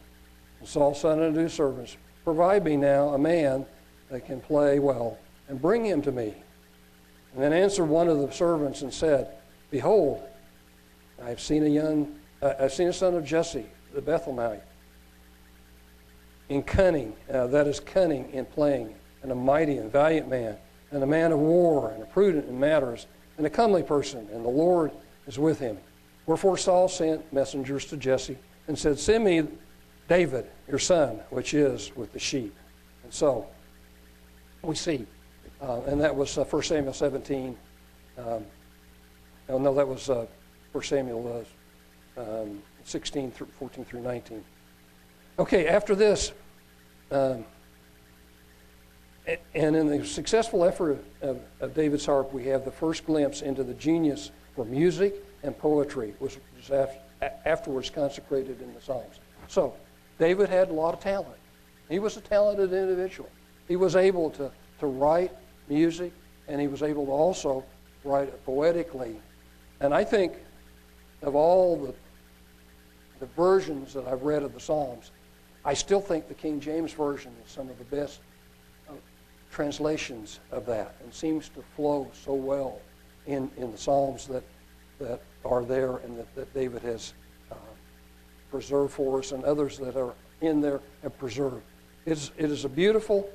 And 0.59 0.69
Saul 0.69 0.93
said 0.93 1.19
unto 1.19 1.39
his 1.39 1.51
servants, 1.51 1.97
Provide 2.23 2.63
me 2.63 2.77
now 2.77 3.09
a 3.09 3.17
man 3.17 3.65
that 4.11 4.27
can 4.27 4.39
play 4.39 4.77
well, 4.77 5.17
and 5.47 5.59
bring 5.59 5.83
him 5.83 6.03
to 6.03 6.11
me. 6.11 6.35
And 7.33 7.41
then 7.41 7.53
answered 7.53 7.85
one 7.85 8.07
of 8.07 8.19
the 8.19 8.31
servants 8.31 8.83
and 8.83 8.93
said, 8.93 9.35
Behold, 9.71 10.21
I 11.23 11.29
have 11.29 11.41
seen 11.41 11.63
a 11.63 11.69
young, 11.69 12.19
uh, 12.43 12.53
I've 12.59 12.73
seen 12.73 12.89
a 12.89 12.93
son 12.93 13.15
of 13.15 13.25
Jesse, 13.25 13.65
the 13.95 14.01
Bethlehemite, 14.01 14.61
in 16.49 16.63
cunning, 16.63 17.15
uh, 17.31 17.47
that 17.47 17.67
is 17.67 17.79
cunning 17.79 18.29
in 18.31 18.45
playing, 18.45 18.93
and 19.21 19.31
a 19.31 19.35
mighty 19.35 19.77
and 19.77 19.91
valiant 19.91 20.27
man, 20.27 20.57
and 20.91 21.03
a 21.03 21.07
man 21.07 21.31
of 21.31 21.39
war, 21.39 21.91
and 21.91 22.01
a 22.03 22.05
prudent 22.07 22.47
in 22.47 22.59
matters, 22.59 23.05
and 23.37 23.45
a 23.45 23.49
comely 23.49 23.83
person, 23.83 24.27
and 24.33 24.43
the 24.43 24.49
Lord 24.49 24.91
is 25.27 25.39
with 25.39 25.59
him. 25.59 25.77
Wherefore 26.25 26.57
Saul 26.57 26.87
sent 26.87 27.31
messengers 27.31 27.85
to 27.85 27.97
Jesse 27.97 28.37
and 28.67 28.77
said, 28.77 28.99
Send 28.99 29.23
me 29.23 29.47
David, 30.07 30.47
your 30.67 30.79
son, 30.79 31.19
which 31.29 31.53
is 31.53 31.95
with 31.95 32.11
the 32.13 32.19
sheep. 32.19 32.55
And 33.03 33.13
so 33.13 33.47
we 34.61 34.75
see, 34.75 35.05
uh, 35.61 35.81
and 35.83 36.01
that 36.01 36.15
was 36.15 36.37
uh, 36.37 36.43
1 36.43 36.63
Samuel 36.63 36.93
17. 36.93 37.57
Um, 38.17 38.45
oh, 39.49 39.57
no, 39.57 39.73
that 39.73 39.87
was 39.87 40.09
uh, 40.09 40.25
1 40.71 40.83
Samuel 40.83 41.45
uh, 42.17 42.21
um, 42.21 42.61
16 42.83 43.31
through 43.31 43.47
14 43.57 43.85
through 43.85 44.01
19. 44.01 44.43
Okay, 45.39 45.69
after 45.69 45.95
this, 45.95 46.33
um, 47.11 47.45
and 49.55 49.73
in 49.73 49.87
the 49.87 50.05
successful 50.05 50.65
effort 50.65 51.01
of, 51.21 51.39
of, 51.61 51.73
David's 51.73 52.05
harp, 52.05 52.33
we 52.33 52.47
have 52.47 52.65
the 52.65 52.71
first 52.71 53.05
glimpse 53.05 53.41
into 53.41 53.63
the 53.63 53.73
genius 53.75 54.31
for 54.53 54.65
music 54.65 55.15
and 55.43 55.57
poetry, 55.57 56.13
which 56.19 56.37
was 56.57 56.89
afterwards 57.45 57.89
consecrated 57.89 58.61
in 58.61 58.73
the 58.73 58.81
Psalms. 58.81 59.21
So, 59.47 59.73
David 60.17 60.49
had 60.49 60.71
a 60.71 60.73
lot 60.73 60.93
of 60.93 60.99
talent. 60.99 61.37
He 61.87 61.99
was 61.99 62.17
a 62.17 62.21
talented 62.21 62.73
individual. 62.73 63.29
He 63.69 63.77
was 63.77 63.95
able 63.95 64.31
to, 64.31 64.51
to 64.81 64.87
write 64.87 65.31
music, 65.69 66.11
and 66.49 66.59
he 66.59 66.67
was 66.67 66.83
able 66.83 67.05
to 67.05 67.11
also 67.13 67.63
write 68.03 68.27
it 68.27 68.45
poetically. 68.45 69.15
And 69.79 69.93
I 69.93 70.03
think 70.03 70.33
of 71.21 71.33
all 71.33 71.77
the, 71.77 71.95
the 73.21 73.27
versions 73.37 73.93
that 73.93 74.05
I've 74.05 74.23
read 74.23 74.43
of 74.43 74.53
the 74.53 74.59
Psalms, 74.59 75.11
I 75.65 75.73
still 75.73 76.01
think 76.01 76.27
the 76.27 76.33
King 76.33 76.59
James 76.59 76.93
Version 76.93 77.31
is 77.45 77.51
some 77.51 77.69
of 77.69 77.77
the 77.77 77.95
best 77.95 78.19
uh, 78.89 78.93
translations 79.51 80.39
of 80.51 80.65
that 80.65 80.95
and 81.03 81.13
seems 81.13 81.49
to 81.49 81.61
flow 81.75 82.09
so 82.13 82.33
well 82.33 82.79
in, 83.27 83.51
in 83.57 83.71
the 83.71 83.77
Psalms 83.77 84.27
that, 84.27 84.43
that 84.99 85.21
are 85.45 85.63
there 85.63 85.97
and 85.97 86.17
that, 86.17 86.33
that 86.35 86.53
David 86.53 86.81
has 86.83 87.13
preserved 88.49 88.93
for 88.93 89.19
us, 89.19 89.31
and 89.31 89.43
others 89.43 89.77
that 89.77 89.95
are 89.95 90.13
in 90.41 90.61
there 90.61 90.81
have 91.03 91.17
preserved. 91.17 91.61
It's, 92.05 92.31
it 92.37 92.49
is 92.49 92.65
a 92.65 92.69
beautiful, 92.69 93.29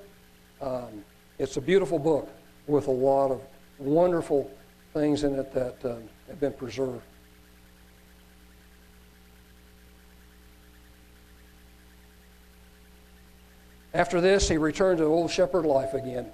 um, 0.60 1.04
it's 1.38 1.56
a 1.56 1.60
beautiful 1.60 1.98
book 1.98 2.28
with 2.66 2.88
a 2.88 2.92
lot 2.92 3.30
of 3.30 3.40
wonderful 3.78 4.50
things 4.92 5.24
in 5.24 5.34
it 5.34 5.52
that 5.52 5.84
uh, 5.84 5.96
have 6.28 6.40
been 6.40 6.52
preserved. 6.52 7.02
After 13.94 14.20
this, 14.20 14.48
he 14.48 14.58
returned 14.58 14.98
to 14.98 15.04
old 15.04 15.30
shepherd 15.30 15.64
life 15.64 15.94
again. 15.94 16.26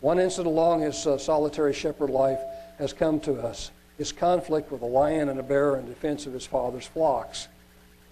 One 0.00 0.18
incident 0.18 0.48
along 0.48 0.80
his 0.80 1.06
uh, 1.06 1.18
solitary 1.18 1.72
shepherd 1.72 2.10
life 2.10 2.40
has 2.78 2.92
come 2.92 3.20
to 3.20 3.40
us 3.40 3.70
his 3.96 4.12
conflict 4.12 4.72
with 4.72 4.80
a 4.80 4.86
lion 4.86 5.28
and 5.28 5.38
a 5.38 5.42
bear 5.42 5.76
in 5.76 5.84
defense 5.84 6.24
of 6.24 6.32
his 6.32 6.46
father's 6.46 6.86
flocks. 6.86 7.48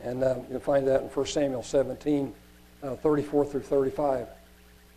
And 0.02 0.22
uh, 0.22 0.36
you'll 0.50 0.60
find 0.60 0.86
that 0.86 1.00
in 1.00 1.08
1 1.08 1.26
Samuel 1.26 1.62
17, 1.62 2.34
uh, 2.82 2.96
34 2.96 3.46
through 3.46 3.62
35. 3.62 4.28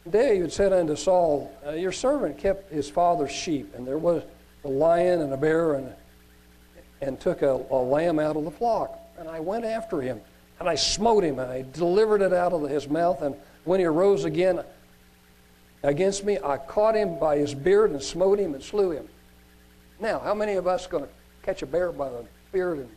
David 0.09 0.51
said 0.51 0.73
unto 0.73 0.97
Saul, 0.97 1.49
uh, 1.65 1.71
Your 1.71 1.93
servant 1.93 2.37
kept 2.37 2.73
his 2.73 2.89
father's 2.89 3.31
sheep, 3.31 3.73
and 3.73 3.87
there 3.87 3.97
was 3.97 4.23
a 4.65 4.67
lion 4.67 5.21
and 5.21 5.31
a 5.31 5.37
bear, 5.37 5.75
and, 5.75 5.93
and 7.01 7.17
took 7.21 7.41
a, 7.41 7.63
a 7.71 7.81
lamb 7.81 8.19
out 8.19 8.35
of 8.35 8.43
the 8.43 8.51
flock. 8.51 8.99
And 9.17 9.29
I 9.29 9.39
went 9.39 9.63
after 9.63 10.01
him, 10.01 10.19
and 10.59 10.67
I 10.67 10.75
smote 10.75 11.23
him, 11.23 11.39
and 11.39 11.49
I 11.49 11.63
delivered 11.71 12.21
it 12.21 12.33
out 12.33 12.51
of 12.51 12.69
his 12.69 12.89
mouth. 12.89 13.21
And 13.21 13.33
when 13.63 13.79
he 13.79 13.85
arose 13.85 14.25
again 14.25 14.63
against 15.83 16.23
me, 16.23 16.37
I 16.43 16.57
caught 16.57 16.95
him 16.95 17.19
by 17.19 17.37
his 17.37 17.53
beard 17.53 17.91
and 17.91 18.01
smote 18.01 18.39
him 18.39 18.53
and 18.53 18.63
slew 18.63 18.91
him. 18.91 19.07
Now, 19.99 20.19
how 20.19 20.33
many 20.33 20.53
of 20.53 20.67
us 20.67 20.87
going 20.87 21.03
to 21.03 21.09
catch 21.43 21.61
a 21.61 21.65
bear 21.65 21.91
by 21.91 22.09
the 22.09 22.25
beard 22.51 22.79
and 22.79 22.89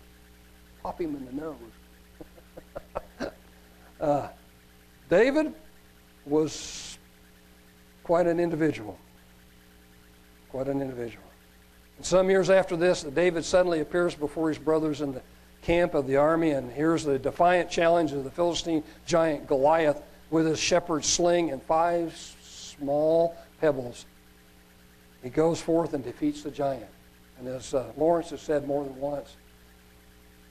pop 0.83 1.01
him 1.01 1.15
in 1.17 1.27
the 1.27 1.33
nose? 1.33 1.57
uh, 4.01 4.29
David 5.11 5.55
was 6.25 6.99
quite 8.03 8.27
an 8.27 8.41
individual. 8.41 8.99
Quite 10.51 10.69
an 10.69 10.81
individual. 10.81 11.25
And 11.97 12.07
some 12.07 12.31
years 12.31 12.51
after 12.51 12.77
this, 12.77 13.03
David 13.03 13.45
suddenly 13.45 13.81
appears 13.81 14.15
before 14.15 14.49
his 14.49 14.59
brothers 14.59 15.01
in 15.01 15.13
the 15.13 15.23
camp 15.63 15.95
of 15.95 16.07
the 16.07 16.17
army, 16.17 16.51
and 16.51 16.71
here's 16.71 17.05
the 17.05 17.19
defiant 17.19 17.71
challenge 17.71 18.13
of 18.13 18.25
the 18.25 18.31
Philistine 18.31 18.83
giant 19.07 19.47
Goliath 19.47 20.03
with 20.35 20.47
his 20.47 20.59
shepherd's 20.59 21.07
sling 21.07 21.53
and 21.53 21.63
five 21.63 22.13
small 22.43 23.37
pebbles. 23.61 24.05
He 25.23 25.31
goes 25.31 25.61
forth 25.61 25.95
and 25.95 26.03
defeats 26.03 26.43
the 26.43 26.51
giant. 26.51 26.91
And 27.39 27.47
as 27.47 27.73
uh, 27.73 27.93
Lawrence 27.97 28.31
has 28.31 28.43
said 28.43 28.67
more 28.67 28.83
than 28.83 28.97
once, 28.97 29.37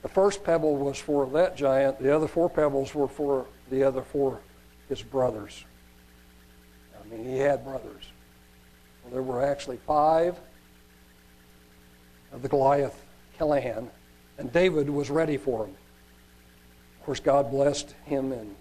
the 0.01 0.07
first 0.07 0.41
pebble 0.41 0.77
was 0.77 0.97
for 0.97 1.25
that 1.31 1.57
giant, 1.57 2.01
the 2.01 2.15
other 2.15 2.29
four 2.29 2.49
pebbles 2.49 2.95
were 2.95 3.09
for 3.09 3.45
the 3.69 3.83
other 3.83 4.01
four, 4.01 4.39
his 4.87 5.01
brothers. 5.01 5.65
I 6.97 7.05
mean, 7.13 7.25
he 7.25 7.37
had 7.37 7.65
brothers. 7.65 8.03
Well, 9.03 9.11
there 9.11 9.21
were 9.21 9.43
actually 9.43 9.77
five 9.85 10.39
of 12.31 12.41
the 12.41 12.47
Goliath 12.47 13.03
clan, 13.37 13.91
and 14.37 14.51
David 14.53 14.89
was 14.89 15.09
ready 15.09 15.35
for 15.35 15.65
them. 15.65 15.75
Of 16.99 17.05
course, 17.05 17.19
God 17.19 17.51
blessed 17.51 17.93
him 18.05 18.31
and 18.31 18.55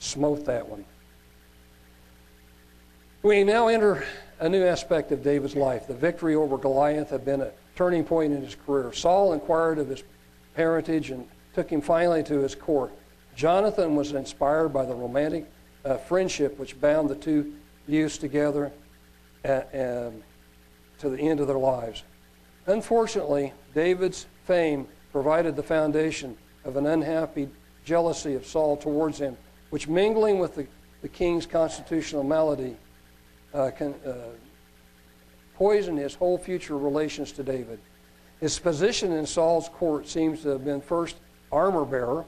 smote 0.00 0.44
that 0.46 0.68
one. 0.68 0.84
We 3.22 3.44
now 3.44 3.68
enter 3.68 4.04
a 4.40 4.48
new 4.48 4.64
aspect 4.64 5.12
of 5.12 5.22
David's 5.22 5.54
life. 5.54 5.86
The 5.86 5.94
victory 5.94 6.34
over 6.34 6.56
Goliath 6.56 7.10
had 7.10 7.24
been 7.24 7.42
a 7.42 7.52
turning 7.76 8.02
point 8.02 8.32
in 8.32 8.42
his 8.42 8.56
career. 8.66 8.92
Saul 8.92 9.34
inquired 9.34 9.78
of 9.78 9.88
his 9.88 10.02
parentage 10.56 11.10
and 11.10 11.28
took 11.54 11.70
him 11.70 11.80
finally 11.80 12.22
to 12.24 12.38
his 12.40 12.54
court. 12.54 12.92
Jonathan 13.36 13.94
was 13.94 14.12
inspired 14.12 14.70
by 14.70 14.84
the 14.84 14.94
romantic 14.94 15.46
uh, 15.84 15.96
friendship 15.96 16.58
which 16.58 16.80
bound 16.80 17.08
the 17.08 17.14
two 17.14 17.52
youths 17.86 18.18
together 18.18 18.72
at, 19.44 19.68
um, 19.74 20.22
to 20.98 21.10
the 21.10 21.18
end 21.18 21.40
of 21.40 21.46
their 21.46 21.58
lives. 21.58 22.02
Unfortunately, 22.66 23.52
David's 23.74 24.26
fame 24.44 24.86
provided 25.12 25.56
the 25.56 25.62
foundation 25.62 26.36
of 26.64 26.76
an 26.76 26.86
unhappy 26.86 27.48
jealousy 27.84 28.34
of 28.34 28.46
Saul 28.46 28.76
towards 28.76 29.18
him, 29.18 29.36
which 29.70 29.88
mingling 29.88 30.38
with 30.38 30.54
the, 30.54 30.66
the 31.02 31.08
king's 31.08 31.46
constitutional 31.46 32.22
malady 32.22 32.76
uh, 33.54 33.70
can, 33.70 33.94
uh, 34.06 34.14
poisoned 35.54 35.98
his 35.98 36.14
whole 36.14 36.38
future 36.38 36.76
relations 36.76 37.32
to 37.32 37.42
David. 37.42 37.78
His 38.40 38.58
position 38.58 39.12
in 39.12 39.26
Saul's 39.26 39.68
court 39.68 40.08
seems 40.08 40.42
to 40.42 40.48
have 40.50 40.64
been 40.64 40.80
first 40.80 41.16
armor 41.52 41.84
bearer, 41.84 42.24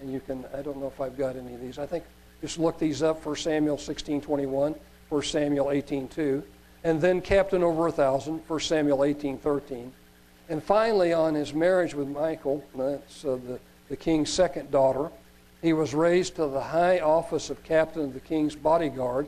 and 0.00 0.12
you 0.12 0.20
can, 0.20 0.44
I 0.54 0.62
don't 0.62 0.78
know 0.78 0.86
if 0.86 1.00
I've 1.00 1.16
got 1.16 1.36
any 1.36 1.54
of 1.54 1.60
these. 1.60 1.78
I 1.78 1.86
think 1.86 2.04
just 2.42 2.58
look 2.58 2.78
these 2.78 3.02
up, 3.02 3.24
1 3.24 3.36
Samuel 3.36 3.78
16.21, 3.78 4.78
1 5.08 5.22
Samuel 5.22 5.66
18.2, 5.66 6.42
and 6.84 7.00
then 7.00 7.22
captain 7.22 7.62
over 7.62 7.86
a 7.86 7.92
thousand, 7.92 8.42
1 8.46 8.60
Samuel 8.60 8.98
18.13. 8.98 9.90
And 10.50 10.62
finally, 10.62 11.14
on 11.14 11.34
his 11.34 11.54
marriage 11.54 11.94
with 11.94 12.06
Michal, 12.06 12.62
that's 12.74 13.24
uh, 13.24 13.38
the, 13.46 13.58
the 13.88 13.96
king's 13.96 14.28
second 14.28 14.70
daughter, 14.70 15.10
he 15.64 15.72
was 15.72 15.94
raised 15.94 16.36
to 16.36 16.46
the 16.46 16.60
high 16.60 17.00
office 17.00 17.48
of 17.48 17.64
captain 17.64 18.02
of 18.02 18.12
the 18.12 18.20
king's 18.20 18.54
bodyguard, 18.54 19.26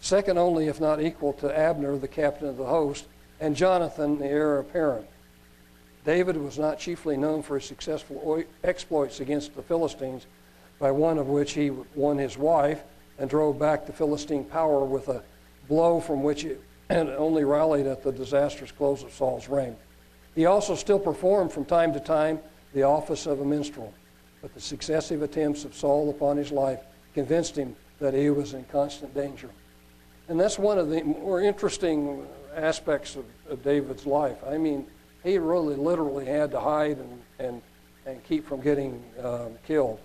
second 0.00 0.38
only, 0.38 0.66
if 0.66 0.80
not 0.80 0.98
equal, 0.98 1.34
to 1.34 1.58
Abner, 1.58 1.98
the 1.98 2.08
captain 2.08 2.48
of 2.48 2.56
the 2.56 2.64
host, 2.64 3.04
and 3.38 3.54
Jonathan, 3.54 4.18
the 4.18 4.24
heir 4.24 4.60
apparent. 4.60 5.06
David 6.06 6.38
was 6.38 6.58
not 6.58 6.78
chiefly 6.78 7.18
known 7.18 7.42
for 7.42 7.58
his 7.58 7.66
successful 7.66 8.42
exploits 8.64 9.20
against 9.20 9.54
the 9.54 9.62
Philistines, 9.62 10.24
by 10.78 10.90
one 10.90 11.18
of 11.18 11.28
which 11.28 11.52
he 11.52 11.68
won 11.94 12.16
his 12.16 12.38
wife 12.38 12.82
and 13.18 13.28
drove 13.28 13.58
back 13.58 13.84
the 13.84 13.92
Philistine 13.92 14.44
power 14.44 14.86
with 14.86 15.08
a 15.08 15.22
blow 15.68 16.00
from 16.00 16.22
which 16.22 16.46
it 16.46 16.62
only 16.90 17.44
rallied 17.44 17.86
at 17.86 18.02
the 18.02 18.10
disastrous 18.10 18.72
close 18.72 19.02
of 19.02 19.12
Saul's 19.12 19.50
reign. 19.50 19.76
He 20.34 20.46
also 20.46 20.76
still 20.76 20.98
performed 20.98 21.52
from 21.52 21.66
time 21.66 21.92
to 21.92 22.00
time 22.00 22.40
the 22.72 22.84
office 22.84 23.26
of 23.26 23.42
a 23.42 23.44
minstrel, 23.44 23.92
but 24.44 24.52
the 24.52 24.60
successive 24.60 25.22
attempts 25.22 25.64
of 25.64 25.74
Saul 25.74 26.10
upon 26.10 26.36
his 26.36 26.52
life 26.52 26.80
convinced 27.14 27.56
him 27.56 27.74
that 27.98 28.12
he 28.12 28.28
was 28.28 28.52
in 28.52 28.62
constant 28.64 29.14
danger. 29.14 29.48
And 30.28 30.38
that's 30.38 30.58
one 30.58 30.76
of 30.76 30.90
the 30.90 31.02
more 31.02 31.40
interesting 31.40 32.26
aspects 32.54 33.16
of, 33.16 33.24
of 33.48 33.62
David's 33.62 34.04
life. 34.04 34.36
I 34.46 34.58
mean, 34.58 34.84
he 35.22 35.38
really 35.38 35.76
literally 35.76 36.26
had 36.26 36.50
to 36.50 36.60
hide 36.60 36.98
and, 36.98 37.22
and, 37.38 37.62
and 38.04 38.22
keep 38.24 38.46
from 38.46 38.60
getting 38.60 39.02
um, 39.22 39.54
killed 39.66 39.98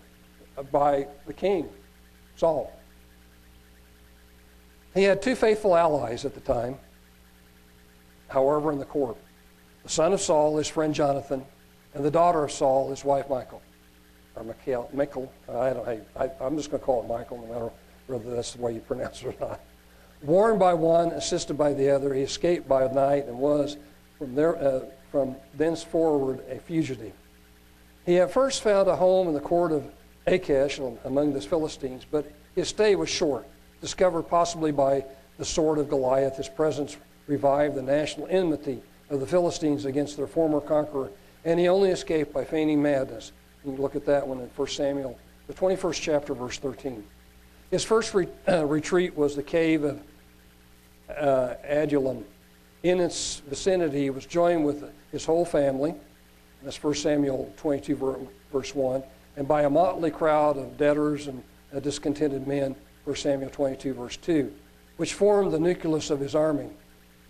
by 0.72 1.08
the 1.28 1.34
king, 1.34 1.68
Saul. 2.38 2.72
He 4.94 5.04
had 5.04 5.22
two 5.22 5.36
faithful 5.36 5.76
allies 5.76 6.24
at 6.24 6.34
the 6.34 6.40
time, 6.40 6.78
however, 8.30 8.72
in 8.72 8.80
the 8.80 8.86
court. 8.86 9.18
The 9.84 9.90
son 9.90 10.14
of 10.14 10.22
Saul, 10.22 10.56
his 10.56 10.70
friend 10.70 10.96
Jonathan, 10.96 11.44
and 11.94 12.06
the 12.06 12.12
daughter 12.12 12.42
of 12.46 12.54
Saul, 12.54 12.90
his 12.90 13.04
wife 13.04 13.30
Michal. 13.30 13.62
Or 14.40 14.44
Michael, 14.46 14.90
Michael 14.94 15.32
I 15.50 15.70
don't, 15.72 15.88
I, 15.88 16.00
I, 16.16 16.32
I'm 16.40 16.56
just 16.56 16.72
going 16.72 16.80
to 16.80 16.86
call 16.86 17.04
it 17.04 17.08
Michael, 17.08 17.38
no 17.46 17.54
matter 17.54 17.72
whether 18.08 18.36
that's 18.36 18.54
the 18.54 18.62
way 18.62 18.74
you 18.74 18.80
pronounce 18.80 19.22
it 19.22 19.28
or 19.28 19.36
not. 19.40 19.60
Warned 20.24 20.60
by 20.60 20.74
one, 20.74 21.10
assisted 21.10 21.58
by 21.58 21.74
the 21.74 21.90
other, 21.90 22.14
he 22.14 22.22
escaped 22.22 22.68
by 22.68 22.88
night 22.88 23.26
and 23.26 23.38
was 23.38 23.78
from, 24.18 24.36
there, 24.36 24.56
uh, 24.58 24.86
from 25.12 25.36
thenceforward 25.56 26.42
a 26.50 26.60
fugitive. 26.60 27.14
He 28.06 28.18
at 28.20 28.32
first 28.32 28.64
found 28.64 28.88
a 28.88 28.96
home 28.96 29.28
in 29.28 29.34
the 29.34 29.40
court 29.42 29.72
of 29.72 29.86
Achish 30.26 30.80
among 31.04 31.34
the 31.34 31.42
Philistines, 31.42 32.06
but 32.10 32.32
his 32.56 32.70
stay 32.70 32.96
was 32.96 33.10
short. 33.10 33.46
Discovered 33.82 34.24
possibly 34.24 34.72
by 34.72 35.04
the 35.38 35.46
sword 35.46 35.80
of 35.80 35.90
Goliath, 35.90 36.38
his 36.38 36.50
presence 36.50 36.98
revived 37.28 37.76
the 37.76 37.82
national 37.82 38.28
enmity 38.30 38.82
of 39.10 39.20
the 39.20 39.28
Philistines 39.28 39.86
against 39.86 40.18
their 40.18 40.28
former 40.28 40.62
conqueror, 40.62 41.12
and 41.46 41.60
he 41.60 41.68
only 41.68 41.90
escaped 41.90 42.34
by 42.34 42.44
feigning 42.44 42.82
madness. 42.82 43.32
You 43.66 43.74
can 43.74 43.82
look 43.82 43.96
at 43.96 44.06
that 44.06 44.28
one 44.28 44.40
in 44.40 44.48
1 44.48 44.68
Samuel, 44.68 45.18
the 45.48 45.54
21st 45.54 46.02
chapter, 46.02 46.34
verse 46.34 46.58
13. 46.58 47.04
His 47.72 47.84
first 47.84 48.14
re- 48.14 48.28
uh, 48.48 48.66
retreat 48.66 49.16
was 49.16 49.36
the 49.36 49.44
cave 49.44 49.84
of 49.84 50.02
uh, 51.10 51.56
Adullam. 51.64 52.24
In 52.84 53.00
its 53.00 53.42
vicinity, 53.48 54.04
he 54.04 54.10
was 54.10 54.26
joined 54.26 54.66
with 54.66 54.90
his 55.12 55.26
whole 55.26 55.46
family. 55.46 55.94
That's 56.64 56.82
1 56.82 56.94
Samuel 56.96 57.54
22, 57.58 58.28
verse 58.52 58.74
1. 58.74 59.04
And 59.38 59.48
by 59.48 59.64
a 59.64 59.70
motley 59.70 60.12
crowd 60.12 60.58
of 60.58 60.78
debtors 60.78 61.28
and 61.28 61.44
uh, 61.76 61.80
discontented 61.80 62.48
men, 62.48 62.76
1 63.04 63.16
Samuel 63.16 63.50
22, 63.50 63.94
verse 63.94 64.18
2, 64.18 64.52
which 64.98 65.14
formed 65.14 65.52
the 65.52 65.60
nucleus 65.60 66.10
of 66.10 66.20
his 66.20 66.36
army. 66.36 66.70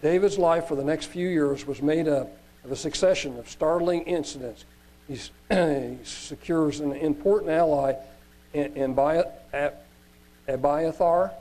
David's 0.02 0.38
life 0.38 0.68
for 0.68 0.76
the 0.76 0.84
next 0.84 1.06
few 1.06 1.28
years 1.28 1.68
was 1.68 1.82
made 1.82 2.08
up 2.08 2.30
of 2.64 2.72
a 2.72 2.76
succession 2.76 3.38
of 3.38 3.50
startling 3.50 4.02
incidents. 4.04 4.66
He 5.50 5.98
secures 6.04 6.80
an 6.80 6.94
important 6.94 7.52
ally 7.52 7.96
in, 8.54 8.76
in 8.76 8.92
Abiathar 10.48 11.32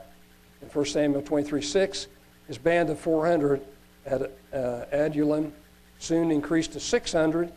in 0.61 0.67
1 0.67 0.85
Samuel 0.85 1.21
23, 1.21 1.61
6, 1.61 2.07
his 2.47 2.57
band 2.57 2.89
of 2.89 2.99
400 2.99 3.61
at 4.05 4.21
uh, 4.51 4.85
Adullam 4.91 5.53
soon 5.99 6.31
increased 6.31 6.73
to 6.73 6.79
600. 6.79 7.51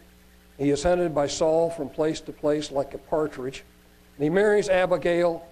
He 0.58 0.70
is 0.70 0.82
hunted 0.82 1.14
by 1.14 1.26
Saul 1.26 1.70
from 1.70 1.88
place 1.88 2.20
to 2.20 2.32
place 2.32 2.70
like 2.70 2.92
a 2.92 2.98
partridge. 2.98 3.64
And 4.16 4.24
he 4.24 4.30
marries 4.30 4.68
Abigail 4.68 5.46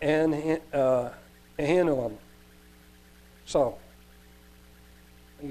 and 0.00 0.60
uh, 0.72 1.10
Ahinoam. 1.58 2.16
So, 3.44 3.76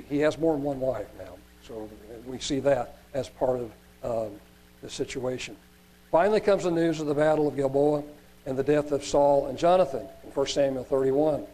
he 0.08 0.20
has 0.20 0.38
more 0.38 0.54
than 0.54 0.64
one 0.64 0.80
wife 0.80 1.08
now. 1.18 1.36
So 1.64 1.90
we 2.26 2.40
see 2.40 2.60
that 2.62 3.00
as 3.14 3.28
part 3.28 3.60
of 3.60 3.72
um, 4.04 4.30
the 4.82 4.90
situation. 4.90 5.56
Finally 6.12 6.40
comes 6.40 6.64
the 6.64 6.72
news 6.72 7.00
of 7.00 7.08
the 7.08 7.14
Battle 7.14 7.48
of 7.48 7.56
Gilboa 7.56 8.04
and 8.46 8.58
the 8.58 8.64
death 8.64 8.92
of 8.92 9.04
Saul 9.04 9.48
and 9.48 9.58
Jonathan 9.58 10.08
in 10.24 10.30
1 10.32 10.48
Samuel 10.48 10.84
31. 10.84 11.46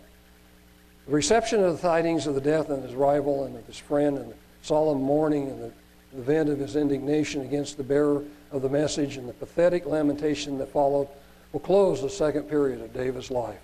The 1.07 1.11
reception 1.11 1.63
of 1.63 1.75
the 1.75 1.81
tidings 1.81 2.25
of 2.27 2.35
the 2.35 2.41
death 2.41 2.69
of 2.69 2.81
his 2.83 2.93
rival 2.93 3.43
and 3.45 3.55
of 3.55 3.65
his 3.67 3.77
friend 3.77 4.17
and 4.17 4.31
the 4.31 4.35
solemn 4.61 5.01
mourning 5.01 5.49
and 5.49 5.61
the 5.61 5.71
the 6.15 6.21
vent 6.21 6.49
of 6.49 6.59
his 6.59 6.75
indignation 6.75 7.41
against 7.41 7.77
the 7.77 7.83
bearer 7.83 8.23
of 8.51 8.61
the 8.61 8.69
message 8.69 9.17
and 9.17 9.27
the 9.27 9.33
pathetic 9.33 9.85
lamentation 9.85 10.57
that 10.57 10.71
followed 10.71 11.07
will 11.51 11.59
close 11.59 12.01
the 12.01 12.09
second 12.09 12.43
period 12.43 12.81
of 12.81 12.93
David's 12.93 13.29
life. 13.29 13.59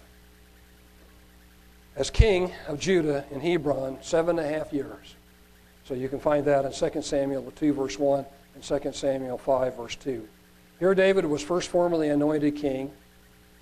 As 1.95 2.09
king 2.09 2.51
of 2.67 2.79
Judah 2.79 3.25
in 3.31 3.39
Hebron, 3.39 3.97
seven 4.01 4.37
and 4.37 4.47
a 4.47 4.57
half 4.57 4.73
years. 4.73 5.15
So 5.85 5.93
you 5.93 6.09
can 6.09 6.19
find 6.19 6.45
that 6.45 6.65
in 6.65 6.71
2 6.71 7.01
Samuel 7.01 7.51
2, 7.51 7.73
verse 7.73 7.97
1, 7.97 8.25
and 8.55 8.63
2 8.63 8.91
Samuel 8.93 9.37
5, 9.37 9.77
verse 9.77 9.95
2. 9.95 10.27
Here 10.79 10.95
David 10.95 11.25
was 11.25 11.41
first 11.41 11.69
formally 11.69 12.09
anointed 12.09 12.55
king, 12.55 12.91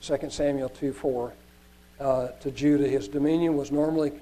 2 0.02 0.30
Samuel 0.30 0.70
2, 0.70 0.94
4, 0.94 1.34
uh, 2.00 2.28
to 2.28 2.52
Judah. 2.52 2.88
His 2.88 3.08
dominion 3.08 3.58
was 3.58 3.72
normally 3.72 4.14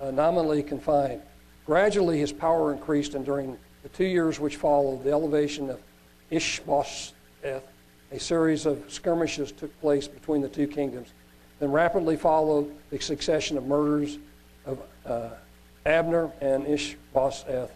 uh, 0.00 0.10
nominally 0.10 0.62
confined. 0.62 1.22
Gradually, 1.66 2.18
his 2.18 2.32
power 2.32 2.72
increased, 2.72 3.14
and 3.14 3.24
during 3.24 3.56
the 3.82 3.88
two 3.90 4.04
years 4.04 4.40
which 4.40 4.56
followed 4.56 5.04
the 5.04 5.10
elevation 5.10 5.70
of 5.70 5.80
Ishbosheth, 6.30 7.14
a 8.12 8.18
series 8.18 8.66
of 8.66 8.82
skirmishes 8.88 9.52
took 9.52 9.78
place 9.80 10.08
between 10.08 10.42
the 10.42 10.48
two 10.48 10.66
kingdoms. 10.66 11.12
Then 11.60 11.70
rapidly 11.70 12.16
followed 12.16 12.74
the 12.90 12.98
succession 12.98 13.56
of 13.56 13.66
murders 13.66 14.18
of 14.66 14.80
uh, 15.06 15.30
Abner 15.86 16.32
and 16.40 16.66
Ishbosheth, 16.66 17.70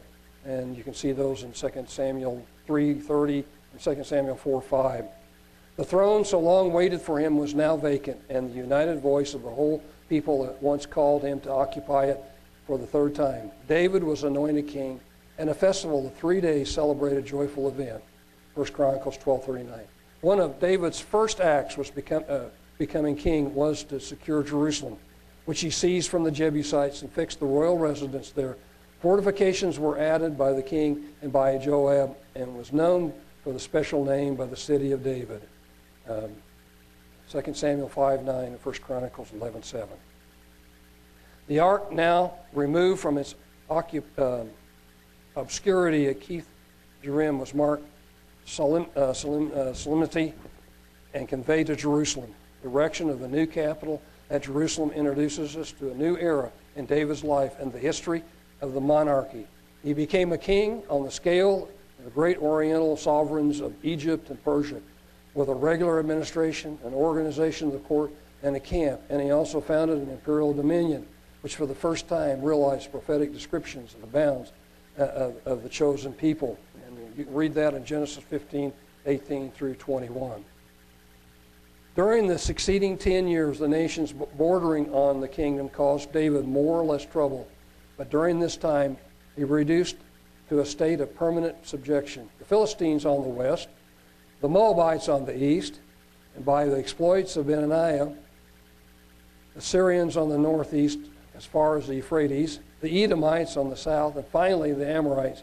and 0.44 0.76
you 0.76 0.84
can 0.84 0.94
see 0.94 1.12
those 1.12 1.42
in 1.42 1.52
2 1.52 1.88
Samuel 1.88 2.44
3:30 2.66 3.44
and 3.72 3.80
2 3.80 4.04
Samuel 4.04 4.36
4:5. 4.36 5.06
The 5.76 5.84
throne 5.84 6.24
so 6.24 6.38
long 6.38 6.72
waited 6.72 7.00
for 7.00 7.18
him 7.18 7.36
was 7.36 7.54
now 7.54 7.76
vacant, 7.76 8.20
and 8.28 8.50
the 8.50 8.56
united 8.56 9.00
voice 9.00 9.34
of 9.34 9.42
the 9.42 9.50
whole 9.50 9.82
people 10.08 10.44
at 10.44 10.62
once 10.62 10.86
called 10.86 11.22
him 11.22 11.40
to 11.40 11.50
occupy 11.50 12.06
it 12.06 12.20
for 12.66 12.78
the 12.78 12.86
third 12.86 13.14
time. 13.14 13.50
David 13.68 14.04
was 14.04 14.22
anointed 14.22 14.68
king 14.68 15.00
and 15.38 15.50
a 15.50 15.54
festival 15.54 16.06
of 16.06 16.14
three 16.14 16.40
days 16.40 16.70
celebrated 16.70 17.26
joyful 17.26 17.68
event. 17.68 18.02
1 18.54 18.72
Chronicles 18.72 19.16
12:39. 19.18 19.80
One 20.20 20.40
of 20.40 20.60
David's 20.60 21.00
first 21.00 21.40
acts 21.40 21.76
was 21.76 21.90
become, 21.90 22.24
uh, 22.28 22.44
becoming 22.78 23.16
king 23.16 23.54
was 23.54 23.82
to 23.84 24.00
secure 24.00 24.42
Jerusalem, 24.42 24.96
which 25.44 25.60
he 25.60 25.70
seized 25.70 26.08
from 26.08 26.22
the 26.22 26.30
Jebusites 26.30 27.02
and 27.02 27.10
fixed 27.10 27.40
the 27.40 27.46
royal 27.46 27.76
residence 27.76 28.30
there. 28.30 28.56
Fortifications 29.04 29.78
were 29.78 29.98
added 29.98 30.38
by 30.38 30.54
the 30.54 30.62
king 30.62 31.04
and 31.20 31.30
by 31.30 31.58
Joab, 31.58 32.16
and 32.34 32.56
was 32.56 32.72
known 32.72 33.12
for 33.42 33.52
the 33.52 33.60
special 33.60 34.02
name 34.02 34.34
by 34.34 34.46
the 34.46 34.56
city 34.56 34.92
of 34.92 35.04
David. 35.04 35.42
Um, 36.08 36.30
2 37.28 37.52
Samuel 37.52 37.90
5 37.90 38.24
9 38.24 38.44
and 38.44 38.64
1 38.64 38.74
Chronicles 38.76 39.30
11 39.34 39.62
7. 39.62 39.90
The 41.48 41.58
ark 41.58 41.92
now 41.92 42.32
removed 42.54 43.02
from 43.02 43.18
its 43.18 43.34
occup- 43.68 44.18
um, 44.18 44.48
obscurity 45.36 46.06
at 46.06 46.20
Kirjath 46.20 46.46
Jearim 47.02 47.38
was 47.38 47.52
marked 47.52 47.84
uh, 48.58 48.64
uh, 48.98 49.12
solemnity 49.74 50.32
and 51.12 51.28
conveyed 51.28 51.66
to 51.66 51.76
Jerusalem. 51.76 52.34
The 52.62 52.70
erection 52.70 53.10
of 53.10 53.20
the 53.20 53.28
new 53.28 53.46
capital 53.46 54.00
at 54.30 54.44
Jerusalem 54.44 54.92
introduces 54.92 55.58
us 55.58 55.72
to 55.72 55.90
a 55.90 55.94
new 55.94 56.16
era 56.16 56.50
in 56.74 56.86
David's 56.86 57.22
life 57.22 57.56
and 57.60 57.70
the 57.70 57.78
history 57.78 58.22
of 58.64 58.72
the 58.72 58.80
monarchy. 58.80 59.46
He 59.82 59.92
became 59.92 60.32
a 60.32 60.38
king 60.38 60.82
on 60.88 61.04
the 61.04 61.10
scale 61.10 61.68
of 61.98 62.04
the 62.06 62.10
great 62.10 62.38
oriental 62.38 62.96
sovereigns 62.96 63.60
of 63.60 63.74
Egypt 63.84 64.30
and 64.30 64.42
Persia, 64.42 64.80
with 65.34 65.48
a 65.48 65.54
regular 65.54 65.98
administration, 65.98 66.78
an 66.84 66.94
organization 66.94 67.68
of 67.68 67.74
the 67.74 67.80
court, 67.80 68.10
and 68.42 68.56
a 68.56 68.60
camp. 68.60 69.00
And 69.10 69.20
he 69.20 69.30
also 69.30 69.60
founded 69.60 69.98
an 69.98 70.10
imperial 70.10 70.52
dominion, 70.52 71.06
which 71.42 71.56
for 71.56 71.66
the 71.66 71.74
first 71.74 72.08
time 72.08 72.42
realized 72.42 72.90
prophetic 72.90 73.32
descriptions 73.32 73.94
of 73.94 74.00
the 74.00 74.06
bounds 74.06 74.52
uh, 74.98 75.02
of, 75.04 75.46
of 75.46 75.62
the 75.62 75.68
chosen 75.68 76.12
people. 76.12 76.58
And 76.86 76.96
you 77.16 77.24
can 77.24 77.34
read 77.34 77.54
that 77.54 77.74
in 77.74 77.84
Genesis 77.84 78.22
15, 78.24 78.72
18 79.06 79.50
through 79.52 79.74
21. 79.74 80.44
During 81.96 82.26
the 82.26 82.38
succeeding 82.38 82.98
10 82.98 83.28
years, 83.28 83.58
the 83.58 83.68
nations 83.68 84.12
bordering 84.12 84.90
on 84.92 85.20
the 85.20 85.28
kingdom 85.28 85.68
caused 85.68 86.12
David 86.12 86.46
more 86.46 86.80
or 86.80 86.84
less 86.84 87.04
trouble. 87.04 87.46
But 87.96 88.10
during 88.10 88.40
this 88.40 88.56
time, 88.56 88.96
he 89.36 89.44
reduced 89.44 89.96
to 90.48 90.60
a 90.60 90.66
state 90.66 91.00
of 91.00 91.14
permanent 91.14 91.66
subjection. 91.66 92.28
The 92.38 92.44
Philistines 92.44 93.06
on 93.06 93.22
the 93.22 93.28
west, 93.28 93.68
the 94.40 94.48
Moabites 94.48 95.08
on 95.08 95.24
the 95.24 95.42
east, 95.42 95.80
and 96.36 96.44
by 96.44 96.66
the 96.66 96.78
exploits 96.78 97.36
of 97.36 97.46
Benaiah, 97.46 98.14
the 99.54 99.60
Syrians 99.60 100.16
on 100.16 100.28
the 100.28 100.38
northeast, 100.38 100.98
as 101.36 101.44
far 101.44 101.76
as 101.76 101.86
the 101.86 101.96
Euphrates, 101.96 102.60
the 102.80 103.04
Edomites 103.04 103.56
on 103.56 103.70
the 103.70 103.76
south, 103.76 104.16
and 104.16 104.26
finally 104.26 104.72
the 104.72 104.88
Amorites, 104.88 105.42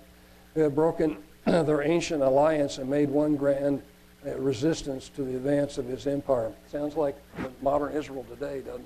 who 0.53 0.61
had 0.61 0.75
broken 0.75 1.17
their 1.45 1.81
ancient 1.81 2.21
alliance 2.21 2.77
and 2.77 2.89
made 2.89 3.09
one 3.09 3.35
grand 3.35 3.81
uh, 4.25 4.35
resistance 4.37 5.09
to 5.09 5.23
the 5.23 5.35
advance 5.35 5.77
of 5.77 5.85
his 5.85 6.05
empire. 6.05 6.53
Sounds 6.67 6.95
like 6.95 7.15
modern 7.61 7.93
Israel 7.93 8.25
today, 8.29 8.61
doesn't 8.61 8.85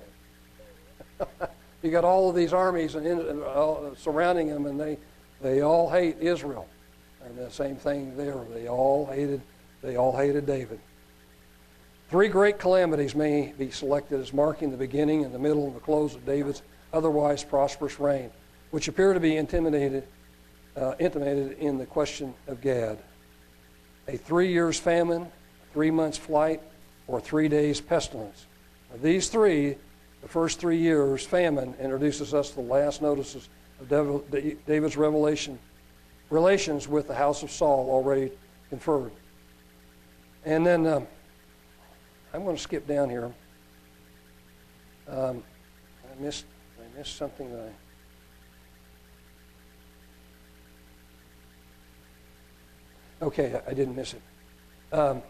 it? 1.20 1.50
you 1.82 1.90
got 1.90 2.04
all 2.04 2.28
of 2.28 2.36
these 2.36 2.52
armies 2.52 2.94
and, 2.94 3.06
and 3.06 3.42
uh, 3.42 3.94
surrounding 3.94 4.48
them, 4.48 4.66
and 4.66 4.80
they, 4.80 4.98
they 5.40 5.60
all 5.62 5.90
hate 5.90 6.16
Israel. 6.20 6.66
And 7.24 7.36
the 7.36 7.50
same 7.50 7.76
thing 7.76 8.16
there. 8.16 8.38
They 8.54 8.68
all 8.68 9.06
hated, 9.06 9.40
they 9.82 9.96
all 9.96 10.16
hated 10.16 10.46
David. 10.46 10.78
Three 12.08 12.28
great 12.28 12.58
calamities 12.58 13.16
may 13.16 13.52
be 13.58 13.70
selected 13.70 14.20
as 14.20 14.32
marking 14.32 14.70
the 14.70 14.76
beginning 14.76 15.24
and 15.24 15.34
the 15.34 15.38
middle 15.38 15.66
and 15.66 15.74
the 15.74 15.80
close 15.80 16.14
of 16.14 16.24
David's 16.24 16.62
otherwise 16.92 17.42
prosperous 17.42 17.98
reign, 17.98 18.30
which 18.70 18.86
appear 18.86 19.12
to 19.12 19.18
be 19.18 19.36
intimidated, 19.36 20.04
uh, 20.76 20.94
intimated 21.00 21.58
in 21.58 21.78
the 21.78 21.86
question 21.86 22.32
of 22.46 22.60
Gad. 22.60 22.98
A 24.06 24.16
three 24.16 24.52
years 24.52 24.78
famine, 24.78 25.26
three 25.72 25.90
months 25.90 26.16
flight, 26.16 26.62
or 27.08 27.20
three 27.20 27.48
days 27.48 27.80
pestilence. 27.80 28.46
Now, 28.90 28.98
these 29.02 29.28
three, 29.28 29.76
the 30.22 30.28
first 30.28 30.58
three 30.58 30.78
years 30.78 31.24
famine, 31.24 31.74
introduces 31.80 32.34
us 32.34 32.50
to 32.50 32.56
the 32.56 32.62
last 32.62 33.02
notices 33.02 33.48
of 33.80 33.88
David's 34.66 34.96
revelation, 34.96 35.58
relations 36.30 36.88
with 36.88 37.08
the 37.08 37.14
house 37.14 37.42
of 37.42 37.50
Saul 37.50 37.88
already 37.90 38.32
conferred. 38.70 39.12
And 40.44 40.64
then 40.66 40.86
um, 40.86 41.06
I'm 42.32 42.44
going 42.44 42.56
to 42.56 42.62
skip 42.62 42.86
down 42.86 43.10
here. 43.10 43.32
Um, 45.08 45.42
I 46.04 46.22
missed 46.22 46.44
I 46.78 46.98
missed 46.98 47.16
something 47.16 47.50
that 47.52 47.72
I. 53.20 53.24
Okay, 53.24 53.60
I 53.66 53.72
didn't 53.72 53.96
miss 53.96 54.14
it. 54.14 54.22
Um, 54.92 55.22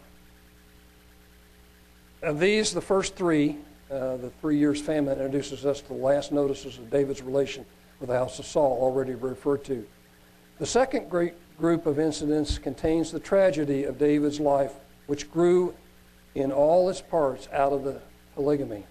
of 2.21 2.39
these, 2.39 2.73
the 2.73 2.81
first 2.81 3.15
three, 3.15 3.57
uh, 3.91 4.17
the 4.17 4.29
three 4.41 4.57
years 4.57 4.81
famine 4.81 5.13
introduces 5.13 5.65
us 5.65 5.81
to 5.81 5.87
the 5.89 5.93
last 5.93 6.31
notices 6.31 6.77
of 6.77 6.89
David's 6.89 7.21
relation 7.21 7.65
with 7.99 8.09
the 8.09 8.17
house 8.17 8.39
of 8.39 8.45
Saul, 8.45 8.77
already 8.81 9.15
referred 9.15 9.63
to. 9.65 9.85
The 10.59 10.65
second 10.65 11.09
great 11.09 11.33
group 11.57 11.85
of 11.85 11.99
incidents 11.99 12.57
contains 12.57 13.11
the 13.11 13.19
tragedy 13.19 13.85
of 13.85 13.97
David's 13.97 14.39
life, 14.39 14.73
which 15.07 15.31
grew 15.31 15.73
in 16.35 16.51
all 16.51 16.89
its 16.89 17.01
parts 17.01 17.47
out 17.51 17.73
of 17.73 17.83
the 17.83 18.01
polygamy 18.35 18.85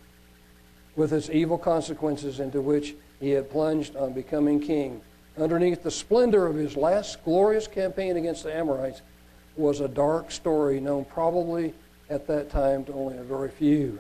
with 0.97 1.13
its 1.13 1.29
evil 1.31 1.59
consequences 1.59 2.41
into 2.41 2.61
which 2.61 2.95
he 3.21 3.31
had 3.31 3.51
plunged 3.51 3.97
on 3.97 4.13
becoming 4.13 4.59
king. 4.59 5.01
Underneath 5.39 5.83
the 5.83 5.91
splendor 5.91 6.47
of 6.47 6.57
his 6.57 6.77
last 6.77 7.23
glorious 7.25 7.69
campaign 7.69 8.17
against 8.17 8.43
the 8.45 8.55
Amorites 8.55 9.03
was 9.57 9.81
a 9.81 9.89
dark 9.89 10.31
story 10.31 10.81
known 10.81 11.05
probably 11.05 11.75
at 12.09 12.27
that 12.27 12.51
time 12.51 12.85
to 12.85 12.93
only 12.95 13.19
a 13.19 13.23
very 13.23 13.51
few. 13.51 13.99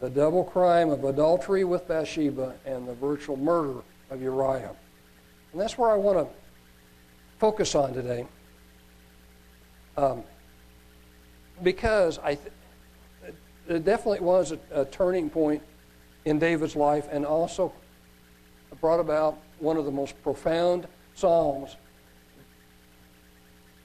The 0.00 0.10
double 0.10 0.44
crime 0.44 0.90
of 0.90 1.04
adultery 1.04 1.64
with 1.64 1.86
Bathsheba 1.86 2.54
and 2.64 2.88
the 2.88 2.94
virtual 2.94 3.36
murder 3.36 3.80
of 4.10 4.22
Uriah. 4.22 4.74
And 5.52 5.60
that's 5.60 5.76
where 5.76 5.90
I 5.90 5.96
want 5.96 6.18
to 6.18 6.26
focus 7.38 7.74
on 7.74 7.92
today. 7.92 8.26
Um, 9.96 10.22
because 11.62 12.18
I 12.18 12.36
th- 12.36 12.52
it 13.68 13.84
definitely 13.84 14.20
was 14.20 14.52
a, 14.52 14.58
a 14.72 14.84
turning 14.86 15.28
point 15.28 15.62
in 16.24 16.38
David's 16.38 16.76
life 16.76 17.06
and 17.10 17.26
also 17.26 17.72
brought 18.80 19.00
about 19.00 19.38
one 19.58 19.76
of 19.76 19.84
the 19.84 19.90
most 19.90 20.20
profound 20.22 20.86
psalms 21.14 21.76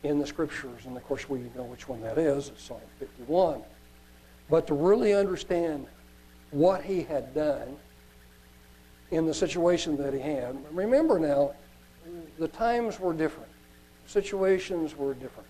in 0.03 0.19
the 0.19 0.27
scriptures. 0.27 0.85
And 0.85 0.95
of 0.95 1.03
course, 1.03 1.29
we 1.29 1.39
know 1.55 1.63
which 1.63 1.89
one 1.89 2.01
that 2.01 2.17
is. 2.17 2.49
It's 2.49 2.63
Psalm 2.63 2.79
51. 2.99 3.61
But 4.49 4.67
to 4.67 4.73
really 4.73 5.13
understand 5.13 5.87
what 6.55 6.83
he 6.83 7.03
had 7.03 7.35
done 7.35 7.75
in 9.11 9.25
the 9.25 9.33
situation 9.33 9.97
that 9.97 10.13
he 10.13 10.19
had, 10.19 10.57
remember 10.71 11.19
now, 11.19 11.51
the 12.39 12.47
times 12.47 12.99
were 12.99 13.13
different, 13.13 13.49
situations 14.05 14.97
were 14.97 15.13
different. 15.13 15.49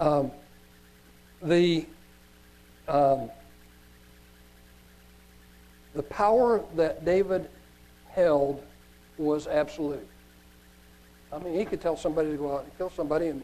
Um, 0.00 0.32
the 1.42 1.86
um, 2.88 3.30
The 5.94 6.02
power 6.04 6.62
that 6.76 7.04
David 7.04 7.50
held 8.08 8.62
was 9.18 9.46
absolute. 9.46 10.06
I 11.32 11.38
mean, 11.38 11.54
he 11.54 11.64
could 11.64 11.80
tell 11.80 11.96
somebody 11.96 12.30
to 12.30 12.36
go 12.36 12.56
out 12.56 12.64
and 12.64 12.78
kill 12.78 12.90
somebody, 12.90 13.28
and 13.28 13.42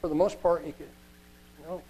for 0.00 0.08
the 0.08 0.14
most 0.14 0.42
part, 0.42 0.64
he 0.64 0.72
could, 0.72 0.88
you 1.60 1.66
know. 1.66 1.82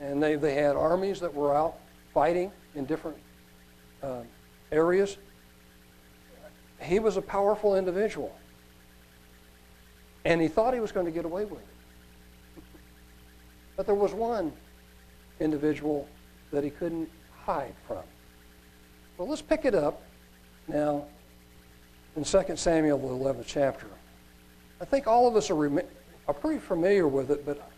And 0.00 0.22
they, 0.22 0.36
they 0.36 0.54
had 0.54 0.76
armies 0.76 1.20
that 1.20 1.32
were 1.32 1.54
out 1.54 1.78
fighting 2.14 2.50
in 2.76 2.86
different 2.86 3.18
uh, 4.02 4.22
areas. 4.70 5.18
He 6.80 7.00
was 7.00 7.16
a 7.16 7.22
powerful 7.22 7.76
individual. 7.76 8.34
And 10.24 10.40
he 10.40 10.48
thought 10.48 10.72
he 10.72 10.80
was 10.80 10.92
going 10.92 11.06
to 11.06 11.12
get 11.12 11.24
away 11.24 11.44
with 11.44 11.60
it. 11.60 12.62
But 13.76 13.86
there 13.86 13.94
was 13.94 14.14
one 14.14 14.52
individual 15.40 16.08
that 16.52 16.62
he 16.62 16.70
couldn't 16.70 17.10
hide 17.44 17.74
from. 17.86 18.02
Well, 19.18 19.28
let's 19.28 19.42
pick 19.42 19.64
it 19.64 19.74
up 19.74 20.02
now 20.68 21.04
in 22.16 22.24
2 22.24 22.42
Samuel, 22.56 22.98
the 22.98 23.08
11th 23.08 23.44
chapter. 23.46 23.86
I 24.80 24.84
think 24.84 25.06
all 25.06 25.26
of 25.26 25.36
us 25.36 25.50
are, 25.50 25.54
rem- 25.54 25.86
are 26.28 26.34
pretty 26.34 26.60
familiar 26.60 27.08
with 27.08 27.30
it, 27.30 27.44
but 27.44 27.70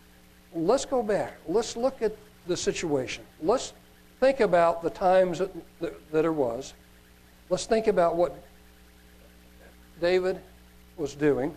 let's 0.54 0.84
go 0.84 1.02
back. 1.02 1.38
Let's 1.46 1.76
look 1.76 2.02
at 2.02 2.14
the 2.46 2.56
situation. 2.56 3.24
Let's 3.42 3.72
think 4.20 4.40
about 4.40 4.82
the 4.82 4.90
times 4.90 5.38
that, 5.38 5.50
that, 5.80 6.12
that 6.12 6.24
it 6.24 6.34
was. 6.34 6.74
Let's 7.48 7.66
think 7.66 7.86
about 7.86 8.16
what 8.16 8.36
David 10.00 10.40
was 10.96 11.14
doing. 11.14 11.56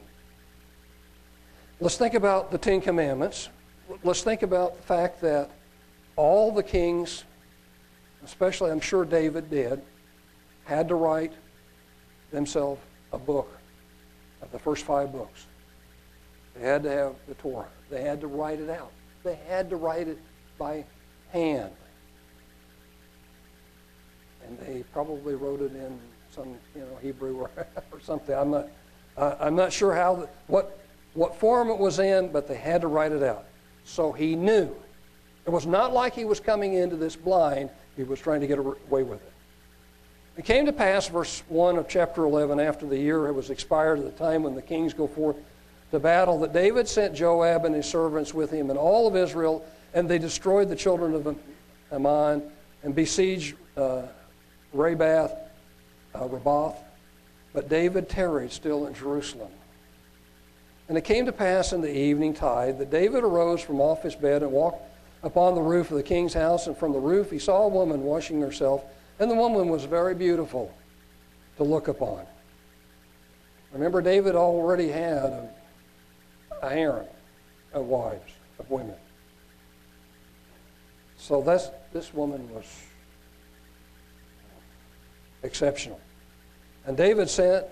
Let's 1.80 1.98
think 1.98 2.14
about 2.14 2.52
the 2.52 2.58
Ten 2.58 2.82
Commandments. 2.82 3.50
Let's 4.04 4.22
think 4.22 4.44
about 4.44 4.76
the 4.78 4.84
fact 4.84 5.22
that 5.22 5.50
all 6.16 6.52
the 6.52 6.64
kings, 6.64 7.24
especially 8.24 8.72
I'm 8.72 8.82
sure 8.82 9.06
David 9.06 9.50
did, 9.50 9.82
had 10.66 10.88
to 10.90 10.96
write 10.96 11.34
themselves 12.32 12.82
a 13.14 13.18
book 13.18 13.50
of 14.42 14.52
the 14.52 14.60
first 14.60 14.86
five 14.86 15.12
books. 15.12 15.48
They 16.56 16.68
had 16.68 16.84
to 16.84 16.92
have 16.92 17.16
the 17.28 17.34
Torah. 17.36 17.70
They 17.90 18.02
had 18.02 18.22
to 18.22 18.28
write 18.28 18.60
it 18.60 18.70
out. 18.70 18.92
They 19.24 19.36
had 19.48 19.70
to 19.70 19.78
write 19.78 20.08
it 20.08 20.20
by 20.58 20.84
hand. 21.32 21.72
And 24.50 24.60
they 24.60 24.84
probably 24.92 25.36
wrote 25.36 25.62
it 25.62 25.76
in 25.76 26.00
some, 26.32 26.56
you 26.76 26.82
know, 26.82 26.98
Hebrew 27.02 27.38
or, 27.38 27.52
or 27.92 28.00
something. 28.02 28.36
I'm 28.36 28.50
not, 28.50 28.68
I'm 29.18 29.56
not 29.56 29.72
sure 29.72 29.94
how, 29.94 30.16
the, 30.16 30.30
what, 30.48 30.80
what 31.14 31.36
form 31.36 31.70
it 31.70 31.78
was 31.78 32.00
in, 32.00 32.32
but 32.32 32.48
they 32.48 32.56
had 32.56 32.82
to 32.82 32.88
write 32.88 33.12
it 33.12 33.22
out. 33.22 33.46
So 33.86 34.12
he 34.12 34.36
knew. 34.36 34.76
It 35.46 35.52
was 35.52 35.68
not 35.68 35.94
like 35.94 36.16
he 36.16 36.26
was 36.26 36.40
coming 36.40 36.74
into 36.74 36.96
this 36.96 37.16
blind. 37.16 37.70
He 37.96 38.04
was 38.04 38.20
trying 38.20 38.42
to 38.42 38.48
get 38.48 38.60
away 38.60 39.04
with 39.04 39.22
it. 39.22 39.34
It 40.38 40.46
came 40.46 40.66
to 40.66 40.74
pass, 40.74 41.08
verse 41.08 41.44
1 41.50 41.78
of 41.78 41.88
chapter 41.88 42.24
11, 42.24 42.60
after 42.60 42.86
the 42.86 42.98
year 42.98 43.28
it 43.28 43.34
was 43.34 43.50
expired, 43.50 44.00
at 44.00 44.06
the 44.06 44.12
time 44.12 44.44
when 44.44 44.56
the 44.56 44.62
kings 44.62 44.94
go 44.94 45.06
forth 45.06 45.36
to 45.92 46.00
battle, 46.00 46.40
that 46.40 46.54
David 46.54 46.88
sent 46.88 47.14
Joab 47.14 47.66
and 47.66 47.76
his 47.76 47.86
servants 47.86 48.34
with 48.34 48.50
him 48.50 48.70
and 48.70 48.80
all 48.80 49.08
of 49.08 49.16
Israel, 49.16 49.66
and 49.94 50.08
they 50.08 50.18
destroyed 50.18 50.70
the 50.70 50.76
children 50.76 51.14
of 51.14 51.38
Ammon 51.92 52.44
and 52.84 52.96
besieged 52.96 53.56
uh, 53.76 54.04
Rabath, 54.74 55.36
uh, 56.16 56.28
Rabath. 56.28 56.78
But 57.54 57.70
David 57.70 58.10
tarried 58.10 58.52
still 58.52 58.86
in 58.88 58.94
Jerusalem. 58.94 59.52
And 60.88 60.98
it 60.98 61.04
came 61.04 61.26
to 61.26 61.32
pass 61.32 61.74
in 61.74 61.82
the 61.82 61.96
evening 61.96 62.34
tide 62.34 62.80
that 62.80 62.90
David 62.90 63.24
arose 63.24 63.62
from 63.62 63.80
off 63.82 64.04
his 64.04 64.16
bed 64.16 64.44
and 64.44 64.52
walked 64.52 64.84
upon 65.24 65.56
the 65.56 65.62
roof 65.62 65.92
of 65.92 65.98
the 65.98 66.04
king's 66.04 66.34
house, 66.34 66.68
and 66.68 66.78
from 66.78 66.94
the 66.94 67.00
roof 67.00 67.30
he 67.30 67.40
saw 67.40 67.64
a 67.64 67.68
woman 67.68 68.04
washing 68.04 68.42
herself 68.42 68.84
and 69.20 69.30
the 69.30 69.36
woman 69.36 69.68
was 69.68 69.84
very 69.84 70.16
beautiful 70.16 70.74
to 71.58 71.64
look 71.64 71.90
upon. 71.90 72.26
Remember, 73.74 74.02
David 74.02 74.36
already 74.36 74.88
had 74.88 75.24
a, 75.24 75.50
a 76.62 76.70
harem 76.70 77.06
of 77.74 77.86
wives, 77.86 78.32
of 78.58 78.72
women. 78.72 78.96
So 81.18 81.42
this, 81.42 81.70
this 81.92 82.14
woman 82.14 82.50
was 82.54 82.66
exceptional. 85.44 86.00
And 86.86 86.98
David 86.98 87.30
sent 87.30 87.66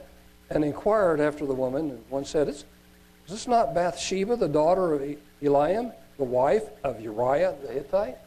and 0.50 0.64
inquired 0.64 1.20
after 1.20 1.46
the 1.46 1.54
woman, 1.54 1.90
and 1.90 2.04
one 2.10 2.26
said, 2.26 2.48
Is, 2.48 2.66
is 3.26 3.32
this 3.32 3.48
not 3.48 3.74
Bathsheba, 3.74 4.36
the 4.36 4.48
daughter 4.48 4.94
of 4.94 5.02
Eliam, 5.42 5.94
the 6.18 6.24
wife 6.24 6.64
of 6.84 7.02
Uriah 7.02 7.56
the 7.66 7.74
Hittite? 7.74 8.18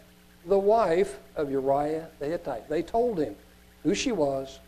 the 0.46 0.58
wife 0.58 1.18
of 1.36 1.50
Uriah 1.50 2.08
the 2.18 2.26
Hittite. 2.26 2.68
They 2.68 2.82
told 2.82 3.18
him 3.18 3.36
who 3.82 3.94
she 3.94 4.12
was 4.12 4.58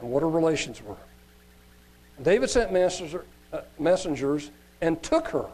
and 0.00 0.10
what 0.10 0.22
her 0.22 0.28
relations 0.28 0.82
were. 0.82 0.96
David 2.22 2.50
sent 2.50 2.74
uh, 2.74 3.60
messengers 3.78 4.50
and 4.80 5.02
took 5.02 5.28
her. 5.28 5.46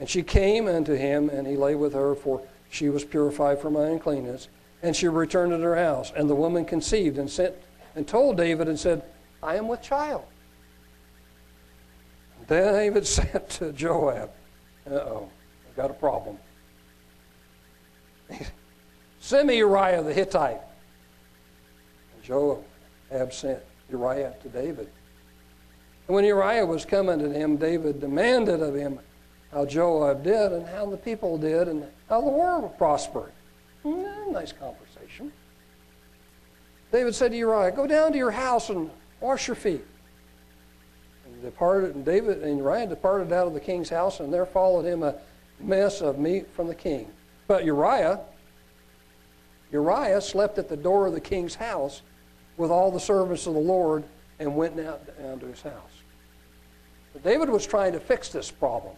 And 0.00 0.08
she 0.08 0.22
came 0.22 0.68
unto 0.68 0.94
him, 0.94 1.28
and 1.28 1.46
he 1.46 1.56
lay 1.56 1.74
with 1.74 1.92
her, 1.92 2.14
for 2.14 2.40
she 2.70 2.88
was 2.88 3.04
purified 3.04 3.58
from 3.58 3.74
uncleanness. 3.74 4.48
And 4.82 4.94
she 4.94 5.08
returned 5.08 5.52
to 5.52 5.58
her 5.58 5.76
house. 5.76 6.12
And 6.16 6.30
the 6.30 6.34
woman 6.34 6.64
conceived 6.64 7.18
and 7.18 7.28
sent 7.28 7.54
and 7.94 8.06
told 8.06 8.36
David 8.36 8.68
and 8.68 8.78
said, 8.78 9.02
I 9.42 9.56
am 9.56 9.68
with 9.68 9.82
child. 9.82 10.24
Then 12.46 12.74
David 12.74 13.06
sent 13.16 13.48
to 13.50 13.72
Joab, 13.72 14.30
uh 14.90 14.94
oh, 14.94 15.30
I've 15.68 15.76
got 15.76 15.90
a 15.90 15.94
problem. 15.94 16.38
Send 19.20 19.48
me 19.48 19.58
Uriah 19.58 20.02
the 20.02 20.12
Hittite. 20.12 20.60
And 22.14 22.22
Joab 22.22 23.32
sent 23.32 23.60
Uriah 23.90 24.34
to 24.42 24.48
David. 24.48 24.88
And 26.06 26.14
when 26.14 26.24
Uriah 26.24 26.64
was 26.64 26.84
coming 26.84 27.18
to 27.18 27.30
him, 27.30 27.56
David 27.56 28.00
demanded 28.00 28.62
of 28.62 28.74
him 28.74 28.98
how 29.52 29.66
Joab 29.66 30.24
did 30.24 30.52
and 30.52 30.66
how 30.66 30.86
the 30.86 30.96
people 30.96 31.36
did 31.36 31.68
and 31.68 31.86
how 32.08 32.20
the 32.20 32.28
war 32.28 32.68
prospered. 32.78 33.32
Nice 34.30 34.52
conversation. 34.52 35.32
David 36.92 37.14
said 37.14 37.32
to 37.32 37.36
Uriah, 37.36 37.72
Go 37.72 37.86
down 37.86 38.12
to 38.12 38.18
your 38.18 38.30
house 38.30 38.70
and 38.70 38.90
wash 39.20 39.46
your 39.46 39.56
feet. 39.56 39.84
And 41.26 41.42
departed, 41.42 41.94
and 41.94 42.04
David 42.04 42.42
and 42.42 42.58
Uriah 42.58 42.86
departed 42.86 43.32
out 43.32 43.46
of 43.46 43.54
the 43.54 43.60
king's 43.60 43.88
house, 43.88 44.20
and 44.20 44.32
there 44.32 44.46
followed 44.46 44.84
him 44.84 45.02
a 45.02 45.16
mess 45.60 46.00
of 46.00 46.18
meat 46.18 46.50
from 46.52 46.66
the 46.68 46.74
king. 46.74 47.10
But 47.46 47.64
Uriah 47.64 48.20
Uriah 49.70 50.20
slept 50.20 50.58
at 50.58 50.68
the 50.68 50.76
door 50.76 51.06
of 51.06 51.12
the 51.12 51.20
king's 51.20 51.54
house 51.54 52.02
with 52.56 52.70
all 52.70 52.90
the 52.90 53.00
servants 53.00 53.46
of 53.46 53.54
the 53.54 53.60
Lord 53.60 54.04
and 54.38 54.56
went 54.56 54.78
out 54.80 55.06
down 55.18 55.38
to 55.40 55.46
his 55.46 55.62
house. 55.62 56.02
But 57.12 57.22
David 57.22 57.48
was 57.50 57.66
trying 57.66 57.92
to 57.92 58.00
fix 58.00 58.30
this 58.30 58.50
problem. 58.50 58.94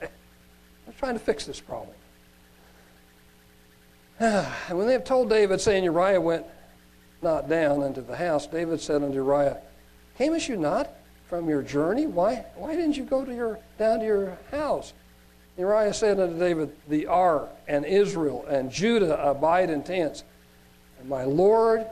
He 0.00 0.90
was 0.90 0.96
trying 0.98 1.14
to 1.14 1.20
fix 1.20 1.44
this 1.44 1.60
problem. 1.60 1.95
And 4.18 4.46
when 4.78 4.86
they 4.86 4.92
have 4.94 5.04
told 5.04 5.28
David, 5.28 5.60
saying 5.60 5.84
Uriah 5.84 6.20
went 6.20 6.46
not 7.22 7.48
down 7.48 7.82
into 7.82 8.02
the 8.02 8.16
house, 8.16 8.46
David 8.46 8.80
said 8.80 9.02
unto 9.02 9.14
Uriah, 9.14 9.58
Camest 10.18 10.48
you 10.48 10.56
not 10.56 10.90
from 11.28 11.48
your 11.48 11.62
journey? 11.62 12.06
Why, 12.06 12.46
why 12.54 12.74
didn't 12.74 12.96
you 12.96 13.04
go 13.04 13.24
to 13.24 13.34
your, 13.34 13.58
down 13.78 14.00
to 14.00 14.04
your 14.04 14.38
house? 14.50 14.92
Uriah 15.58 15.94
said 15.94 16.20
unto 16.20 16.38
David, 16.38 16.72
The 16.88 17.06
ark 17.06 17.50
and 17.66 17.84
Israel 17.84 18.44
and 18.48 18.70
Judah 18.70 19.22
abide 19.22 19.70
in 19.70 19.82
tents, 19.82 20.24
and 21.00 21.08
my 21.08 21.24
lord 21.24 21.86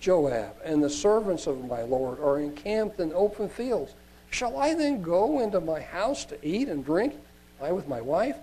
Joab 0.00 0.54
and 0.64 0.82
the 0.82 0.90
servants 0.90 1.46
of 1.46 1.66
my 1.66 1.82
lord 1.82 2.20
are 2.20 2.38
encamped 2.38 3.00
in 3.00 3.12
open 3.12 3.48
fields. 3.48 3.94
Shall 4.30 4.58
I 4.58 4.74
then 4.74 5.00
go 5.00 5.40
into 5.40 5.60
my 5.60 5.80
house 5.80 6.24
to 6.26 6.46
eat 6.46 6.68
and 6.68 6.84
drink, 6.84 7.14
I 7.60 7.72
with 7.72 7.88
my 7.88 8.00
wife? 8.00 8.36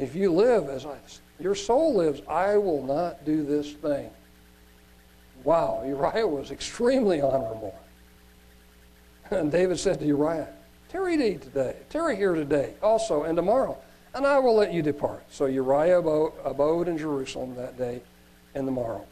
If 0.00 0.14
you 0.14 0.32
live 0.32 0.68
as 0.68 0.86
I, 0.86 0.96
your 1.38 1.54
soul 1.54 1.94
lives, 1.94 2.22
I 2.28 2.56
will 2.56 2.82
not 2.82 3.24
do 3.24 3.44
this 3.44 3.72
thing. 3.72 4.10
Wow, 5.44 5.82
Uriah 5.86 6.26
was 6.26 6.50
extremely 6.50 7.20
honorable. 7.20 7.74
And 9.30 9.50
David 9.50 9.78
said 9.78 10.00
to 10.00 10.06
Uriah, 10.06 10.48
Tarry 10.88 11.16
thee 11.16 11.36
today, 11.36 11.76
tarry 11.88 12.16
here 12.16 12.34
today 12.34 12.74
also, 12.82 13.22
and 13.22 13.36
tomorrow 13.36 13.78
and 14.14 14.26
I 14.26 14.38
will 14.38 14.56
let 14.56 14.72
you 14.72 14.82
depart. 14.82 15.24
So 15.30 15.46
Uriah 15.46 15.98
abode 15.98 16.88
in 16.88 16.98
Jerusalem 16.98 17.54
that 17.56 17.78
day 17.78 18.02
and 18.54 18.66
the 18.66 18.72
morrow. 18.72 19.06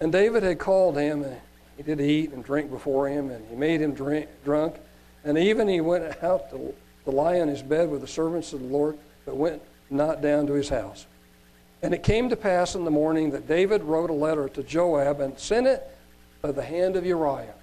And 0.00 0.10
David 0.10 0.42
had 0.42 0.58
called 0.58 0.96
him, 0.96 1.22
and 1.22 1.36
he 1.76 1.82
did 1.82 2.00
eat 2.00 2.32
and 2.32 2.44
drink 2.44 2.70
before 2.70 3.08
him, 3.08 3.30
and 3.30 3.46
he 3.48 3.54
made 3.54 3.80
him 3.80 3.94
drink, 3.94 4.28
drunk. 4.44 4.76
And 5.24 5.38
even 5.38 5.68
he 5.68 5.80
went 5.80 6.22
out 6.22 6.50
to, 6.50 6.74
to 7.04 7.10
lie 7.10 7.40
on 7.40 7.48
his 7.48 7.62
bed 7.62 7.90
with 7.90 8.00
the 8.00 8.08
servants 8.08 8.52
of 8.52 8.60
the 8.60 8.66
Lord, 8.66 8.98
but 9.24 9.36
went 9.36 9.62
not 9.90 10.22
down 10.22 10.46
to 10.46 10.52
his 10.54 10.68
house. 10.68 11.06
And 11.82 11.94
it 11.94 12.02
came 12.02 12.28
to 12.28 12.36
pass 12.36 12.74
in 12.74 12.84
the 12.84 12.90
morning 12.90 13.30
that 13.30 13.48
David 13.48 13.82
wrote 13.82 14.10
a 14.10 14.14
letter 14.14 14.48
to 14.50 14.62
Joab 14.62 15.20
and 15.20 15.38
sent 15.38 15.66
it 15.66 15.86
by 16.42 16.52
the 16.52 16.62
hand 16.62 16.96
of 16.96 17.06
Uriah. 17.06 17.54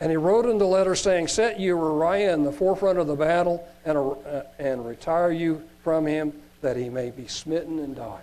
And 0.00 0.10
he 0.10 0.16
wrote 0.16 0.46
in 0.46 0.58
the 0.58 0.66
letter 0.66 0.94
saying, 0.94 1.28
Set 1.28 1.60
you 1.60 1.76
Uriah 1.76 2.34
in 2.34 2.42
the 2.42 2.52
forefront 2.52 2.98
of 2.98 3.06
the 3.06 3.14
battle 3.14 3.66
and, 3.84 3.96
uh, 3.96 4.42
and 4.58 4.84
retire 4.84 5.30
you 5.30 5.62
from 5.82 6.06
him 6.06 6.32
that 6.60 6.76
he 6.76 6.88
may 6.88 7.10
be 7.10 7.26
smitten 7.26 7.78
and 7.78 7.94
die. 7.94 8.22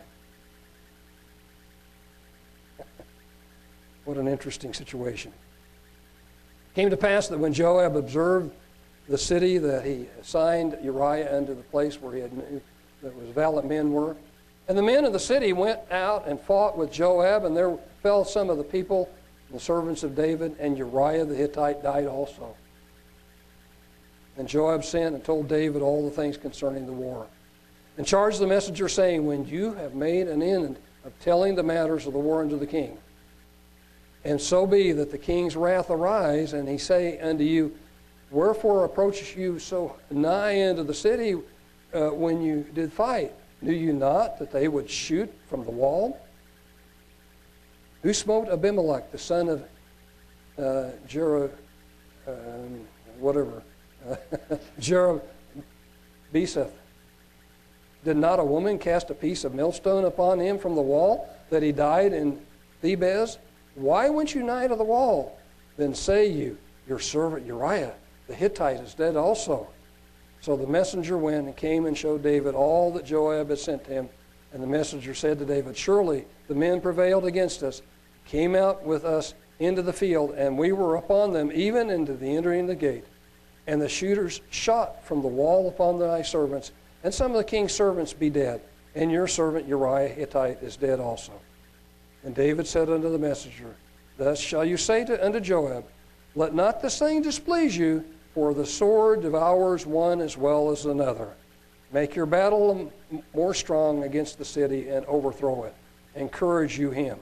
What 4.05 4.17
an 4.17 4.27
interesting 4.27 4.73
situation. 4.73 5.31
It 6.71 6.75
came 6.75 6.89
to 6.89 6.97
pass 6.97 7.27
that 7.29 7.37
when 7.37 7.53
Joab 7.53 7.95
observed 7.95 8.53
the 9.09 9.17
city 9.17 9.57
that 9.57 9.83
he 9.83 10.05
assigned 10.21 10.77
Uriah 10.83 11.35
unto 11.35 11.55
the 11.55 11.63
place 11.63 11.99
where 11.99 12.13
he 12.13 12.21
had 12.21 12.31
knew 12.31 12.61
that 13.01 13.15
was 13.15 13.27
valiant 13.29 13.67
men 13.67 13.91
were, 13.91 14.15
and 14.67 14.77
the 14.77 14.83
men 14.83 15.03
of 15.03 15.13
the 15.13 15.19
city 15.19 15.51
went 15.51 15.79
out 15.89 16.27
and 16.27 16.39
fought 16.39 16.77
with 16.77 16.91
Joab, 16.91 17.43
and 17.43 17.57
there 17.57 17.75
fell 18.03 18.23
some 18.23 18.51
of 18.51 18.59
the 18.59 18.63
people, 18.63 19.09
the 19.51 19.59
servants 19.59 20.03
of 20.03 20.15
David, 20.15 20.55
and 20.59 20.77
Uriah 20.77 21.25
the 21.25 21.35
Hittite 21.35 21.81
died 21.81 22.05
also. 22.05 22.55
And 24.37 24.47
Joab 24.47 24.85
sent 24.85 25.15
and 25.15 25.23
told 25.23 25.47
David 25.47 25.81
all 25.81 26.07
the 26.07 26.15
things 26.15 26.37
concerning 26.37 26.85
the 26.85 26.93
war, 26.93 27.25
and 27.97 28.05
charged 28.05 28.39
the 28.39 28.47
messenger, 28.47 28.87
saying, 28.87 29.25
When 29.25 29.43
you 29.47 29.73
have 29.73 29.95
made 29.95 30.27
an 30.27 30.43
end 30.43 30.77
of 31.03 31.17
telling 31.19 31.55
the 31.55 31.63
matters 31.63 32.05
of 32.05 32.13
the 32.13 32.19
war 32.19 32.41
unto 32.41 32.59
the 32.59 32.67
king, 32.67 32.95
and 34.23 34.39
so 34.39 34.67
be 34.67 34.91
that 34.91 35.09
the 35.09 35.17
king's 35.17 35.55
wrath 35.55 35.89
arise, 35.89 36.53
and 36.53 36.69
he 36.69 36.77
say 36.77 37.17
unto 37.19 37.43
you, 37.43 37.75
Wherefore 38.31 38.85
approachest 38.85 39.35
you 39.35 39.57
so 39.59 39.95
nigh 40.11 40.69
unto 40.69 40.83
the 40.83 40.93
city 40.93 41.35
uh, 41.93 42.09
when 42.09 42.41
you 42.41 42.65
did 42.73 42.93
fight? 42.93 43.33
Knew 43.61 43.73
you 43.73 43.93
not 43.93 44.37
that 44.39 44.51
they 44.51 44.67
would 44.67 44.89
shoot 44.89 45.33
from 45.47 45.65
the 45.65 45.71
wall? 45.71 46.19
Who 48.03 48.13
smote 48.13 48.47
Abimelech, 48.49 49.11
the 49.11 49.17
son 49.17 49.49
of 49.49 49.63
uh, 50.57 50.91
um, 52.27 52.81
whatever, 53.19 53.63
Jerubbesheth? 54.79 56.71
Did 58.05 58.15
not 58.15 58.39
a 58.39 58.43
woman 58.43 58.79
cast 58.79 59.09
a 59.09 59.13
piece 59.13 59.43
of 59.43 59.53
millstone 59.53 60.05
upon 60.05 60.39
him 60.39 60.57
from 60.57 60.75
the 60.75 60.81
wall 60.81 61.27
that 61.49 61.61
he 61.63 61.73
died 61.73 62.13
in 62.13 62.39
Thebez? 62.81 63.37
Why 63.75 64.07
went 64.07 64.33
you 64.33 64.43
nigh 64.43 64.67
to 64.67 64.75
the 64.75 64.83
wall? 64.83 65.37
Then 65.75 65.93
say 65.93 66.27
you, 66.27 66.57
Your 66.87 66.99
servant 66.99 67.45
Uriah 67.45 67.93
the 68.29 68.35
Hittite 68.35 68.79
is 68.79 68.93
dead 68.93 69.17
also. 69.17 69.67
So 70.39 70.55
the 70.55 70.67
messenger 70.67 71.17
went 71.17 71.47
and 71.47 71.57
came 71.57 71.87
and 71.87 71.97
showed 71.97 72.21
David 72.21 72.53
all 72.53 72.93
that 72.93 73.03
Joab 73.03 73.49
had 73.49 73.57
sent 73.57 73.83
to 73.85 73.91
him. 73.91 74.09
And 74.53 74.61
the 74.61 74.67
messenger 74.67 75.15
said 75.15 75.39
to 75.39 75.45
David, 75.45 75.75
Surely 75.75 76.25
the 76.47 76.53
men 76.55 76.79
prevailed 76.79 77.25
against 77.25 77.63
us, 77.63 77.81
came 78.25 78.55
out 78.55 78.85
with 78.85 79.03
us 79.03 79.33
into 79.57 79.81
the 79.81 79.91
field, 79.91 80.31
and 80.31 80.57
we 80.57 80.71
were 80.71 80.95
upon 80.95 81.33
them 81.33 81.51
even 81.51 81.89
into 81.89 82.13
the 82.13 82.37
entering 82.37 82.67
the 82.67 82.75
gate. 82.75 83.03
And 83.65 83.81
the 83.81 83.89
shooters 83.89 84.41
shot 84.51 85.03
from 85.03 85.23
the 85.23 85.27
wall 85.27 85.67
upon 85.67 85.97
thy 85.99 86.21
servants, 86.21 86.71
and 87.03 87.11
some 87.13 87.31
of 87.31 87.37
the 87.37 87.43
king's 87.43 87.73
servants 87.73 88.13
be 88.13 88.29
dead, 88.29 88.61
and 88.93 89.11
your 89.11 89.27
servant 89.27 89.67
Uriah 89.67 90.07
Hittite 90.07 90.61
is 90.61 90.77
dead 90.77 90.99
also. 90.99 91.33
And 92.23 92.35
David 92.35 92.67
said 92.67 92.89
unto 92.89 93.11
the 93.11 93.17
messenger, 93.17 93.75
Thus 94.17 94.39
shall 94.39 94.65
you 94.65 94.77
say 94.77 95.03
to, 95.05 95.25
unto 95.25 95.39
Joab, 95.39 95.85
Let 96.35 96.53
not 96.53 96.81
this 96.81 96.99
thing 96.99 97.23
displease 97.23 97.75
you, 97.75 98.05
for 98.33 98.53
the 98.53 98.65
sword 98.65 99.21
devours 99.21 99.85
one 99.85 100.21
as 100.21 100.37
well 100.37 100.71
as 100.71 100.85
another. 100.85 101.33
Make 101.91 102.15
your 102.15 102.25
battle 102.25 102.91
more 103.33 103.53
strong 103.53 104.03
against 104.03 104.37
the 104.37 104.45
city 104.45 104.89
and 104.89 105.05
overthrow 105.05 105.63
it. 105.63 105.75
Encourage 106.15 106.77
you 106.77 106.91
him. 106.91 107.17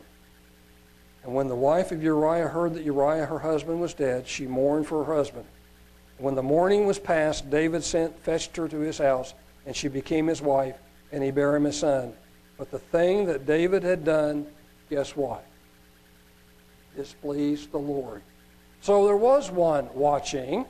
And 1.24 1.34
when 1.34 1.48
the 1.48 1.56
wife 1.56 1.92
of 1.92 2.04
Uriah 2.04 2.48
heard 2.48 2.74
that 2.74 2.84
Uriah 2.84 3.26
her 3.26 3.40
husband 3.40 3.80
was 3.80 3.94
dead, 3.94 4.28
she 4.28 4.48
mourned 4.48 4.88
for 4.88 5.04
her 5.04 5.16
husband. 5.16 5.46
When 6.18 6.36
the 6.36 6.44
mourning 6.44 6.86
was 6.86 7.00
past, 7.00 7.50
David 7.50 7.84
sent, 7.84 8.18
fetched 8.20 8.56
her 8.58 8.68
to 8.68 8.80
his 8.80 8.98
house, 8.98 9.34
and 9.66 9.76
she 9.76 9.88
became 9.88 10.28
his 10.28 10.42
wife, 10.42 10.78
and 11.12 11.24
he 11.24 11.32
bare 11.32 11.56
him 11.56 11.66
a 11.66 11.72
son. 11.72 12.14
But 12.58 12.72
the 12.72 12.80
thing 12.80 13.26
that 13.28 13.46
David 13.46 13.84
had 13.84 14.04
done, 14.04 14.48
guess 14.90 15.16
what? 15.16 15.46
Displeased 16.96 17.72
the 17.72 17.78
Lord. 17.78 18.22
So 18.82 19.06
there 19.06 19.18
was 19.18 19.52
one 19.52 19.90
watching 19.94 20.66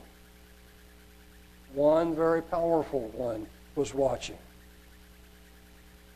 one 1.74 2.14
very 2.14 2.42
powerful 2.42 3.08
one 3.14 3.46
was 3.74 3.94
watching. 3.94 4.38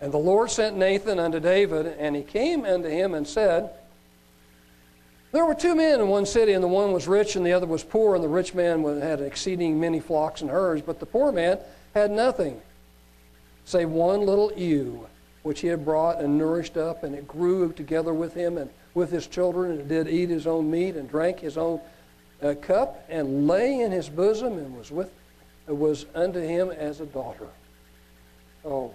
And 0.00 0.12
the 0.12 0.18
Lord 0.18 0.50
sent 0.50 0.76
Nathan 0.76 1.20
unto 1.20 1.38
David, 1.38 1.86
and 1.86 2.16
he 2.16 2.22
came 2.22 2.64
unto 2.64 2.88
him 2.88 3.14
and 3.14 3.26
said, 3.26 3.70
There 5.30 5.44
were 5.44 5.54
two 5.54 5.76
men 5.76 6.00
in 6.00 6.08
one 6.08 6.26
city, 6.26 6.52
and 6.52 6.62
the 6.62 6.68
one 6.68 6.92
was 6.92 7.06
rich 7.06 7.36
and 7.36 7.46
the 7.46 7.52
other 7.52 7.66
was 7.66 7.84
poor, 7.84 8.16
and 8.16 8.24
the 8.24 8.28
rich 8.28 8.52
man 8.52 8.82
had 9.00 9.20
exceeding 9.20 9.78
many 9.78 10.00
flocks 10.00 10.40
and 10.40 10.50
herds, 10.50 10.82
but 10.82 10.98
the 10.98 11.06
poor 11.06 11.30
man 11.30 11.58
had 11.94 12.10
nothing 12.10 12.60
save 13.64 13.90
one 13.90 14.26
little 14.26 14.52
ewe, 14.56 15.06
which 15.44 15.60
he 15.60 15.68
had 15.68 15.84
brought 15.84 16.20
and 16.20 16.36
nourished 16.36 16.76
up, 16.76 17.04
and 17.04 17.14
it 17.14 17.28
grew 17.28 17.72
together 17.72 18.12
with 18.12 18.34
him 18.34 18.58
and 18.58 18.70
with 18.94 19.10
his 19.10 19.28
children, 19.28 19.70
and 19.70 19.88
did 19.88 20.08
eat 20.08 20.28
his 20.28 20.48
own 20.48 20.68
meat 20.70 20.96
and 20.96 21.08
drank 21.08 21.38
his 21.38 21.56
own 21.56 21.80
uh, 22.42 22.54
cup, 22.60 23.04
and 23.08 23.46
lay 23.46 23.80
in 23.80 23.92
his 23.92 24.08
bosom, 24.08 24.58
and 24.58 24.76
was 24.76 24.90
with 24.90 25.12
was 25.66 26.06
unto 26.14 26.40
him 26.40 26.70
as 26.70 27.00
a 27.00 27.06
daughter. 27.06 27.48
Oh, 28.64 28.92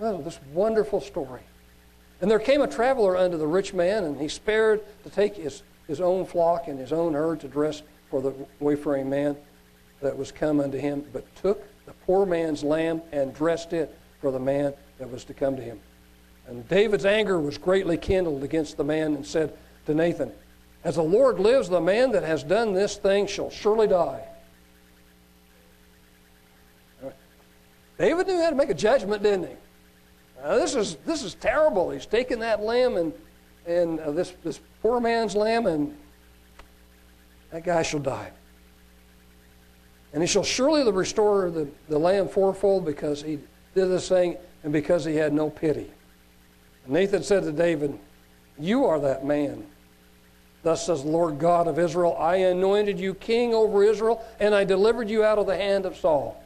oh, 0.00 0.22
this 0.22 0.38
wonderful 0.52 1.00
story. 1.00 1.42
And 2.20 2.30
there 2.30 2.38
came 2.38 2.62
a 2.62 2.66
traveler 2.66 3.16
unto 3.16 3.36
the 3.36 3.46
rich 3.46 3.74
man, 3.74 4.04
and 4.04 4.20
he 4.20 4.28
spared 4.28 4.82
to 5.04 5.10
take 5.10 5.36
his, 5.36 5.62
his 5.86 6.00
own 6.00 6.24
flock 6.24 6.68
and 6.68 6.78
his 6.78 6.92
own 6.92 7.12
herd 7.12 7.40
to 7.40 7.48
dress 7.48 7.82
for 8.10 8.22
the 8.22 8.32
wayfaring 8.60 9.10
man 9.10 9.36
that 10.00 10.16
was 10.16 10.32
come 10.32 10.60
unto 10.60 10.78
him, 10.78 11.04
but 11.12 11.24
took 11.36 11.62
the 11.86 11.92
poor 12.06 12.26
man's 12.26 12.62
lamb 12.62 13.02
and 13.12 13.34
dressed 13.34 13.72
it 13.72 13.96
for 14.20 14.30
the 14.30 14.38
man 14.38 14.72
that 14.98 15.10
was 15.10 15.24
to 15.24 15.34
come 15.34 15.56
to 15.56 15.62
him. 15.62 15.78
And 16.46 16.66
David's 16.68 17.04
anger 17.04 17.40
was 17.40 17.58
greatly 17.58 17.96
kindled 17.96 18.44
against 18.44 18.76
the 18.76 18.84
man 18.84 19.14
and 19.14 19.26
said 19.26 19.56
to 19.86 19.94
Nathan, 19.94 20.32
As 20.84 20.94
the 20.94 21.02
Lord 21.02 21.40
lives, 21.40 21.68
the 21.68 21.80
man 21.80 22.12
that 22.12 22.22
has 22.22 22.44
done 22.44 22.72
this 22.72 22.96
thing 22.96 23.26
shall 23.26 23.50
surely 23.50 23.88
die. 23.88 24.26
David 27.98 28.26
knew 28.26 28.40
how 28.42 28.50
to 28.50 28.56
make 28.56 28.70
a 28.70 28.74
judgment, 28.74 29.22
didn't 29.22 29.48
he? 29.48 29.56
Uh, 30.42 30.56
this 30.56 30.74
is 30.74 30.96
this 31.06 31.22
is 31.22 31.34
terrible. 31.34 31.90
He's 31.90 32.06
taken 32.06 32.40
that 32.40 32.62
lamb 32.62 32.96
and 32.96 33.12
and 33.66 34.00
uh, 34.00 34.10
this 34.10 34.34
this 34.44 34.60
poor 34.82 35.00
man's 35.00 35.34
lamb, 35.34 35.66
and 35.66 35.96
that 37.50 37.64
guy 37.64 37.82
shall 37.82 38.00
die. 38.00 38.30
And 40.12 40.22
he 40.22 40.26
shall 40.26 40.44
surely 40.44 40.90
restore 40.90 41.50
the, 41.50 41.68
the 41.88 41.98
lamb 41.98 42.28
fourfold 42.28 42.84
because 42.84 43.22
he 43.22 43.38
did 43.74 43.86
this 43.86 44.08
thing 44.08 44.36
and 44.62 44.72
because 44.72 45.04
he 45.04 45.14
had 45.14 45.32
no 45.32 45.50
pity. 45.50 45.90
And 46.84 46.94
Nathan 46.94 47.22
said 47.22 47.42
to 47.42 47.52
David, 47.52 47.98
You 48.58 48.86
are 48.86 48.98
that 49.00 49.26
man. 49.26 49.66
Thus 50.62 50.86
says 50.86 51.02
the 51.02 51.10
Lord 51.10 51.38
God 51.38 51.68
of 51.68 51.78
Israel 51.78 52.16
I 52.18 52.36
anointed 52.36 52.98
you 52.98 53.14
king 53.14 53.54
over 53.54 53.84
Israel, 53.84 54.24
and 54.40 54.54
I 54.54 54.64
delivered 54.64 55.10
you 55.10 55.22
out 55.22 55.38
of 55.38 55.46
the 55.46 55.56
hand 55.56 55.86
of 55.86 55.96
Saul. 55.96 56.42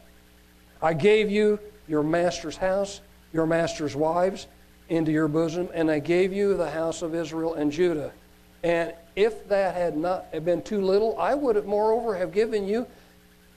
I 0.83 0.95
gave 0.95 1.31
you 1.31 1.59
your 1.89 2.03
master's 2.03 2.57
house, 2.57 3.01
your 3.33 3.47
master's 3.47 3.95
wives 3.95 4.47
into 4.89 5.13
your 5.13 5.29
bosom, 5.29 5.69
and 5.75 5.91
I 5.91 5.99
gave 5.99 6.33
you 6.33 6.57
the 6.57 6.71
house 6.71 7.03
of 7.03 7.15
Israel 7.15 7.55
and 7.55 7.71
Judah. 7.71 8.13
And 8.63 8.95
if 9.17 9.49
that 9.49 9.75
had 9.75 9.97
not 9.97 10.33
been 10.45 10.63
too 10.63 10.81
little, 10.81 11.19
I 11.19 11.35
would 11.35 11.57
have 11.57 11.67
moreover 11.67 12.17
have 12.17 12.33
given 12.33 12.67
you, 12.67 12.87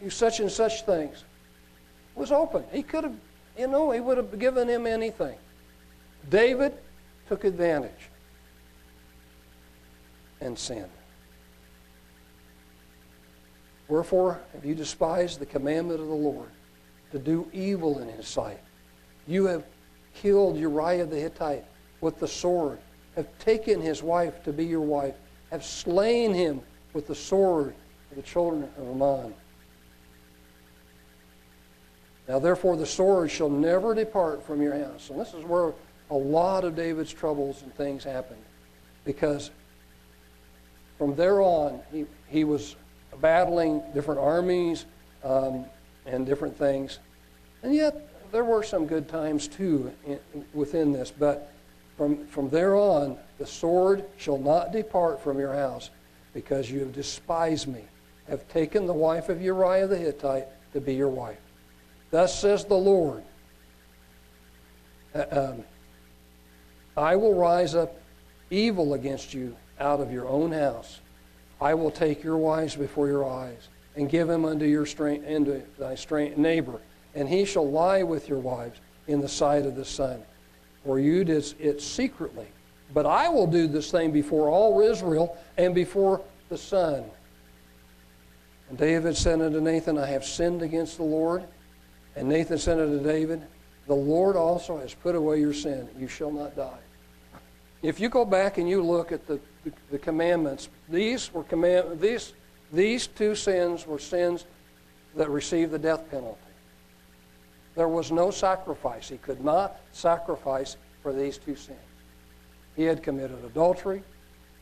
you 0.02 0.10
such 0.10 0.40
and 0.40 0.52
such 0.52 0.86
things. 0.86 1.24
It 2.16 2.20
was 2.20 2.32
open. 2.32 2.64
He 2.72 2.84
could 2.84 3.04
have, 3.04 3.16
you 3.58 3.68
know, 3.68 3.92
he 3.92 4.00
would 4.00 4.18
have 4.18 4.38
given 4.38 4.68
him 4.68 4.86
anything. 4.86 5.36
David 6.30 6.74
took 7.28 7.44
advantage 7.44 7.92
and 10.40 10.58
sinned. 10.58 10.90
Wherefore 13.88 14.42
have 14.54 14.66
you 14.66 14.76
despised 14.76 15.40
the 15.40 15.46
commandment 15.46 16.00
of 16.00 16.08
the 16.08 16.14
Lord? 16.14 16.50
To 17.14 17.20
do 17.20 17.48
evil 17.54 18.00
in 18.00 18.10
his 18.10 18.28
sight. 18.28 18.60
You 19.28 19.46
have 19.46 19.64
killed 20.16 20.58
Uriah 20.58 21.06
the 21.06 21.20
Hittite 21.20 21.64
with 22.02 22.20
the 22.20 22.28
sword, 22.28 22.80
have 23.16 23.28
taken 23.40 23.80
his 23.80 24.04
wife 24.04 24.44
to 24.44 24.52
be 24.52 24.66
your 24.66 24.82
wife, 24.82 25.16
have 25.52 25.64
slain 25.64 26.34
him 26.34 26.62
with 26.92 27.08
the 27.08 27.16
sword 27.16 27.76
of 28.10 28.18
the 28.18 28.24
children 28.24 28.68
of 28.78 28.90
Ammon. 28.90 29.34
Now, 32.28 32.40
therefore, 32.40 32.78
the 32.78 32.86
sword 32.86 33.30
shall 33.30 33.50
never 33.50 33.94
depart 33.94 34.44
from 34.46 34.62
your 34.62 34.78
house. 34.78 35.10
And 35.10 35.20
this 35.20 35.34
is 35.34 35.44
where 35.46 35.74
a 36.10 36.16
lot 36.16 36.64
of 36.64 36.76
David's 36.76 37.14
troubles 37.14 37.62
and 37.62 37.74
things 37.76 38.04
happened. 38.04 38.42
Because 39.06 39.52
from 40.98 41.16
there 41.16 41.42
on, 41.42 41.82
he, 41.92 42.06
he 42.28 42.44
was 42.44 42.76
battling 43.22 43.84
different 43.94 44.20
armies. 44.20 44.86
Um, 45.24 45.66
and 46.06 46.26
different 46.26 46.58
things. 46.58 47.00
And 47.62 47.74
yet, 47.74 48.10
there 48.32 48.44
were 48.44 48.64
some 48.64 48.88
good 48.88 49.08
times 49.08 49.48
too 49.48 49.92
in, 50.06 50.20
within 50.54 50.92
this. 50.92 51.12
But 51.12 51.52
from, 51.98 52.26
from 52.28 52.50
there 52.50 52.76
on, 52.76 53.18
the 53.38 53.46
sword 53.46 54.06
shall 54.18 54.38
not 54.38 54.72
depart 54.72 55.22
from 55.22 55.40
your 55.40 55.54
house, 55.54 55.90
because 56.34 56.70
you 56.70 56.80
have 56.80 56.94
despised 56.94 57.68
me, 57.68 57.82
have 58.28 58.48
taken 58.50 58.88
the 58.88 58.94
wife 58.94 59.30
of 59.30 59.42
Uriah 59.42 59.88
the 59.88 59.98
Hittite 59.98 60.48
to 60.74 60.82
be 60.82 60.96
your 60.96 61.10
wife. 61.10 61.38
Thus 62.10 62.40
says 62.40 62.66
the 62.66 62.76
Lord 62.76 63.24
uh, 65.16 65.26
um, 65.32 65.64
I 66.98 67.16
will 67.16 67.34
rise 67.34 67.76
up 67.76 67.96
evil 68.50 68.94
against 68.94 69.34
you 69.34 69.56
out 69.80 70.00
of 70.00 70.12
your 70.12 70.28
own 70.28 70.52
house. 70.52 71.00
I 71.62 71.74
will 71.74 71.92
take 71.92 72.24
your 72.24 72.38
wives 72.38 72.76
before 72.76 73.08
your 73.08 73.28
eyes, 73.28 73.68
and 73.96 74.10
give 74.10 74.30
him 74.30 74.46
unto 74.46 74.66
your 74.66 74.86
strength, 74.86 75.28
unto 75.28 75.62
thy 75.78 75.96
strength, 75.96 76.38
neighbor, 76.38 76.80
and 77.16 77.30
he 77.30 77.46
shall 77.46 77.70
lie 77.70 78.04
with 78.04 78.28
your 78.28 78.40
wives 78.40 78.80
in 79.08 79.22
the 79.22 79.30
sight 79.30 79.66
of 79.66 79.76
the 79.76 79.86
sun. 79.86 80.22
For 80.86 81.00
you 81.00 81.24
did 81.24 81.54
it 81.60 81.82
secretly, 81.82 82.48
but 82.94 83.06
I 83.06 83.30
will 83.30 83.48
do 83.48 83.68
this 83.68 83.92
thing 83.92 84.12
before 84.12 84.50
all 84.50 84.82
Israel 84.82 85.38
and 85.58 85.74
before 85.74 86.22
the 86.50 86.58
sun. 86.58 87.06
And 88.70 88.78
David 88.78 89.16
said 89.16 89.42
unto 89.42 89.62
Nathan, 89.62 89.98
I 89.98 90.08
have 90.08 90.26
sinned 90.26 90.62
against 90.62 90.98
the 90.98 91.04
Lord. 91.04 91.44
And 92.16 92.28
Nathan 92.28 92.58
said 92.58 92.80
unto 92.80 93.04
David, 93.04 93.44
The 93.88 93.94
Lord 93.94 94.36
also 94.36 94.78
has 94.80 94.94
put 94.94 95.16
away 95.16 95.40
your 95.40 95.54
sin. 95.54 95.88
You 95.98 96.08
shall 96.08 96.32
not 96.32 96.56
die. 96.56 96.80
If 97.82 98.00
you 98.00 98.10
go 98.10 98.24
back 98.24 98.58
and 98.58 98.70
you 98.70 98.82
look 98.82 99.12
at 99.12 99.28
the, 99.28 99.40
the, 99.64 99.74
the 99.92 100.00
commandments, 100.00 100.70
these 100.90 101.34
were 101.34 101.44
command, 101.44 102.00
these, 102.00 102.34
these 102.74 103.08
two 103.08 103.36
sins 103.36 103.88
were 103.88 104.00
sins 104.00 104.46
that 105.16 105.30
received 105.30 105.72
the 105.72 105.80
death 105.80 106.10
penalty. 106.10 106.40
There 107.76 107.88
was 107.88 108.12
no 108.12 108.32
sacrifice. 108.32 109.08
He 109.08 109.18
could 109.18 109.44
not 109.44 109.80
sacrifice 109.92 110.76
for 111.02 111.14
these 111.14 111.38
two 111.38 111.56
sins. 111.56 111.78
He 112.76 112.84
had 112.84 113.04
committed 113.04 113.38
adultery 113.46 114.04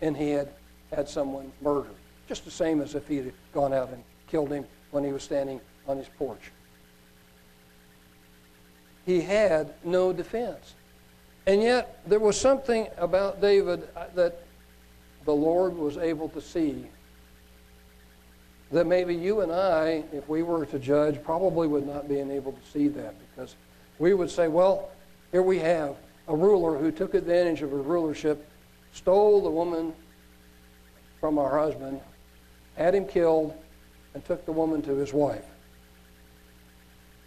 and 0.01 0.15
he 0.15 0.31
had 0.31 0.49
had 0.91 1.07
someone 1.07 1.51
murdered. 1.61 1.95
Just 2.27 2.43
the 2.43 2.51
same 2.51 2.81
as 2.81 2.95
if 2.95 3.07
he 3.07 3.17
had 3.17 3.33
gone 3.53 3.73
out 3.73 3.89
and 3.89 4.03
killed 4.27 4.51
him 4.51 4.65
when 4.91 5.03
he 5.03 5.13
was 5.13 5.23
standing 5.23 5.61
on 5.87 5.97
his 5.97 6.07
porch. 6.17 6.51
He 9.05 9.21
had 9.21 9.73
no 9.83 10.13
defense. 10.13 10.75
And 11.47 11.61
yet, 11.61 12.01
there 12.05 12.19
was 12.19 12.39
something 12.39 12.87
about 12.97 13.41
David 13.41 13.87
uh, 13.95 14.05
that 14.15 14.41
the 15.25 15.33
Lord 15.33 15.75
was 15.75 15.97
able 15.97 16.29
to 16.29 16.41
see 16.41 16.85
that 18.71 18.87
maybe 18.87 19.13
you 19.13 19.41
and 19.41 19.51
I, 19.51 20.03
if 20.13 20.27
we 20.29 20.43
were 20.43 20.65
to 20.65 20.79
judge, 20.79 21.21
probably 21.23 21.67
would 21.67 21.85
not 21.85 22.07
be 22.07 22.19
able 22.19 22.53
to 22.53 22.71
see 22.71 22.87
that 22.89 23.15
because 23.29 23.55
we 23.99 24.13
would 24.13 24.29
say, 24.29 24.47
well, 24.47 24.89
here 25.31 25.41
we 25.41 25.59
have 25.59 25.95
a 26.27 26.35
ruler 26.35 26.77
who 26.77 26.91
took 26.91 27.13
advantage 27.13 27.61
of 27.61 27.71
his 27.71 27.85
rulership, 27.85 28.49
stole 28.93 29.41
the 29.41 29.49
woman 29.49 29.93
from 31.19 31.37
her 31.37 31.59
husband, 31.59 31.99
had 32.75 32.95
him 32.95 33.05
killed, 33.05 33.53
and 34.13 34.23
took 34.25 34.45
the 34.45 34.51
woman 34.51 34.81
to 34.81 34.95
his 34.95 35.13
wife. 35.13 35.45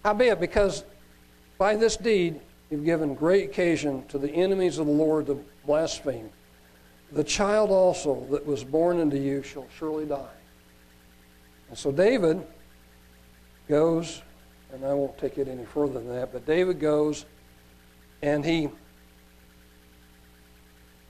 Howbeit, 0.05 0.41
because 0.41 0.85
by 1.59 1.77
this 1.77 1.97
deed 1.97 2.41
you've 2.71 2.85
given 2.85 3.15
great 3.15 3.51
occasion 3.51 4.07
to 4.09 4.19
the 4.19 4.31
enemies 4.31 4.79
of 4.79 4.87
the 4.87 4.93
Lord 4.93 5.27
to 5.27 5.45
blaspheme, 5.67 6.31
the 7.13 7.25
child 7.25 7.71
also 7.71 8.27
that 8.31 8.45
was 8.45 8.65
born 8.65 9.01
unto 9.01 9.17
you 9.17 9.43
shall 9.43 9.67
surely 9.79 10.05
die. 10.07 10.34
And 11.75 11.79
so 11.81 11.91
David 11.91 12.47
goes, 13.69 14.23
and 14.73 14.85
I 14.85 14.95
won't 14.95 15.19
take 15.19 15.39
it 15.39 15.49
any 15.49 15.65
further 15.65 15.95
than 15.95 16.07
that, 16.11 16.33
but 16.33 16.47
David 16.47 16.79
goes 16.79 17.27
and 18.23 18.45
he 18.45 18.69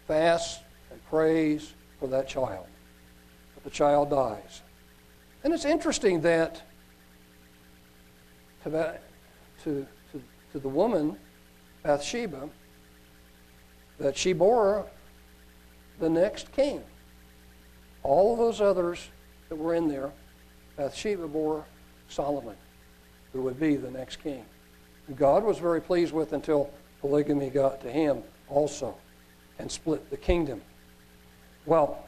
fasts 0.09 0.63
and 0.91 1.05
prays 1.11 1.75
for 2.01 2.07
that 2.07 2.27
child. 2.27 2.67
But 3.55 3.65
the 3.65 3.69
child 3.69 4.09
dies. 4.09 4.63
And 5.45 5.53
it's 5.53 5.67
interesting 5.67 6.23
that 6.23 6.63
to, 8.63 8.71
to, 9.65 9.87
to, 10.13 10.23
to 10.53 10.59
the 10.59 10.69
woman, 10.71 11.19
Bathsheba, 11.83 12.49
that 13.99 14.17
she 14.17 14.33
bore 14.33 14.87
the 16.01 16.09
next 16.09 16.53
king. 16.53 16.83
All 18.03 18.35
those 18.35 18.63
others 18.63 19.11
that 19.51 19.57
were 19.57 19.75
in 19.75 19.89
there, 19.89 20.11
Bathsheba 20.77 21.29
bore 21.29 21.65
Solomon, 22.09 22.57
who 23.33 23.43
would 23.43 23.59
be 23.59 23.77
the 23.77 23.91
next 23.91 24.17
king. 24.17 24.45
Who 25.07 25.15
God 25.15 25.45
was 25.45 25.59
very 25.59 25.81
pleased 25.81 26.13
with 26.13 26.33
until 26.33 26.71
polygamy 27.01 27.51
got 27.51 27.81
to 27.83 27.91
him 27.91 28.23
also 28.49 28.97
and 29.59 29.71
split 29.71 30.11
the 30.11 30.17
kingdom. 30.17 30.61
Well, 31.67 32.05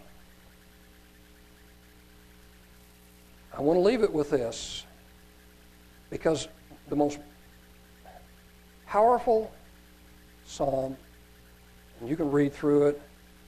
I 3.57 3.61
want 3.63 3.77
to 3.77 3.81
leave 3.81 4.03
it 4.03 4.13
with 4.13 4.31
this 4.31 4.85
because 6.11 6.49
the 6.89 6.97
most 6.97 7.19
powerful 8.87 9.51
psalm, 10.45 10.97
and 12.01 12.09
you 12.09 12.17
can 12.17 12.31
read 12.31 12.53
through 12.53 12.89
it. 12.89 13.03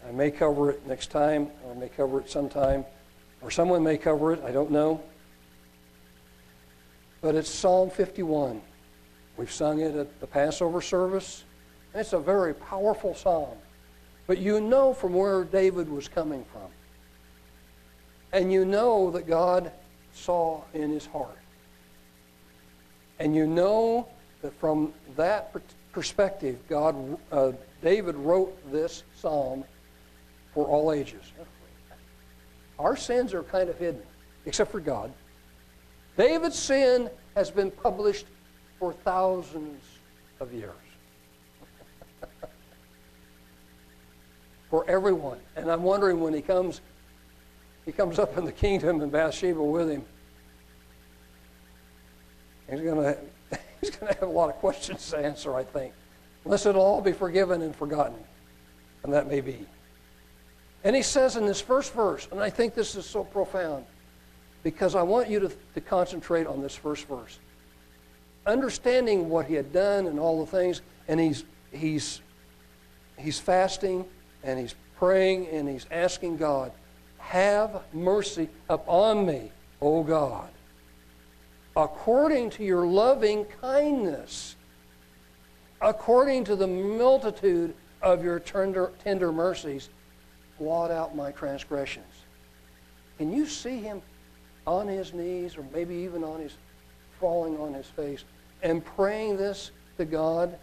I 0.06 0.12
may 0.12 0.30
cover 0.30 0.70
it 0.70 0.86
next 0.86 1.10
time, 1.10 1.48
or 1.64 1.72
I 1.72 1.78
may 1.78 1.88
cover 1.88 2.20
it 2.20 2.30
sometime, 2.30 2.84
or 3.42 3.50
someone 3.50 3.82
may 3.82 3.98
cover 3.98 4.32
it, 4.32 4.42
I 4.44 4.50
don't 4.50 4.70
know. 4.70 5.02
But 7.20 7.34
it's 7.34 7.50
Psalm 7.50 7.90
51. 7.90 8.60
We've 9.36 9.50
sung 9.50 9.80
it 9.80 9.94
at 9.94 10.20
the 10.20 10.26
Passover 10.26 10.80
service. 10.80 11.44
It's 11.94 12.12
a 12.12 12.18
very 12.18 12.54
powerful 12.54 13.14
psalm. 13.14 13.56
But 14.26 14.38
you 14.38 14.60
know 14.60 14.92
from 14.92 15.14
where 15.14 15.44
David 15.44 15.88
was 15.88 16.06
coming 16.06 16.44
from. 16.52 16.68
And 18.32 18.52
you 18.52 18.64
know 18.64 19.10
that 19.12 19.26
God 19.26 19.72
saw 20.12 20.62
in 20.74 20.90
his 20.90 21.06
heart. 21.06 21.38
And 23.18 23.34
you 23.34 23.46
know 23.46 24.06
that 24.42 24.52
from 24.60 24.92
that 25.16 25.54
perspective, 25.92 26.58
God, 26.68 27.18
uh, 27.32 27.52
David 27.82 28.14
wrote 28.16 28.56
this 28.70 29.02
psalm 29.16 29.64
for 30.54 30.66
all 30.66 30.92
ages. 30.92 31.32
Our 32.78 32.96
sins 32.96 33.34
are 33.34 33.42
kind 33.42 33.68
of 33.68 33.78
hidden, 33.78 34.02
except 34.46 34.70
for 34.70 34.80
God. 34.80 35.12
David's 36.18 36.58
sin 36.58 37.08
has 37.36 37.48
been 37.48 37.70
published 37.70 38.26
for 38.80 38.92
thousands 38.92 39.80
of 40.40 40.52
years. 40.52 40.74
for 44.68 44.84
everyone. 44.90 45.38
And 45.54 45.70
I'm 45.70 45.84
wondering 45.84 46.20
when 46.20 46.34
he 46.34 46.42
comes, 46.42 46.80
he 47.86 47.92
comes 47.92 48.18
up 48.18 48.36
in 48.36 48.44
the 48.44 48.50
kingdom 48.50 49.00
and 49.00 49.12
Bathsheba 49.12 49.62
with 49.62 49.88
him. 49.88 50.04
He's 52.68 52.80
going 52.80 53.16
he's 53.80 53.90
to 53.90 54.06
have 54.06 54.22
a 54.22 54.26
lot 54.26 54.50
of 54.50 54.56
questions 54.56 55.08
to 55.10 55.18
answer, 55.18 55.54
I 55.54 55.62
think. 55.62 55.94
Unless 56.44 56.66
it'll 56.66 56.82
all 56.82 57.00
be 57.00 57.12
forgiven 57.12 57.62
and 57.62 57.74
forgotten. 57.74 58.18
And 59.04 59.12
that 59.12 59.28
may 59.28 59.40
be. 59.40 59.64
And 60.82 60.96
he 60.96 61.02
says 61.02 61.36
in 61.36 61.46
this 61.46 61.60
first 61.60 61.94
verse, 61.94 62.26
and 62.32 62.40
I 62.40 62.50
think 62.50 62.74
this 62.74 62.96
is 62.96 63.06
so 63.06 63.22
profound, 63.22 63.86
because 64.62 64.94
I 64.94 65.02
want 65.02 65.28
you 65.28 65.40
to, 65.40 65.50
to 65.74 65.80
concentrate 65.80 66.46
on 66.46 66.60
this 66.60 66.74
first 66.74 67.06
verse. 67.06 67.38
Understanding 68.46 69.28
what 69.28 69.46
he 69.46 69.54
had 69.54 69.72
done 69.72 70.06
and 70.06 70.18
all 70.18 70.44
the 70.44 70.50
things, 70.50 70.82
and 71.06 71.20
he's, 71.20 71.44
he's, 71.72 72.20
he's 73.18 73.38
fasting 73.38 74.04
and 74.42 74.58
he's 74.58 74.74
praying 74.96 75.46
and 75.48 75.68
he's 75.68 75.86
asking 75.90 76.36
God, 76.36 76.72
Have 77.18 77.82
mercy 77.92 78.48
upon 78.68 79.26
me, 79.26 79.52
O 79.80 80.02
God, 80.02 80.48
according 81.76 82.50
to 82.50 82.64
your 82.64 82.86
loving 82.86 83.44
kindness, 83.60 84.56
according 85.80 86.44
to 86.44 86.56
the 86.56 86.66
multitude 86.66 87.74
of 88.02 88.24
your 88.24 88.40
tender, 88.40 88.92
tender 89.04 89.32
mercies, 89.32 89.88
blot 90.58 90.90
out 90.90 91.14
my 91.14 91.30
transgressions. 91.30 92.04
Can 93.18 93.32
you 93.32 93.46
see 93.46 93.78
him 93.78 94.02
on 94.68 94.86
his 94.86 95.14
knees 95.14 95.56
or 95.56 95.64
maybe 95.72 95.94
even 95.94 96.22
on 96.22 96.40
his 96.40 96.56
falling 97.18 97.58
on 97.58 97.72
his 97.72 97.86
face 97.86 98.24
and 98.62 98.84
praying 98.84 99.36
this 99.36 99.70
to 99.96 100.04
God 100.04 100.58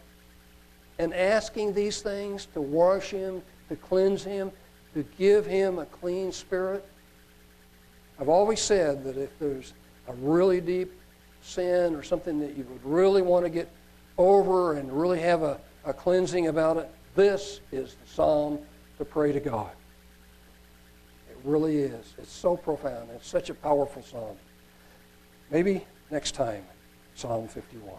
and 0.99 1.13
asking 1.13 1.73
these 1.73 2.01
things 2.01 2.45
to 2.53 2.61
wash 2.61 3.09
him, 3.09 3.41
to 3.69 3.75
cleanse 3.75 4.23
him, 4.23 4.51
to 4.93 5.03
give 5.17 5.45
him 5.45 5.79
a 5.79 5.85
clean 5.85 6.31
spirit? 6.31 6.85
I've 8.19 8.29
always 8.29 8.61
said 8.61 9.03
that 9.03 9.17
if 9.17 9.37
there's 9.39 9.73
a 10.07 10.13
really 10.13 10.61
deep 10.61 10.93
sin 11.41 11.95
or 11.95 12.03
something 12.03 12.39
that 12.39 12.55
you 12.55 12.65
would 12.69 12.85
really 12.85 13.21
want 13.21 13.43
to 13.45 13.49
get 13.49 13.69
over 14.17 14.73
and 14.73 14.91
really 14.91 15.19
have 15.19 15.41
a, 15.41 15.59
a 15.83 15.93
cleansing 15.93 16.47
about 16.47 16.77
it, 16.77 16.89
this 17.15 17.59
is 17.71 17.95
the 17.95 18.07
psalm 18.07 18.59
to 18.97 19.05
pray 19.05 19.31
to 19.31 19.39
God. 19.39 19.71
Really 21.45 21.77
is. 21.77 22.15
It's 22.17 22.31
so 22.31 22.57
profound. 22.57 23.09
It's 23.13 23.27
such 23.27 23.51
a 23.51 23.53
powerful 23.53 24.01
psalm. 24.01 24.35
Maybe 25.51 25.85
next 26.09 26.31
time, 26.31 26.65
Psalm 27.13 27.47
51. 27.47 27.93